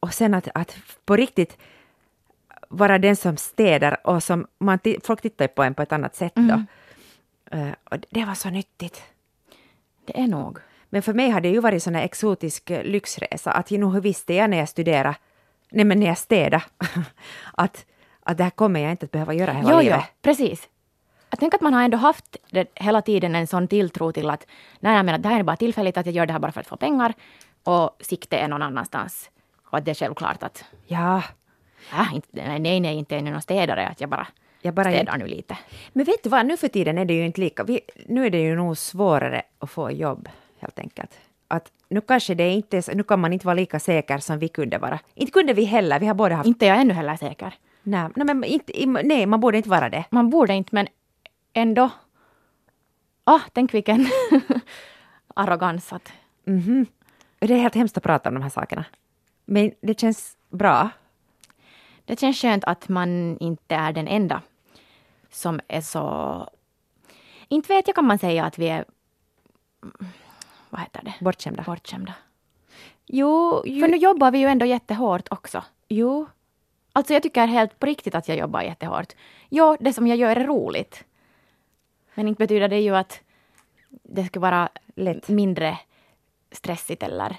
Och 0.00 0.14
sen 0.14 0.34
att, 0.34 0.48
att 0.54 0.76
på 1.04 1.16
riktigt 1.16 1.58
vara 2.68 2.98
den 2.98 3.16
som 3.16 3.36
städar 3.36 4.06
och 4.06 4.22
som 4.22 4.46
man 4.58 4.78
folk 5.02 5.20
tittar 5.20 5.46
på 5.46 5.62
en 5.62 5.74
på 5.74 5.82
ett 5.82 5.92
annat 5.92 6.16
sätt 6.16 6.32
då. 6.34 6.42
Mm. 6.42 6.66
Uh, 7.54 7.72
och 7.84 7.96
det 8.10 8.24
var 8.24 8.34
så 8.34 8.50
nyttigt. 8.50 9.02
Det 10.04 10.20
är 10.20 10.26
nog. 10.26 10.58
Men 10.90 11.02
för 11.02 11.14
mig 11.14 11.30
har 11.30 11.40
det 11.40 11.48
ju 11.48 11.60
varit 11.60 11.82
sån 11.82 11.94
exotisk 11.94 12.70
eh, 12.70 12.84
lyxresa 12.84 13.52
att 13.52 13.70
nog 13.70 14.00
visste 14.02 14.34
jag 14.34 14.50
när 14.50 14.58
jag 14.58 14.68
studerade, 14.68 15.16
nej 15.70 15.84
men 15.84 16.00
när 16.00 16.06
jag 16.06 16.18
städade, 16.18 16.64
att, 17.52 17.86
att 18.22 18.38
det 18.38 18.44
här 18.44 18.50
kommer 18.50 18.80
jag 18.80 18.90
inte 18.90 19.04
att 19.04 19.12
behöva 19.12 19.34
göra 19.34 19.52
hela 19.52 19.70
jo, 19.70 19.78
livet. 19.78 20.00
Jo, 20.00 20.14
precis. 20.22 20.68
Jag 21.30 21.40
tänker 21.40 21.58
att 21.58 21.62
man 21.62 21.74
har 21.74 21.82
ändå 21.82 21.98
haft 21.98 22.36
det, 22.50 22.68
hela 22.74 23.02
tiden 23.02 23.34
en 23.34 23.46
sån 23.46 23.68
tilltro 23.68 24.12
till 24.12 24.30
att 24.30 24.46
nej, 24.80 24.96
jag 24.96 25.04
menar, 25.04 25.18
det 25.18 25.28
här 25.28 25.38
är 25.38 25.42
bara 25.42 25.56
tillfälligt, 25.56 25.96
att 25.96 26.06
jag 26.06 26.14
gör 26.14 26.26
det 26.26 26.32
här 26.32 26.40
bara 26.40 26.52
för 26.52 26.60
att 26.60 26.66
få 26.66 26.76
pengar 26.76 27.14
och 27.64 27.96
sikte 28.00 28.38
är 28.38 28.48
någon 28.48 28.62
annanstans. 28.62 29.30
Och 29.70 29.78
att 29.78 29.84
det 29.84 29.90
är 29.90 29.94
självklart 29.94 30.42
att 30.42 30.64
ja. 30.86 31.22
Äh, 31.92 32.14
inte, 32.14 32.58
nej, 32.58 32.80
nej, 32.80 32.96
inte 32.96 33.16
är 33.16 33.22
någon 33.22 33.42
städare, 33.42 33.88
att 33.88 34.00
jag 34.00 34.10
bara, 34.10 34.26
jag 34.62 34.74
bara 34.74 34.90
städar 34.90 35.18
nu 35.18 35.26
lite. 35.26 35.58
Men 35.92 36.04
vet 36.04 36.22
du 36.22 36.28
vad, 36.28 36.46
nu 36.46 36.56
för 36.56 36.68
tiden 36.68 36.98
är 36.98 37.04
det 37.04 37.14
ju 37.14 37.26
inte 37.26 37.40
lika, 37.40 37.64
vi, 37.64 37.80
nu 38.06 38.26
är 38.26 38.30
det 38.30 38.40
ju 38.40 38.56
nog 38.56 38.78
svårare 38.78 39.42
att 39.58 39.70
få 39.70 39.90
jobb 39.90 40.28
helt 40.58 40.78
enkelt. 40.78 41.10
Att 41.48 41.72
nu 41.88 42.00
kanske 42.00 42.34
det 42.34 42.50
inte, 42.50 42.82
nu 42.94 43.02
kan 43.02 43.20
man 43.20 43.32
inte 43.32 43.46
vara 43.46 43.54
lika 43.54 43.80
säker 43.80 44.18
som 44.18 44.38
vi 44.38 44.48
kunde 44.48 44.78
vara. 44.78 44.98
Inte 45.14 45.32
kunde 45.32 45.52
vi 45.52 45.64
heller, 45.64 46.00
vi 46.00 46.06
har 46.06 46.14
båda 46.14 46.34
haft... 46.34 46.46
Inte 46.46 46.66
jag 46.66 46.80
ännu 46.80 46.94
heller 46.94 47.16
säker. 47.16 47.54
Nej, 47.82 48.08
nej, 48.16 48.26
men 48.26 48.44
inte, 48.44 48.72
nej, 48.86 49.26
man 49.26 49.40
borde 49.40 49.56
inte 49.56 49.68
vara 49.68 49.88
det. 49.88 50.04
Man 50.10 50.30
borde 50.30 50.54
inte, 50.54 50.74
men 50.74 50.86
ändå. 51.52 51.90
Ah, 53.24 53.40
tänk 53.52 53.74
vilken 53.74 54.06
arrogans 55.34 55.92
att... 55.92 56.12
Mm 56.46 56.60
-hmm. 56.60 56.86
Det 57.38 57.54
är 57.54 57.58
helt 57.58 57.74
hemskt 57.74 57.96
att 57.96 58.02
prata 58.02 58.28
om 58.28 58.34
de 58.34 58.42
här 58.42 58.50
sakerna. 58.50 58.84
Men 59.44 59.72
det 59.80 60.00
känns 60.00 60.36
bra. 60.50 60.90
Det 62.08 62.20
känns 62.20 62.40
skönt 62.40 62.64
att 62.64 62.88
man 62.88 63.38
inte 63.38 63.74
är 63.74 63.92
den 63.92 64.08
enda 64.08 64.42
som 65.30 65.60
är 65.68 65.80
så... 65.80 66.48
Inte 67.48 67.74
vet 67.74 67.86
jag 67.86 67.94
kan 67.94 68.04
man 68.04 68.18
säga 68.18 68.44
att 68.44 68.58
vi 68.58 68.68
är 68.68 68.84
vad 70.70 70.80
heter 70.80 71.02
det? 71.04 71.14
Bortskämda. 71.20 71.62
Bortskämda. 71.62 72.14
Jo, 73.06 73.62
ju... 73.66 73.80
För 73.80 73.88
nu 73.88 73.96
jobbar 73.96 74.30
vi 74.30 74.38
ju 74.38 74.46
ändå 74.46 74.66
jättehårt 74.66 75.28
också. 75.30 75.64
Jo. 75.88 76.26
Alltså 76.92 77.12
jag 77.12 77.22
tycker 77.22 77.46
helt 77.46 77.78
på 77.78 77.86
riktigt 77.86 78.14
att 78.14 78.28
jag 78.28 78.38
jobbar 78.38 78.62
jättehårt. 78.62 79.12
Jo, 79.48 79.76
det 79.80 79.92
som 79.92 80.06
jag 80.06 80.18
gör 80.18 80.36
är 80.36 80.46
roligt. 80.46 81.04
Men 82.14 82.28
inte 82.28 82.38
betyder 82.38 82.68
det 82.68 82.80
ju 82.80 82.96
att 82.96 83.20
det 83.88 84.24
ska 84.24 84.40
vara 84.40 84.68
Lätt. 84.94 85.28
mindre 85.28 85.78
stressigt 86.52 87.02
eller 87.02 87.36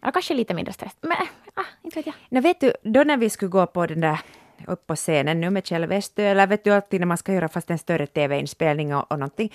ja, 0.00 0.10
kanske 0.10 0.34
lite 0.34 0.54
mindre 0.54 0.72
stress. 0.72 0.96
Men 1.00 1.16
ah, 1.54 1.64
inte 1.82 1.98
vet 1.98 2.06
jag. 2.06 2.14
Nej, 2.28 2.42
vet 2.42 2.60
du, 2.60 2.72
då 2.82 3.04
när 3.04 3.16
vi 3.16 3.30
skulle 3.30 3.50
gå 3.50 3.66
på 3.66 3.86
den 3.86 4.00
där 4.00 4.20
upp 4.66 4.86
på 4.86 4.96
scenen 4.96 5.40
nu 5.40 5.50
med 5.50 5.66
Kjell 5.66 5.86
Westö, 5.86 6.22
eller 6.22 6.46
vet 6.46 6.64
du 6.64 6.70
alltid 6.70 7.00
när 7.00 7.06
man 7.06 7.18
ska 7.18 7.32
göra 7.32 7.48
fast 7.48 7.70
en 7.70 7.78
större 7.78 8.06
tv-inspelning 8.06 8.94
och, 8.94 9.12
och 9.12 9.18
någonting, 9.18 9.52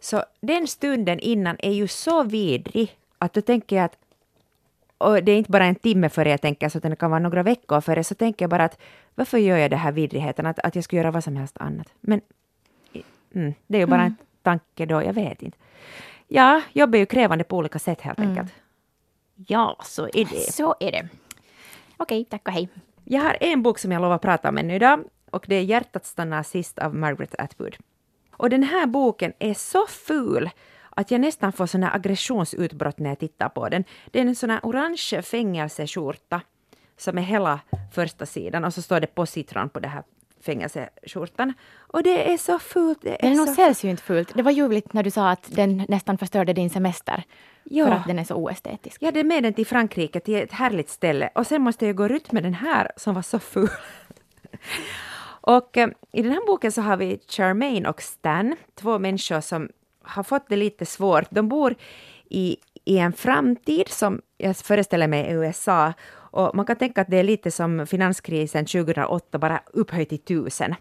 så 0.00 0.22
den 0.40 0.66
stunden 0.66 1.18
innan 1.18 1.56
är 1.58 1.72
ju 1.72 1.88
så 1.88 2.22
vidrig 2.22 2.96
att 3.18 3.32
då 3.32 3.40
tänker 3.40 3.76
jag 3.76 3.84
att 3.84 3.96
och 4.98 5.24
det 5.24 5.32
är 5.32 5.38
inte 5.38 5.50
bara 5.50 5.64
en 5.64 5.74
timme 5.74 6.08
före 6.08 6.30
jag 6.30 6.40
tänker 6.40 6.68
så, 6.68 6.78
utan 6.78 6.90
det 6.90 6.96
kan 6.96 7.10
vara 7.10 7.20
några 7.20 7.42
veckor 7.42 7.80
före, 7.80 8.04
så 8.04 8.14
tänker 8.14 8.42
jag 8.42 8.50
bara 8.50 8.64
att 8.64 8.78
varför 9.14 9.38
gör 9.38 9.56
jag 9.56 9.70
det 9.70 9.76
här 9.76 9.92
vidrigheten, 9.92 10.46
att, 10.46 10.58
att 10.58 10.74
jag 10.74 10.84
skulle 10.84 11.00
göra 11.00 11.10
vad 11.10 11.24
som 11.24 11.36
helst 11.36 11.56
annat. 11.60 11.88
Men 12.00 12.20
mm, 13.34 13.54
det 13.66 13.76
är 13.76 13.80
ju 13.80 13.86
bara 13.86 14.00
mm. 14.00 14.16
en 14.18 14.26
tanke 14.42 14.86
då, 14.86 15.02
jag 15.02 15.12
vet 15.12 15.42
inte. 15.42 15.58
Ja, 16.28 16.62
jobb 16.72 16.94
är 16.94 16.98
ju 16.98 17.06
krävande 17.06 17.44
på 17.44 17.56
olika 17.56 17.78
sätt 17.78 18.00
helt 18.00 18.18
mm. 18.18 18.30
enkelt. 18.30 18.54
Ja, 19.46 19.76
så 19.84 20.04
är 20.04 20.24
det. 20.24 20.52
Så 20.52 20.74
är 20.80 20.92
det. 20.92 21.08
Okej, 21.96 22.24
tack 22.24 22.48
och 22.48 22.52
hej. 22.52 22.68
Jag 23.04 23.20
har 23.20 23.36
en 23.40 23.62
bok 23.62 23.78
som 23.78 23.92
jag 23.92 24.02
lovar 24.02 24.18
prata 24.18 24.48
om 24.48 24.58
ännu 24.58 24.74
idag 24.74 25.04
och 25.30 25.44
det 25.48 25.54
är 25.54 25.62
Hjärtat 25.62 26.06
stannar 26.06 26.42
sist 26.42 26.78
av 26.78 26.94
Margaret 26.94 27.34
Atwood. 27.38 27.76
Och 28.32 28.50
den 28.50 28.62
här 28.62 28.86
boken 28.86 29.32
är 29.38 29.54
så 29.54 29.86
ful 29.86 30.50
att 30.90 31.10
jag 31.10 31.20
nästan 31.20 31.52
får 31.52 31.66
såna 31.66 31.92
aggressionsutbrott 31.92 32.98
när 32.98 33.10
jag 33.10 33.18
tittar 33.18 33.48
på 33.48 33.68
den. 33.68 33.84
Det 34.10 34.18
är 34.18 34.26
en 34.26 34.34
sån 34.34 34.50
här 34.50 34.60
orange 34.62 35.22
fängelseskjorta 35.22 36.40
som 36.96 37.18
är 37.18 37.22
hela 37.22 37.60
första 37.92 38.26
sidan 38.26 38.64
och 38.64 38.74
så 38.74 38.82
står 38.82 39.00
det 39.00 39.06
positron 39.06 39.68
på 39.68 39.80
den 39.80 39.90
här 39.90 40.02
fängelseskjortan. 40.48 41.52
Och 41.76 42.02
det 42.02 42.32
är 42.32 42.38
så 42.38 42.58
fult. 42.58 42.98
Det 43.02 43.24
är, 43.24 43.30
är 43.30 43.34
nog 43.34 43.48
sällsynt 43.48 44.00
fult. 44.00 44.34
Det 44.34 44.42
var 44.42 44.50
ljuvligt 44.50 44.92
när 44.92 45.02
du 45.02 45.10
sa 45.10 45.30
att 45.30 45.46
den 45.48 45.84
nästan 45.88 46.18
förstörde 46.18 46.52
din 46.52 46.70
semester. 46.70 47.22
Ja. 47.64 47.86
För 47.86 47.92
att 47.92 48.06
den 48.06 48.18
är 48.18 48.24
så 48.24 48.34
oestetisk. 48.34 49.02
Jag 49.02 49.06
hade 49.06 49.24
med 49.24 49.42
den 49.42 49.54
till 49.54 49.66
Frankrike, 49.66 50.20
till 50.20 50.34
ett 50.34 50.52
härligt 50.52 50.90
ställe. 50.90 51.30
Och 51.34 51.46
sen 51.46 51.62
måste 51.62 51.86
jag 51.86 51.96
gå 51.96 52.08
runt 52.08 52.32
med 52.32 52.42
den 52.42 52.54
här 52.54 52.92
som 52.96 53.14
var 53.14 53.22
så 53.22 53.38
ful. 53.38 53.68
Och 55.40 55.76
eh, 55.76 55.88
i 56.12 56.22
den 56.22 56.32
här 56.32 56.46
boken 56.46 56.72
så 56.72 56.82
har 56.82 56.96
vi 56.96 57.20
Charmaine 57.28 57.86
och 57.86 58.02
Stan, 58.02 58.56
två 58.74 58.98
människor 58.98 59.40
som 59.40 59.68
har 60.02 60.22
fått 60.22 60.48
det 60.48 60.56
lite 60.56 60.86
svårt. 60.86 61.26
De 61.30 61.48
bor 61.48 61.74
i, 62.30 62.56
i 62.84 62.98
en 62.98 63.12
framtid 63.12 63.88
som 63.88 64.20
jag 64.36 64.56
föreställer 64.56 65.06
mig 65.06 65.26
är 65.26 65.34
USA. 65.34 65.92
Och 66.30 66.54
man 66.54 66.66
kan 66.66 66.76
tänka 66.76 67.00
att 67.00 67.10
det 67.10 67.16
är 67.16 67.24
lite 67.24 67.50
som 67.50 67.86
finanskrisen 67.86 68.66
2008, 68.66 69.38
bara 69.38 69.60
upphöjt 69.72 70.08
till 70.08 70.18
tusen. 70.18 70.74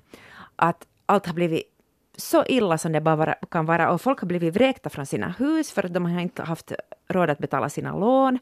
Att 0.56 0.88
allt 1.06 1.26
har 1.26 1.34
blivit 1.34 1.64
så 2.18 2.46
illa 2.46 2.78
som 2.78 2.92
det 2.92 3.02
bara 3.02 3.34
kan 3.34 3.66
vara 3.66 3.92
och 3.92 4.02
folk 4.02 4.20
har 4.20 4.28
blivit 4.28 4.56
vräkta 4.56 4.90
från 4.90 5.06
sina 5.06 5.36
hus 5.40 5.72
för 5.72 5.86
att 5.86 5.94
de 5.94 6.06
har 6.06 6.22
inte 6.22 6.44
haft 6.44 6.72
råd 7.08 7.30
att 7.30 7.38
betala 7.38 7.70
sina 7.70 7.98
lån. 7.98 8.40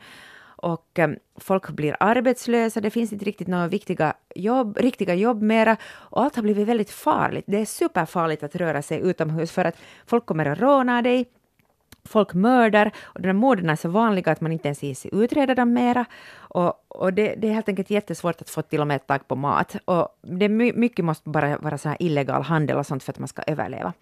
och 0.58 0.99
um, 0.99 1.16
folk 1.36 1.70
blir 1.70 1.97
arbetslösa, 1.99 2.82
det 2.82 2.89
finns 2.89 3.14
inte 3.14 3.26
riktigt 3.26 3.47
några 3.47 3.68
viktiga 3.68 4.14
jobb, 4.36 4.78
riktiga 4.78 5.16
jobb 5.16 5.41
mera 5.41 5.78
och 5.86 6.24
allt 6.24 6.36
har 6.36 6.43
blivit 6.43 6.68
väldigt 6.68 6.91
farligt. 6.91 7.45
Det 7.47 7.62
är 7.62 7.66
superfarligt 7.66 8.43
att 8.43 8.56
röra 8.56 8.82
sig 8.82 8.99
utomhus 8.99 9.51
för 9.51 9.66
att 9.66 9.76
folk 10.06 10.26
kommer 10.26 10.45
att 10.45 10.60
råna 10.60 11.01
dig, 11.01 11.26
folk 12.06 12.34
mördar 12.34 12.91
och 13.03 13.22
de 13.22 13.28
här 13.28 13.34
morden 13.34 13.70
är 13.70 13.76
så 13.76 13.89
vanliga 13.89 14.32
att 14.32 14.41
man 14.41 14.51
inte 14.51 14.68
ens 14.68 15.06
utreda 15.06 15.56
dem 15.56 15.74
mera. 15.74 16.06
Och, 16.36 16.74
och 16.88 17.14
det, 17.14 17.36
det, 17.36 17.47
är 17.47 17.53
helt 17.53 17.70
enkelt 17.70 17.89
jättesvårt 17.89 18.41
att 18.41 18.49
få 18.49 18.62
till 18.62 18.82
och 18.82 18.88
med 18.88 19.08
tag 19.08 19.28
på 19.28 19.36
mat. 19.36 19.76
Och 19.86 20.08
det 20.22 20.49
mycket 20.49 21.06
måste 21.06 21.30
bara 21.30 21.58
vara 21.58 21.78
så 21.78 21.89
här 21.89 21.97
illegal 21.99 22.41
handel 22.41 22.78
och 22.78 22.86
sånt 22.86 23.03
för 23.03 23.12
att 23.12 23.20
man 23.20 23.28
ska 23.28 23.41
överleva. 23.47 23.93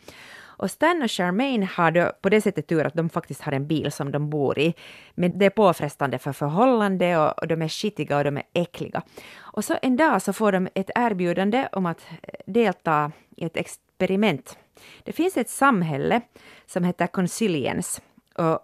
Och 0.55 0.71
Stan 0.71 1.01
och 1.01 1.11
Charmaine 1.11 1.63
har 1.63 1.91
då 1.91 2.11
på 2.21 2.29
det 2.29 2.41
sättet 2.41 2.67
tur 2.67 2.85
att 2.85 2.93
de 2.93 3.09
faktiskt 3.09 3.41
har 3.41 3.51
en 3.51 3.67
bil 3.67 3.91
som 3.91 4.11
de 4.11 4.29
bor 4.29 4.59
i. 4.59 4.73
Men 5.15 5.37
det 5.37 5.45
är 5.45 5.49
påfrestande 5.49 6.17
för 6.19 6.33
förhållande 6.33 7.17
och, 7.17 7.39
och 7.39 7.47
de 7.47 7.61
är 7.61 7.67
skitiga 7.67 8.17
och 8.17 8.23
de 8.23 8.37
är 8.37 8.43
äckliga. 8.53 9.01
Och 9.35 9.65
så 9.65 9.77
en 9.81 9.97
dag 9.97 10.21
så 10.21 10.33
får 10.33 10.51
de 10.51 10.67
ett 10.73 10.89
erbjudande 10.95 11.67
om 11.71 11.85
att 11.85 12.01
delta 12.45 13.11
i 13.37 13.45
ett 13.45 13.57
experiment. 13.57 14.57
Det 15.03 15.13
finns 15.13 15.37
ett 15.37 15.49
samhälle 15.49 16.21
som 16.65 16.83
heter 16.83 17.07
Consilience 17.07 18.01
och, 18.35 18.59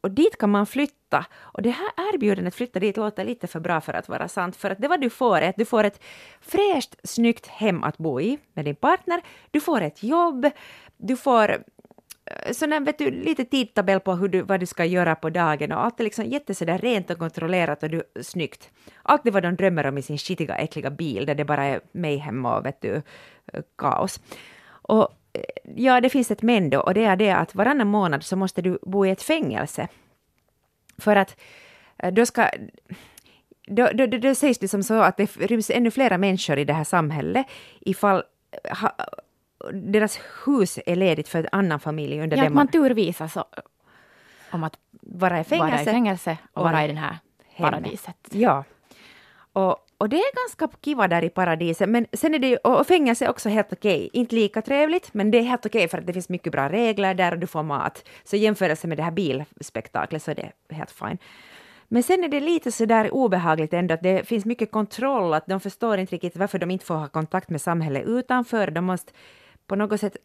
och 0.00 0.10
dit 0.10 0.38
kan 0.38 0.50
man 0.50 0.66
flytta. 0.66 1.26
Och 1.40 1.62
det 1.62 1.70
här 1.70 2.14
erbjudandet 2.14 2.54
flytta 2.54 2.80
dit 2.80 2.96
låter 2.96 3.24
lite 3.24 3.46
för 3.46 3.60
bra 3.60 3.80
för 3.80 3.92
att 3.92 4.08
vara 4.08 4.28
sant, 4.28 4.56
för 4.56 4.70
att 4.70 4.78
det 4.78 4.88
vad 4.88 5.00
du 5.00 5.10
får 5.10 5.36
är 5.36 5.48
att 5.48 5.56
du 5.56 5.64
får 5.64 5.84
ett 5.84 6.02
fräscht, 6.40 6.96
snyggt 7.04 7.46
hem 7.46 7.84
att 7.84 7.98
bo 7.98 8.20
i 8.20 8.38
med 8.52 8.64
din 8.64 8.76
partner, 8.76 9.22
du 9.50 9.60
får 9.60 9.80
ett 9.80 10.02
jobb, 10.02 10.50
du 10.96 11.16
får 11.16 11.64
eh, 12.24 12.80
vet 12.80 12.98
du, 12.98 13.10
lite 13.10 13.44
tidtabell 13.44 14.00
på 14.00 14.14
hur 14.14 14.28
du, 14.28 14.42
vad 14.42 14.60
du 14.60 14.66
ska 14.66 14.84
göra 14.84 15.14
på 15.14 15.30
dagen 15.30 15.72
och 15.72 15.84
allt 15.84 16.00
är 16.00 16.04
liksom 16.04 16.24
jättesådär 16.24 16.78
rent 16.78 17.10
och 17.10 17.18
kontrollerat 17.18 17.82
och 17.82 17.90
du, 17.90 18.02
snyggt. 18.22 18.70
Allt 19.02 19.24
det 19.24 19.30
vad 19.30 19.42
de 19.42 19.56
drömmer 19.56 19.86
om 19.86 19.98
i 19.98 20.02
sin 20.02 20.18
skitiga, 20.18 20.56
äckliga 20.56 20.90
bil 20.90 21.26
där 21.26 21.34
det 21.34 21.44
bara 21.44 21.64
är 21.64 21.80
mayhem 21.92 22.46
och 22.46 22.66
vet 22.66 22.80
du, 22.80 23.02
eh, 23.52 23.62
kaos. 23.76 24.20
Och 24.68 25.08
ja, 25.76 26.00
det 26.00 26.10
finns 26.10 26.30
ett 26.30 26.42
men 26.42 26.70
då 26.70 26.80
och 26.80 26.94
det 26.94 27.04
är 27.04 27.16
det 27.16 27.30
att 27.30 27.54
varannan 27.54 27.88
månad 27.88 28.24
så 28.24 28.36
måste 28.36 28.62
du 28.62 28.78
bo 28.82 29.06
i 29.06 29.10
ett 29.10 29.22
fängelse. 29.22 29.88
För 30.98 31.16
att 31.16 31.36
då 32.12 32.26
ska 32.26 32.48
då, 33.66 33.88
då, 33.94 34.06
då, 34.06 34.18
då 34.18 34.34
sägs 34.34 34.58
det 34.58 34.68
som 34.68 34.82
så 34.82 35.02
att 35.02 35.16
det 35.16 35.36
ryms 35.36 35.70
ännu 35.70 35.90
flera 35.90 36.18
människor 36.18 36.58
i 36.58 36.64
det 36.64 36.72
här 36.72 36.84
samhället 36.84 37.46
ifall 37.80 38.22
ha, 38.82 38.94
deras 39.72 40.20
hus 40.46 40.78
är 40.86 40.96
ledigt 40.96 41.28
för 41.28 41.38
en 41.38 41.48
annan 41.52 41.80
familj 41.80 42.20
under 42.20 42.36
ja, 42.36 42.42
det 42.42 42.48
man... 42.48 42.54
man 42.54 42.68
turvisas 42.68 43.36
om 44.50 44.64
att 44.64 44.78
vara 45.00 45.40
i 45.40 45.44
fängelse, 45.44 45.74
vara 45.74 45.82
i 45.82 45.84
fängelse 45.84 46.38
och 46.52 46.64
vara 46.64 46.84
i 46.84 46.86
den 46.86 46.96
här 46.96 47.18
paradiset. 47.56 48.16
Ja. 48.30 48.64
Och, 49.52 49.76
och 50.02 50.08
det 50.08 50.16
är 50.16 50.46
ganska 50.46 50.78
kiva 50.80 51.08
där 51.08 51.24
i 51.24 51.28
paradiset, 51.28 51.88
men 51.88 52.06
sen 52.12 52.34
är 52.34 52.38
det 52.38 52.56
och 52.56 52.86
fängelse 52.86 53.24
är 53.24 53.30
också 53.30 53.48
helt 53.48 53.72
okej. 53.72 53.96
Okay. 53.96 54.10
Inte 54.12 54.34
lika 54.34 54.62
trevligt, 54.62 55.14
men 55.14 55.30
det 55.30 55.38
är 55.38 55.42
helt 55.42 55.66
okej 55.66 55.78
okay 55.78 55.88
för 55.88 55.98
att 55.98 56.06
det 56.06 56.12
finns 56.12 56.28
mycket 56.28 56.52
bra 56.52 56.68
regler 56.68 57.14
där 57.14 57.32
och 57.32 57.38
du 57.38 57.46
får 57.46 57.62
mat. 57.62 58.04
Så 58.24 58.36
i 58.36 58.38
jämförelse 58.38 58.86
med 58.86 58.98
det 58.98 59.02
här 59.02 59.10
bilspektaklet 59.10 60.22
så 60.22 60.30
är 60.30 60.34
det 60.34 60.74
helt 60.74 60.90
fine. 60.90 61.18
Men 61.88 62.02
sen 62.02 62.24
är 62.24 62.28
det 62.28 62.40
lite 62.40 62.72
så 62.72 62.84
där 62.84 63.14
obehagligt 63.14 63.72
ändå 63.72 63.94
att 63.94 64.02
det 64.02 64.28
finns 64.28 64.44
mycket 64.44 64.70
kontroll, 64.70 65.34
att 65.34 65.46
de 65.46 65.60
förstår 65.60 65.98
inte 65.98 66.14
riktigt 66.14 66.36
varför 66.36 66.58
de 66.58 66.70
inte 66.70 66.84
får 66.84 66.94
ha 66.94 67.08
kontakt 67.08 67.50
med 67.50 67.60
samhället 67.60 68.06
utanför. 68.06 68.70
De 68.70 68.84
måste 68.84 69.12
på 69.66 69.76
något 69.76 70.00
sätt 70.00 70.16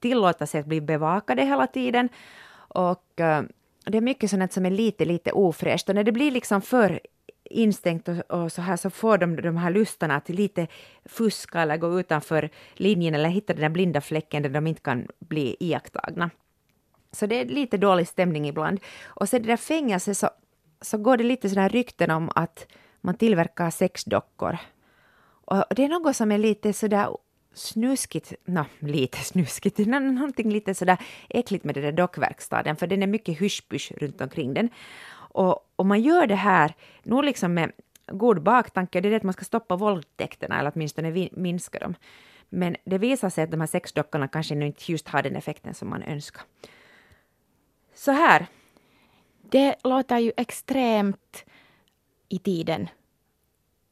tillåta 0.00 0.46
sig 0.46 0.60
att 0.60 0.66
bli 0.66 0.80
bevakade 0.80 1.44
hela 1.44 1.66
tiden. 1.66 2.08
Och 2.74 3.04
uh, 3.20 3.40
det 3.84 3.98
är 3.98 4.00
mycket 4.00 4.30
sånt 4.30 4.52
som 4.52 4.66
är 4.66 4.70
lite, 4.70 5.04
lite 5.04 5.32
ofräscht. 5.32 5.88
Och 5.88 5.94
när 5.94 6.04
det 6.04 6.12
blir 6.12 6.30
liksom 6.30 6.62
för 6.62 7.00
instängt 7.50 8.08
och, 8.08 8.30
och, 8.30 8.52
så 8.52 8.62
här 8.62 8.76
så 8.76 8.90
får 8.90 9.18
de 9.18 9.36
de 9.36 9.56
här 9.56 9.70
lustarna 9.70 10.16
att 10.16 10.28
lite 10.28 10.66
fuska 11.04 11.60
eller 11.60 11.76
gå 11.76 12.00
utanför 12.00 12.50
linjen 12.74 13.14
eller 13.14 13.28
hitta 13.28 13.52
den 13.52 13.62
där 13.62 13.68
blinda 13.68 14.00
fläcken 14.00 14.42
där 14.42 14.50
de 14.50 14.66
inte 14.66 14.80
kan 14.80 15.08
bli 15.18 15.56
iakttagna. 15.60 16.30
Så 17.12 17.26
det 17.26 17.40
är 17.40 17.44
lite 17.44 17.76
dålig 17.76 18.08
stämning 18.08 18.48
ibland. 18.48 18.80
Och 19.06 19.28
sen 19.28 19.42
det 19.42 19.48
där 19.48 19.56
fängelset 19.56 20.16
så, 20.16 20.30
så 20.80 20.98
går 20.98 21.16
det 21.16 21.24
lite 21.24 21.48
sådana 21.48 21.68
rykten 21.68 22.10
om 22.10 22.30
att 22.34 22.66
man 23.00 23.14
tillverkar 23.14 23.70
sexdockor. 23.70 24.58
Och 25.44 25.64
det 25.70 25.84
är 25.84 25.88
något 25.88 26.16
som 26.16 26.32
är 26.32 26.38
lite 26.38 26.72
sådär 26.72 27.08
snuskigt, 27.54 28.32
no, 28.44 28.64
lite 28.78 29.18
snuskigt, 29.18 29.78
någonting 29.78 30.50
lite 30.50 30.74
sådär 30.74 30.98
äckligt 31.28 31.64
med 31.64 31.74
den 31.74 31.84
där 31.84 31.92
dockverkstaden, 31.92 32.76
för 32.76 32.86
den 32.86 33.02
är 33.02 33.06
mycket 33.06 33.40
hysch 33.40 33.92
runt 33.96 34.20
omkring 34.20 34.54
den. 34.54 34.70
Och 35.30 35.67
om 35.78 35.88
man 35.88 36.00
gör 36.00 36.26
det 36.26 36.34
här, 36.34 36.74
nog 37.02 37.24
liksom 37.24 37.54
med 37.54 37.72
god 38.06 38.42
baktanke, 38.42 39.00
det 39.00 39.08
är 39.08 39.10
det 39.10 39.16
att 39.16 39.22
man 39.22 39.32
ska 39.32 39.44
stoppa 39.44 39.76
våldtäkterna, 39.76 40.58
eller 40.58 40.72
åtminstone 40.74 41.28
minska 41.32 41.78
dem. 41.78 41.94
Men 42.48 42.76
det 42.84 42.98
visar 42.98 43.30
sig 43.30 43.44
att 43.44 43.50
de 43.50 43.60
här 43.60 43.66
sexdockorna 43.66 44.28
kanske 44.28 44.54
inte 44.54 44.92
just 44.92 45.08
har 45.08 45.22
den 45.22 45.36
effekten 45.36 45.74
som 45.74 45.90
man 45.90 46.02
önskar. 46.02 46.42
Så 47.94 48.12
här. 48.12 48.46
Det 49.50 49.74
låter 49.84 50.18
ju 50.18 50.32
extremt 50.36 51.44
i 52.28 52.38
tiden. 52.38 52.88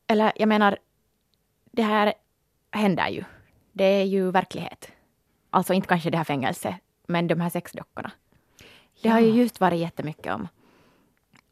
Eller 0.07 0.33
jag 0.37 0.49
menar, 0.49 0.79
det 1.71 1.83
här 1.83 2.13
händer 2.71 3.09
ju 3.09 3.25
det 3.77 3.85
är 3.85 4.05
ju 4.05 4.31
verklighet. 4.31 4.93
Alltså 5.51 5.75
inte 5.75 5.89
kanske 5.89 6.11
det 6.11 6.17
här 6.17 6.25
fängelset, 6.25 6.75
men 7.07 7.27
de 7.27 7.41
här 7.41 7.51
sexdockorna. 7.51 8.11
Det 9.03 9.09
ja. 9.09 9.13
har 9.13 9.21
ju 9.21 9.31
just 9.31 9.61
varit 9.61 9.81
jättemycket 9.81 10.35
om, 10.35 10.49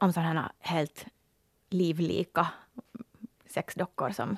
om 0.04 0.12
sådana 0.12 0.52
helt 0.58 1.06
livlika 1.70 2.46
sexdockor 3.46 4.10
som, 4.10 4.36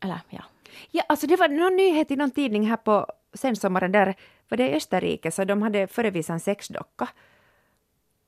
eller 0.00 0.20
ja. 0.28 0.44
Ja, 0.90 1.02
alltså 1.08 1.26
det 1.26 1.36
var 1.36 1.48
någon 1.48 1.76
nyhet 1.76 2.10
i 2.10 2.16
någon 2.16 2.30
tidning 2.30 2.68
här 2.68 2.76
på 2.76 3.06
sensommaren 3.34 3.92
där, 3.92 4.14
var 4.48 4.56
det 4.56 4.68
i 4.68 4.74
Österrike, 4.74 5.30
så 5.30 5.44
de 5.44 5.62
hade 5.62 5.86
förevisat 5.86 6.34
en 6.34 6.40
sexdocka. 6.40 7.08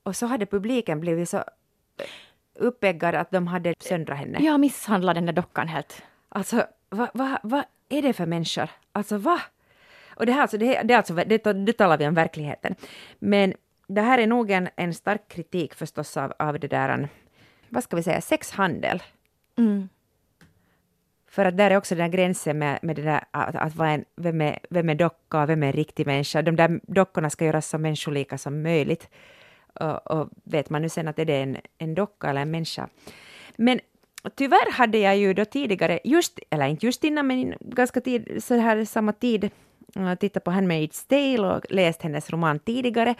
Och 0.03 0.15
så 0.15 0.25
hade 0.25 0.45
publiken 0.45 0.99
blivit 0.99 1.29
så 1.29 1.43
uppeggad 2.55 3.15
att 3.15 3.31
de 3.31 3.47
hade 3.47 3.73
söndrat 3.79 4.17
henne. 4.17 4.39
Ja, 4.41 4.57
misshandlat 4.57 5.15
den 5.15 5.25
där 5.25 5.33
dockan 5.33 5.67
helt. 5.67 6.03
Alltså, 6.29 6.67
vad 6.89 7.09
va, 7.13 7.39
va 7.43 7.65
är 7.89 8.01
det 8.01 8.13
för 8.13 8.25
människor? 8.25 8.69
Alltså 8.91 9.17
va? 9.17 9.41
Och 10.15 10.25
det 10.25 10.31
här 10.31 10.41
alltså, 10.41 10.57
det, 10.57 10.81
det, 10.83 10.93
alltså, 10.93 11.13
det, 11.13 11.37
det 11.37 11.73
talar 11.73 11.97
vi 11.97 12.07
om 12.07 12.13
verkligheten. 12.13 12.75
Men 13.19 13.53
det 13.87 14.01
här 14.01 14.17
är 14.17 14.27
nog 14.27 14.51
en, 14.51 14.69
en 14.75 14.93
stark 14.93 15.27
kritik 15.27 15.73
förstås 15.73 16.17
av, 16.17 16.33
av 16.39 16.59
det 16.59 16.67
där, 16.67 17.09
vad 17.69 17.83
ska 17.83 17.95
vi 17.95 18.03
säga, 18.03 18.21
sexhandel. 18.21 19.03
Mm. 19.57 19.89
För 21.27 21.45
att 21.45 21.57
där 21.57 21.71
är 21.71 21.77
också 21.77 21.95
den 21.95 22.11
där 22.11 22.17
gränsen 22.17 22.59
med, 22.59 22.79
med 22.81 22.95
det 22.95 23.01
där 23.01 23.23
att, 23.31 23.55
att 23.55 23.75
vara 23.75 23.89
en, 23.89 24.05
vem, 24.15 24.41
är, 24.41 24.59
vem 24.69 24.89
är 24.89 24.95
docka 24.95 25.41
och 25.41 25.49
vem 25.49 25.63
är 25.63 25.67
en 25.67 25.73
riktig 25.73 26.07
människa. 26.07 26.41
De 26.41 26.55
där 26.55 26.79
dockorna 26.83 27.29
ska 27.29 27.45
göras 27.45 27.69
så 27.69 27.77
människolika 27.77 28.37
som 28.37 28.63
möjligt. 28.63 29.09
Och, 29.73 30.11
och 30.11 30.29
vet 30.43 30.69
man 30.69 30.81
nu 30.81 30.89
sen 30.89 31.07
att 31.07 31.19
är 31.19 31.25
det 31.25 31.41
en, 31.41 31.57
en 31.77 31.95
docka 31.95 32.29
eller 32.29 32.41
en 32.41 32.51
människa. 32.51 32.89
Men 33.57 33.79
tyvärr 34.35 34.71
hade 34.71 34.97
jag 34.97 35.17
ju 35.17 35.33
då 35.33 35.45
tidigare, 35.45 35.99
just, 36.03 36.39
eller 36.49 36.67
inte 36.67 36.85
just 36.85 37.03
innan, 37.03 37.27
men 37.27 37.53
ganska 37.59 38.01
tid, 38.01 38.43
så 38.43 38.55
här 38.55 38.85
samma 38.85 39.13
tid, 39.13 39.49
uh, 39.97 40.15
tittat 40.15 40.43
på 40.43 40.51
Handmaid's 40.51 41.07
Tale 41.07 41.55
och 41.55 41.65
läst 41.69 42.01
hennes 42.01 42.29
roman 42.29 42.59
tidigare. 42.59 43.15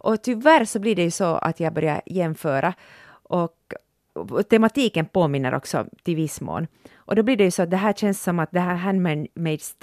Och 0.00 0.22
tyvärr 0.22 0.64
så 0.64 0.78
blir 0.78 0.96
det 0.96 1.02
ju 1.02 1.10
så 1.10 1.24
att 1.24 1.60
jag 1.60 1.72
börjar 1.72 2.00
jämföra. 2.06 2.74
Och, 3.22 3.74
och 4.12 4.48
tematiken 4.48 5.06
påminner 5.06 5.54
också 5.54 5.86
till 6.02 6.16
viss 6.16 6.40
mån. 6.40 6.66
Och 6.96 7.16
då 7.16 7.22
blir 7.22 7.36
det 7.36 7.44
ju 7.44 7.50
så 7.50 7.62
att 7.62 7.70
det 7.70 7.76
här 7.76 7.92
känns 7.92 8.22
som 8.22 8.38
att 8.38 8.50
det 8.52 8.60
här 8.60 8.76
Handmaid's 8.76 9.74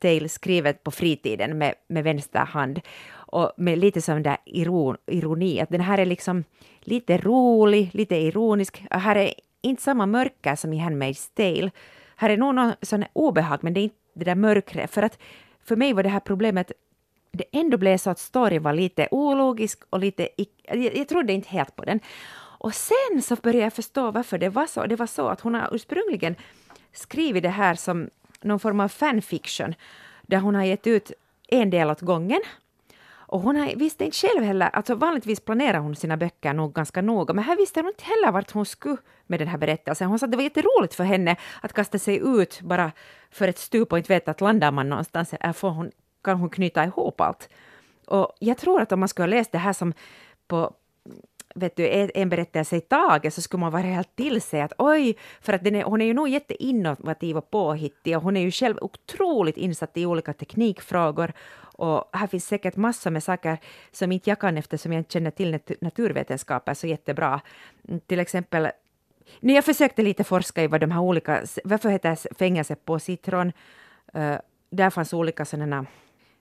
Tale, 0.00 0.28
skrivet 0.28 0.84
på 0.84 0.90
fritiden 0.90 1.58
med, 1.58 1.74
med 1.88 2.04
vänster 2.04 2.38
hand 2.38 2.80
och 3.12 3.52
med 3.56 3.78
lite 3.78 4.02
sån 4.02 4.22
där 4.22 4.36
iron, 4.44 4.96
ironi, 5.06 5.60
att 5.60 5.70
den 5.70 5.80
här 5.80 5.98
är 5.98 6.06
liksom 6.06 6.44
lite 6.80 7.18
rolig, 7.18 7.90
lite 7.92 8.16
ironisk. 8.16 8.84
Här 8.90 9.16
är 9.16 9.34
inte 9.62 9.82
samma 9.82 10.06
mörker 10.06 10.56
som 10.56 10.72
i 10.72 10.78
Handmaid's 10.78 11.30
Tale. 11.34 11.70
Här 12.16 12.30
är 12.30 12.36
nog 12.36 12.54
någon 12.54 12.72
sån 12.82 13.04
obehag, 13.12 13.58
men 13.62 13.74
det 13.74 13.80
är 13.80 13.82
inte 13.82 13.96
det 14.14 14.24
där 14.24 14.34
mörkret. 14.34 14.90
För 14.90 15.02
att 15.02 15.18
för 15.64 15.76
mig 15.76 15.92
var 15.92 16.02
det 16.02 16.08
här 16.08 16.20
problemet 16.20 16.72
det 17.32 17.44
ändå 17.52 17.76
blev 17.76 17.98
så 17.98 18.10
att 18.10 18.18
storyn 18.18 18.62
var 18.62 18.72
lite 18.72 19.08
ologisk 19.10 19.82
och 19.90 19.98
lite... 19.98 20.28
Jag, 20.62 20.96
jag 20.96 21.08
trodde 21.08 21.32
inte 21.32 21.48
helt 21.48 21.76
på 21.76 21.84
den. 21.84 22.00
Och 22.36 22.74
sen 22.74 23.22
så 23.22 23.36
började 23.36 23.64
jag 23.64 23.72
förstå 23.72 24.10
varför 24.10 24.38
det 24.38 24.48
var 24.48 24.66
så. 24.66 24.86
Det 24.86 24.96
var 24.96 25.06
så 25.06 25.28
att 25.28 25.40
hon 25.40 25.54
har 25.54 25.74
ursprungligen 25.74 26.36
skrivit 26.92 27.42
det 27.42 27.48
här 27.48 27.74
som 27.74 28.10
någon 28.40 28.60
form 28.60 28.80
av 28.80 28.88
fanfiction, 28.88 29.74
där 30.22 30.38
hon 30.38 30.54
har 30.54 30.64
gett 30.64 30.86
ut 30.86 31.12
en 31.48 31.70
del 31.70 31.90
åt 31.90 32.00
gången 32.00 32.40
och 33.30 33.40
hon 33.40 33.68
visste 33.76 34.04
inte 34.04 34.16
själv 34.16 34.42
heller, 34.42 34.70
alltså 34.72 34.94
vanligtvis 34.94 35.40
planerar 35.40 35.78
hon 35.78 35.96
sina 35.96 36.16
böcker 36.16 36.52
nog 36.52 36.72
ganska 36.72 37.02
noga, 37.02 37.34
men 37.34 37.44
här 37.44 37.56
visste 37.56 37.80
hon 37.80 37.88
inte 37.88 38.04
heller 38.04 38.32
vart 38.32 38.50
hon 38.50 38.66
skulle 38.66 38.96
med 39.26 39.40
den 39.40 39.48
här 39.48 39.58
berättelsen. 39.58 40.08
Hon 40.08 40.18
sa 40.18 40.26
att 40.26 40.30
det 40.30 40.36
var 40.36 40.44
jätteroligt 40.44 40.94
för 40.94 41.04
henne 41.04 41.36
att 41.60 41.72
kasta 41.72 41.98
sig 41.98 42.20
ut 42.24 42.60
bara 42.60 42.92
för 43.30 43.48
ett 43.48 43.58
stup 43.58 43.92
och 43.92 43.98
inte 43.98 44.12
veta 44.12 44.30
att 44.30 44.40
landar 44.40 44.72
man 44.72 44.88
någonstans, 44.88 45.34
får 45.54 45.70
hon, 45.70 45.90
kan 46.22 46.38
hon 46.38 46.50
knyta 46.50 46.84
ihop 46.84 47.20
allt. 47.20 47.48
Och 48.06 48.32
jag 48.38 48.58
tror 48.58 48.80
att 48.80 48.92
om 48.92 49.00
man 49.00 49.08
skulle 49.08 49.24
ha 49.24 49.38
läst 49.38 49.52
det 49.52 49.58
här 49.58 49.72
som 49.72 49.92
på 50.46 50.74
vet 51.54 51.76
du, 51.76 52.10
en 52.14 52.28
berättelse 52.28 52.76
i 52.76 52.80
taget 52.80 53.34
så 53.34 53.42
skulle 53.42 53.60
man 53.60 53.72
vara 53.72 53.82
helt 53.82 54.16
till 54.16 54.42
sig 54.42 54.60
att 54.60 54.72
oj, 54.78 55.16
för 55.40 55.52
att 55.52 55.64
den 55.64 55.74
är, 55.74 55.84
hon 55.84 56.00
är 56.00 56.04
ju 56.04 56.14
nog 56.14 56.28
jätteinnovativ 56.28 57.36
och 57.36 57.50
påhittig 57.50 58.16
och 58.16 58.22
hon 58.22 58.36
är 58.36 58.40
ju 58.40 58.50
själv 58.50 58.78
otroligt 58.80 59.56
insatt 59.56 59.96
i 59.96 60.06
olika 60.06 60.32
teknikfrågor 60.32 61.32
och 61.80 62.10
här 62.12 62.26
finns 62.26 62.46
säkert 62.46 62.76
massor 62.76 63.10
med 63.10 63.22
saker 63.22 63.58
som 63.92 64.12
inte 64.12 64.30
jag 64.30 64.38
kan 64.38 64.58
eftersom 64.58 64.92
jag 64.92 65.00
inte 65.00 65.12
känner 65.12 65.30
till 65.30 65.58
naturvetenskaper 65.80 66.74
så 66.74 66.86
jättebra. 66.86 67.40
Till 68.06 68.20
exempel 68.20 68.68
när 69.40 69.54
jag 69.54 69.64
försökte 69.64 70.02
lite 70.02 70.24
forska 70.24 70.62
i 70.62 70.66
vad 70.66 70.80
de 70.80 70.90
här 70.90 71.00
olika, 71.00 71.42
varför 71.64 71.88
heter 71.88 72.34
fängelse 72.34 72.74
på 72.74 72.98
citron? 72.98 73.52
Uh, 74.16 74.36
där 74.70 74.90
fanns 74.90 75.12
olika 75.12 75.44
sådana 75.44 75.86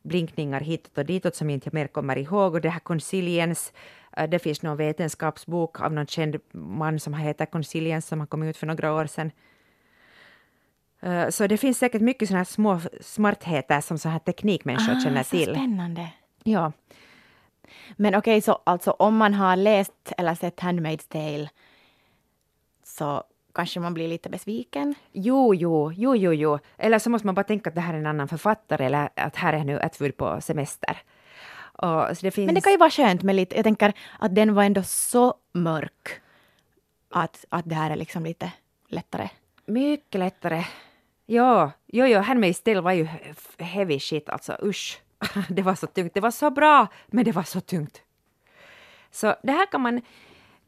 blinkningar 0.02 0.62
hitåt 0.62 0.98
och 0.98 1.06
ditåt 1.06 1.36
som 1.36 1.50
jag 1.50 1.56
inte 1.56 1.70
mer 1.74 1.88
kommer 1.88 2.18
ihåg. 2.18 2.54
Och 2.54 2.62
det 2.62 2.70
här 2.70 2.80
Consilience, 2.80 3.72
uh, 4.20 4.30
det 4.30 4.40
finns 4.40 4.62
någon 4.62 4.78
vetenskapsbok 4.78 5.82
av 5.82 5.94
någon 5.94 6.08
känd 6.08 6.36
man 6.52 7.00
som 7.00 7.14
heter 7.14 7.46
Consilience 7.46 8.08
som 8.08 8.20
har 8.20 8.28
kommit 8.28 8.50
ut 8.50 8.58
för 8.58 8.68
några 8.68 8.94
år 8.94 9.06
sedan. 9.06 9.32
Uh, 11.04 11.30
så 11.30 11.48
det 11.48 11.58
finns 11.58 11.78
säkert 11.78 12.02
mycket 12.02 12.28
sådana 12.28 12.40
här 12.40 12.46
små 12.46 12.80
smartheter 13.02 13.82
som 13.82 13.98
så 13.98 14.10
här 14.10 14.20
teknikmänniskor 14.20 14.94
ah, 14.94 15.00
känner 15.04 15.24
till. 15.24 15.56
Spännande. 15.56 16.10
Ja. 16.44 16.72
Men 17.98 18.16
okej, 18.16 18.32
okay, 18.32 18.42
så 18.42 18.62
alltså 18.64 18.92
om 18.92 19.18
man 19.18 19.34
har 19.34 19.56
läst 19.56 20.14
eller 20.18 20.36
sett 20.36 20.60
Handmaid's 20.60 21.08
Tale 21.10 21.50
så 22.84 23.24
kanske 23.54 23.80
man 23.80 23.94
blir 23.94 24.08
lite 24.08 24.30
besviken. 24.30 24.96
Jo, 25.12 25.56
jo, 25.56 25.92
jo, 25.92 26.16
jo, 26.16 26.34
jo. 26.34 26.60
Eller 26.78 27.00
så 27.00 27.10
måste 27.10 27.26
man 27.26 27.36
bara 27.36 27.44
tänka 27.44 27.70
att 27.70 27.76
det 27.76 27.82
här 27.82 27.94
är 27.94 27.98
en 27.98 28.06
annan 28.06 28.28
författare 28.28 28.86
eller 28.86 29.10
att 29.16 29.36
här 29.36 29.54
är 29.54 29.64
nu 29.64 29.80
Atwood 29.80 30.18
på 30.18 30.42
semester. 30.42 30.98
Och, 31.60 32.08
det 32.22 32.32
finns... 32.32 32.46
Men 32.46 32.56
det 32.56 32.62
kan 32.62 32.72
ju 32.72 32.78
vara 32.78 32.90
skönt 32.90 33.24
med 33.24 33.36
lite, 33.36 33.56
jag 33.56 33.64
tänker 33.64 33.94
att 34.20 34.36
den 34.36 34.54
var 34.54 34.64
ändå 34.64 34.84
så 34.84 35.34
mörk 35.54 36.22
att, 37.10 37.46
att 37.50 37.70
det 37.70 37.76
här 37.76 37.92
är 37.92 37.96
liksom 37.96 38.24
lite 38.24 38.52
lättare. 38.88 39.30
Mycket 39.66 40.20
lättare. 40.20 40.64
Ja, 41.26 41.72
jo, 41.88 42.06
jo, 42.06 42.20
Handmaid's 42.20 42.64
Tale 42.64 42.82
var 42.82 42.92
ju 42.92 43.08
heavy 43.58 44.00
shit 44.00 44.30
alltså, 44.30 44.58
usch. 44.64 45.02
Det 45.50 45.62
var 45.62 45.76
så 45.76 45.88
tungt. 45.88 46.14
Det 46.14 46.22
var 46.22 46.32
så 46.32 46.52
bra, 46.52 46.88
men 47.08 47.26
det 47.26 47.32
var 47.32 47.44
så 47.44 47.62
tungt. 47.62 48.02
Så 49.12 49.36
det 49.44 49.52
här 49.52 49.66
kan 49.66 49.82
man 49.82 50.02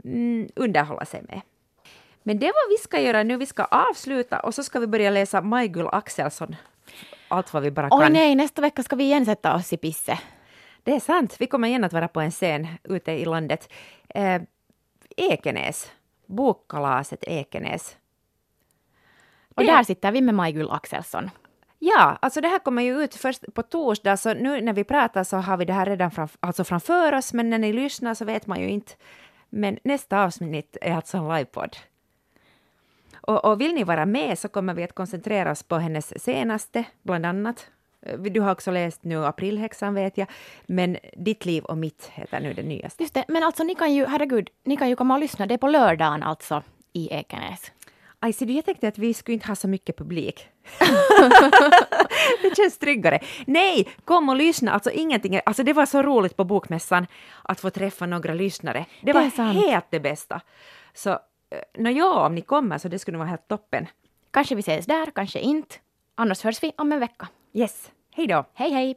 mm, 0.03 0.49
underhålla 0.55 1.05
sig 1.05 1.21
med. 1.21 1.41
Men 2.23 2.39
det 2.39 2.47
är 2.47 2.53
vad 2.53 2.77
vi 2.77 2.77
ska 2.77 2.99
göra 2.99 3.23
nu. 3.23 3.37
Vi 3.37 3.45
ska 3.45 3.63
avsluta 3.63 4.39
och 4.39 4.55
så 4.55 4.63
ska 4.63 4.79
vi 4.79 4.87
börja 4.87 5.09
läsa 5.09 5.41
Majgull 5.41 5.87
Axelsson. 5.91 6.55
Allt 7.27 7.53
vad 7.53 7.63
vi 7.63 7.71
bara 7.71 7.89
kan. 7.89 8.01
Åh 8.01 8.09
nej, 8.09 8.35
nästa 8.35 8.61
vecka 8.61 8.83
ska 8.83 8.95
vi 8.95 9.03
igen 9.03 9.25
sätta 9.25 9.55
oss 9.55 9.73
i 9.73 9.77
pisse. 9.77 10.19
Det 10.83 10.95
är 10.95 10.99
sant. 10.99 11.35
Vi 11.39 11.47
kommer 11.47 11.67
igen 11.67 11.83
att 11.83 11.93
vara 11.93 12.07
på 12.07 12.21
en 12.21 12.31
scen 12.31 12.67
ute 12.83 13.11
i 13.11 13.25
landet. 13.25 13.69
Eh, 14.09 14.41
Ekenäs. 15.17 15.91
Bokkalaset 16.25 17.23
Ekenäs. 17.23 17.97
Och 19.55 19.63
det... 19.63 19.71
där 19.71 19.83
sitter 19.83 20.11
vi 20.11 20.21
med 20.21 20.35
Majgull 20.35 20.71
Axelsson. 20.71 21.29
Ja, 21.79 22.17
alltså 22.21 22.41
det 22.41 22.47
här 22.47 22.59
kommer 22.59 22.81
ju 22.81 23.03
ut 23.03 23.15
först 23.15 23.53
på 23.53 23.63
torsdag, 23.63 24.17
så 24.17 24.33
nu 24.33 24.61
när 24.61 24.73
vi 24.73 24.83
pratar 24.83 25.23
så 25.23 25.37
har 25.37 25.57
vi 25.57 25.65
det 25.65 25.73
här 25.73 25.85
redan 25.85 26.11
fram, 26.11 26.27
alltså 26.39 26.63
framför 26.63 27.13
oss, 27.13 27.33
men 27.33 27.49
när 27.49 27.57
ni 27.57 27.73
lyssnar 27.73 28.13
så 28.13 28.25
vet 28.25 28.47
man 28.47 28.61
ju 28.61 28.69
inte. 28.69 28.93
Men 29.49 29.79
nästa 29.83 30.23
avsnitt 30.23 30.77
är 30.81 30.95
alltså 30.95 31.17
en 31.17 31.27
livepodd. 31.27 31.77
Och, 33.21 33.45
och 33.45 33.61
vill 33.61 33.73
ni 33.73 33.83
vara 33.83 34.05
med 34.05 34.39
så 34.39 34.47
kommer 34.47 34.73
vi 34.73 34.83
att 34.83 34.95
koncentrera 34.95 35.51
oss 35.51 35.63
på 35.63 35.77
hennes 35.77 36.23
senaste, 36.23 36.83
bland 37.03 37.25
annat. 37.25 37.67
Du 38.17 38.41
har 38.41 38.51
också 38.51 38.71
läst 38.71 39.03
nu 39.03 39.25
Aprilhäxan 39.25 39.93
vet 39.93 40.17
jag, 40.17 40.27
men 40.65 40.97
Ditt 41.13 41.45
liv 41.45 41.63
och 41.63 41.77
mitt 41.77 42.11
heter 42.13 42.39
nu 42.39 42.53
det 42.53 42.63
nyaste. 42.63 43.03
Just 43.03 43.13
det, 43.13 43.25
men 43.27 43.43
alltså 43.43 43.63
ni 43.63 43.75
kan 43.75 43.93
ju, 43.93 44.05
herregud, 44.05 44.49
ni 44.63 44.77
kan 44.77 44.89
ju 44.89 44.95
komma 44.95 45.13
och 45.13 45.19
lyssna, 45.19 45.45
det 45.45 45.53
är 45.53 45.57
på 45.57 45.67
lördagen 45.67 46.23
alltså 46.23 46.63
i 46.93 47.13
Ekenäs. 47.13 47.71
Aj, 48.23 48.33
så 48.33 48.45
jag 48.45 48.65
tänkte 48.65 48.87
att 48.87 48.97
vi 48.97 49.13
skulle 49.13 49.33
inte 49.33 49.47
ha 49.47 49.55
så 49.55 49.67
mycket 49.67 49.97
publik. 49.97 50.47
det 52.41 52.55
känns 52.55 52.77
tryggare. 52.77 53.19
Nej, 53.45 53.89
kom 54.05 54.29
och 54.29 54.35
lyssna. 54.35 54.71
Alltså 54.71 54.91
ingenting, 54.91 55.39
alltså 55.45 55.63
det 55.63 55.73
var 55.73 55.85
så 55.85 56.01
roligt 56.01 56.37
på 56.37 56.43
Bokmässan 56.43 57.07
att 57.43 57.59
få 57.59 57.69
träffa 57.69 58.05
några 58.05 58.33
lyssnare. 58.33 58.85
Det, 59.01 59.13
det 59.13 59.13
var 59.13 59.53
helt 59.53 59.85
det 59.89 59.99
bästa. 59.99 60.41
Så 60.93 61.19
Nåja, 61.77 62.09
om 62.09 62.35
ni 62.35 62.41
kommer 62.41 62.77
så 62.77 62.87
det 62.87 62.99
skulle 62.99 63.17
vara 63.17 63.27
helt 63.27 63.47
toppen. 63.47 63.87
Kanske 64.31 64.55
vi 64.55 64.59
ses 64.59 64.85
där, 64.85 65.11
kanske 65.15 65.39
inte. 65.39 65.75
Annars 66.15 66.43
hörs 66.43 66.63
vi 66.63 66.71
om 66.77 66.91
en 66.91 66.99
vecka. 66.99 67.27
Yes. 67.53 67.91
Hej 68.15 68.27
då. 68.27 68.45
Hej 68.53 68.71
hej. 68.71 68.95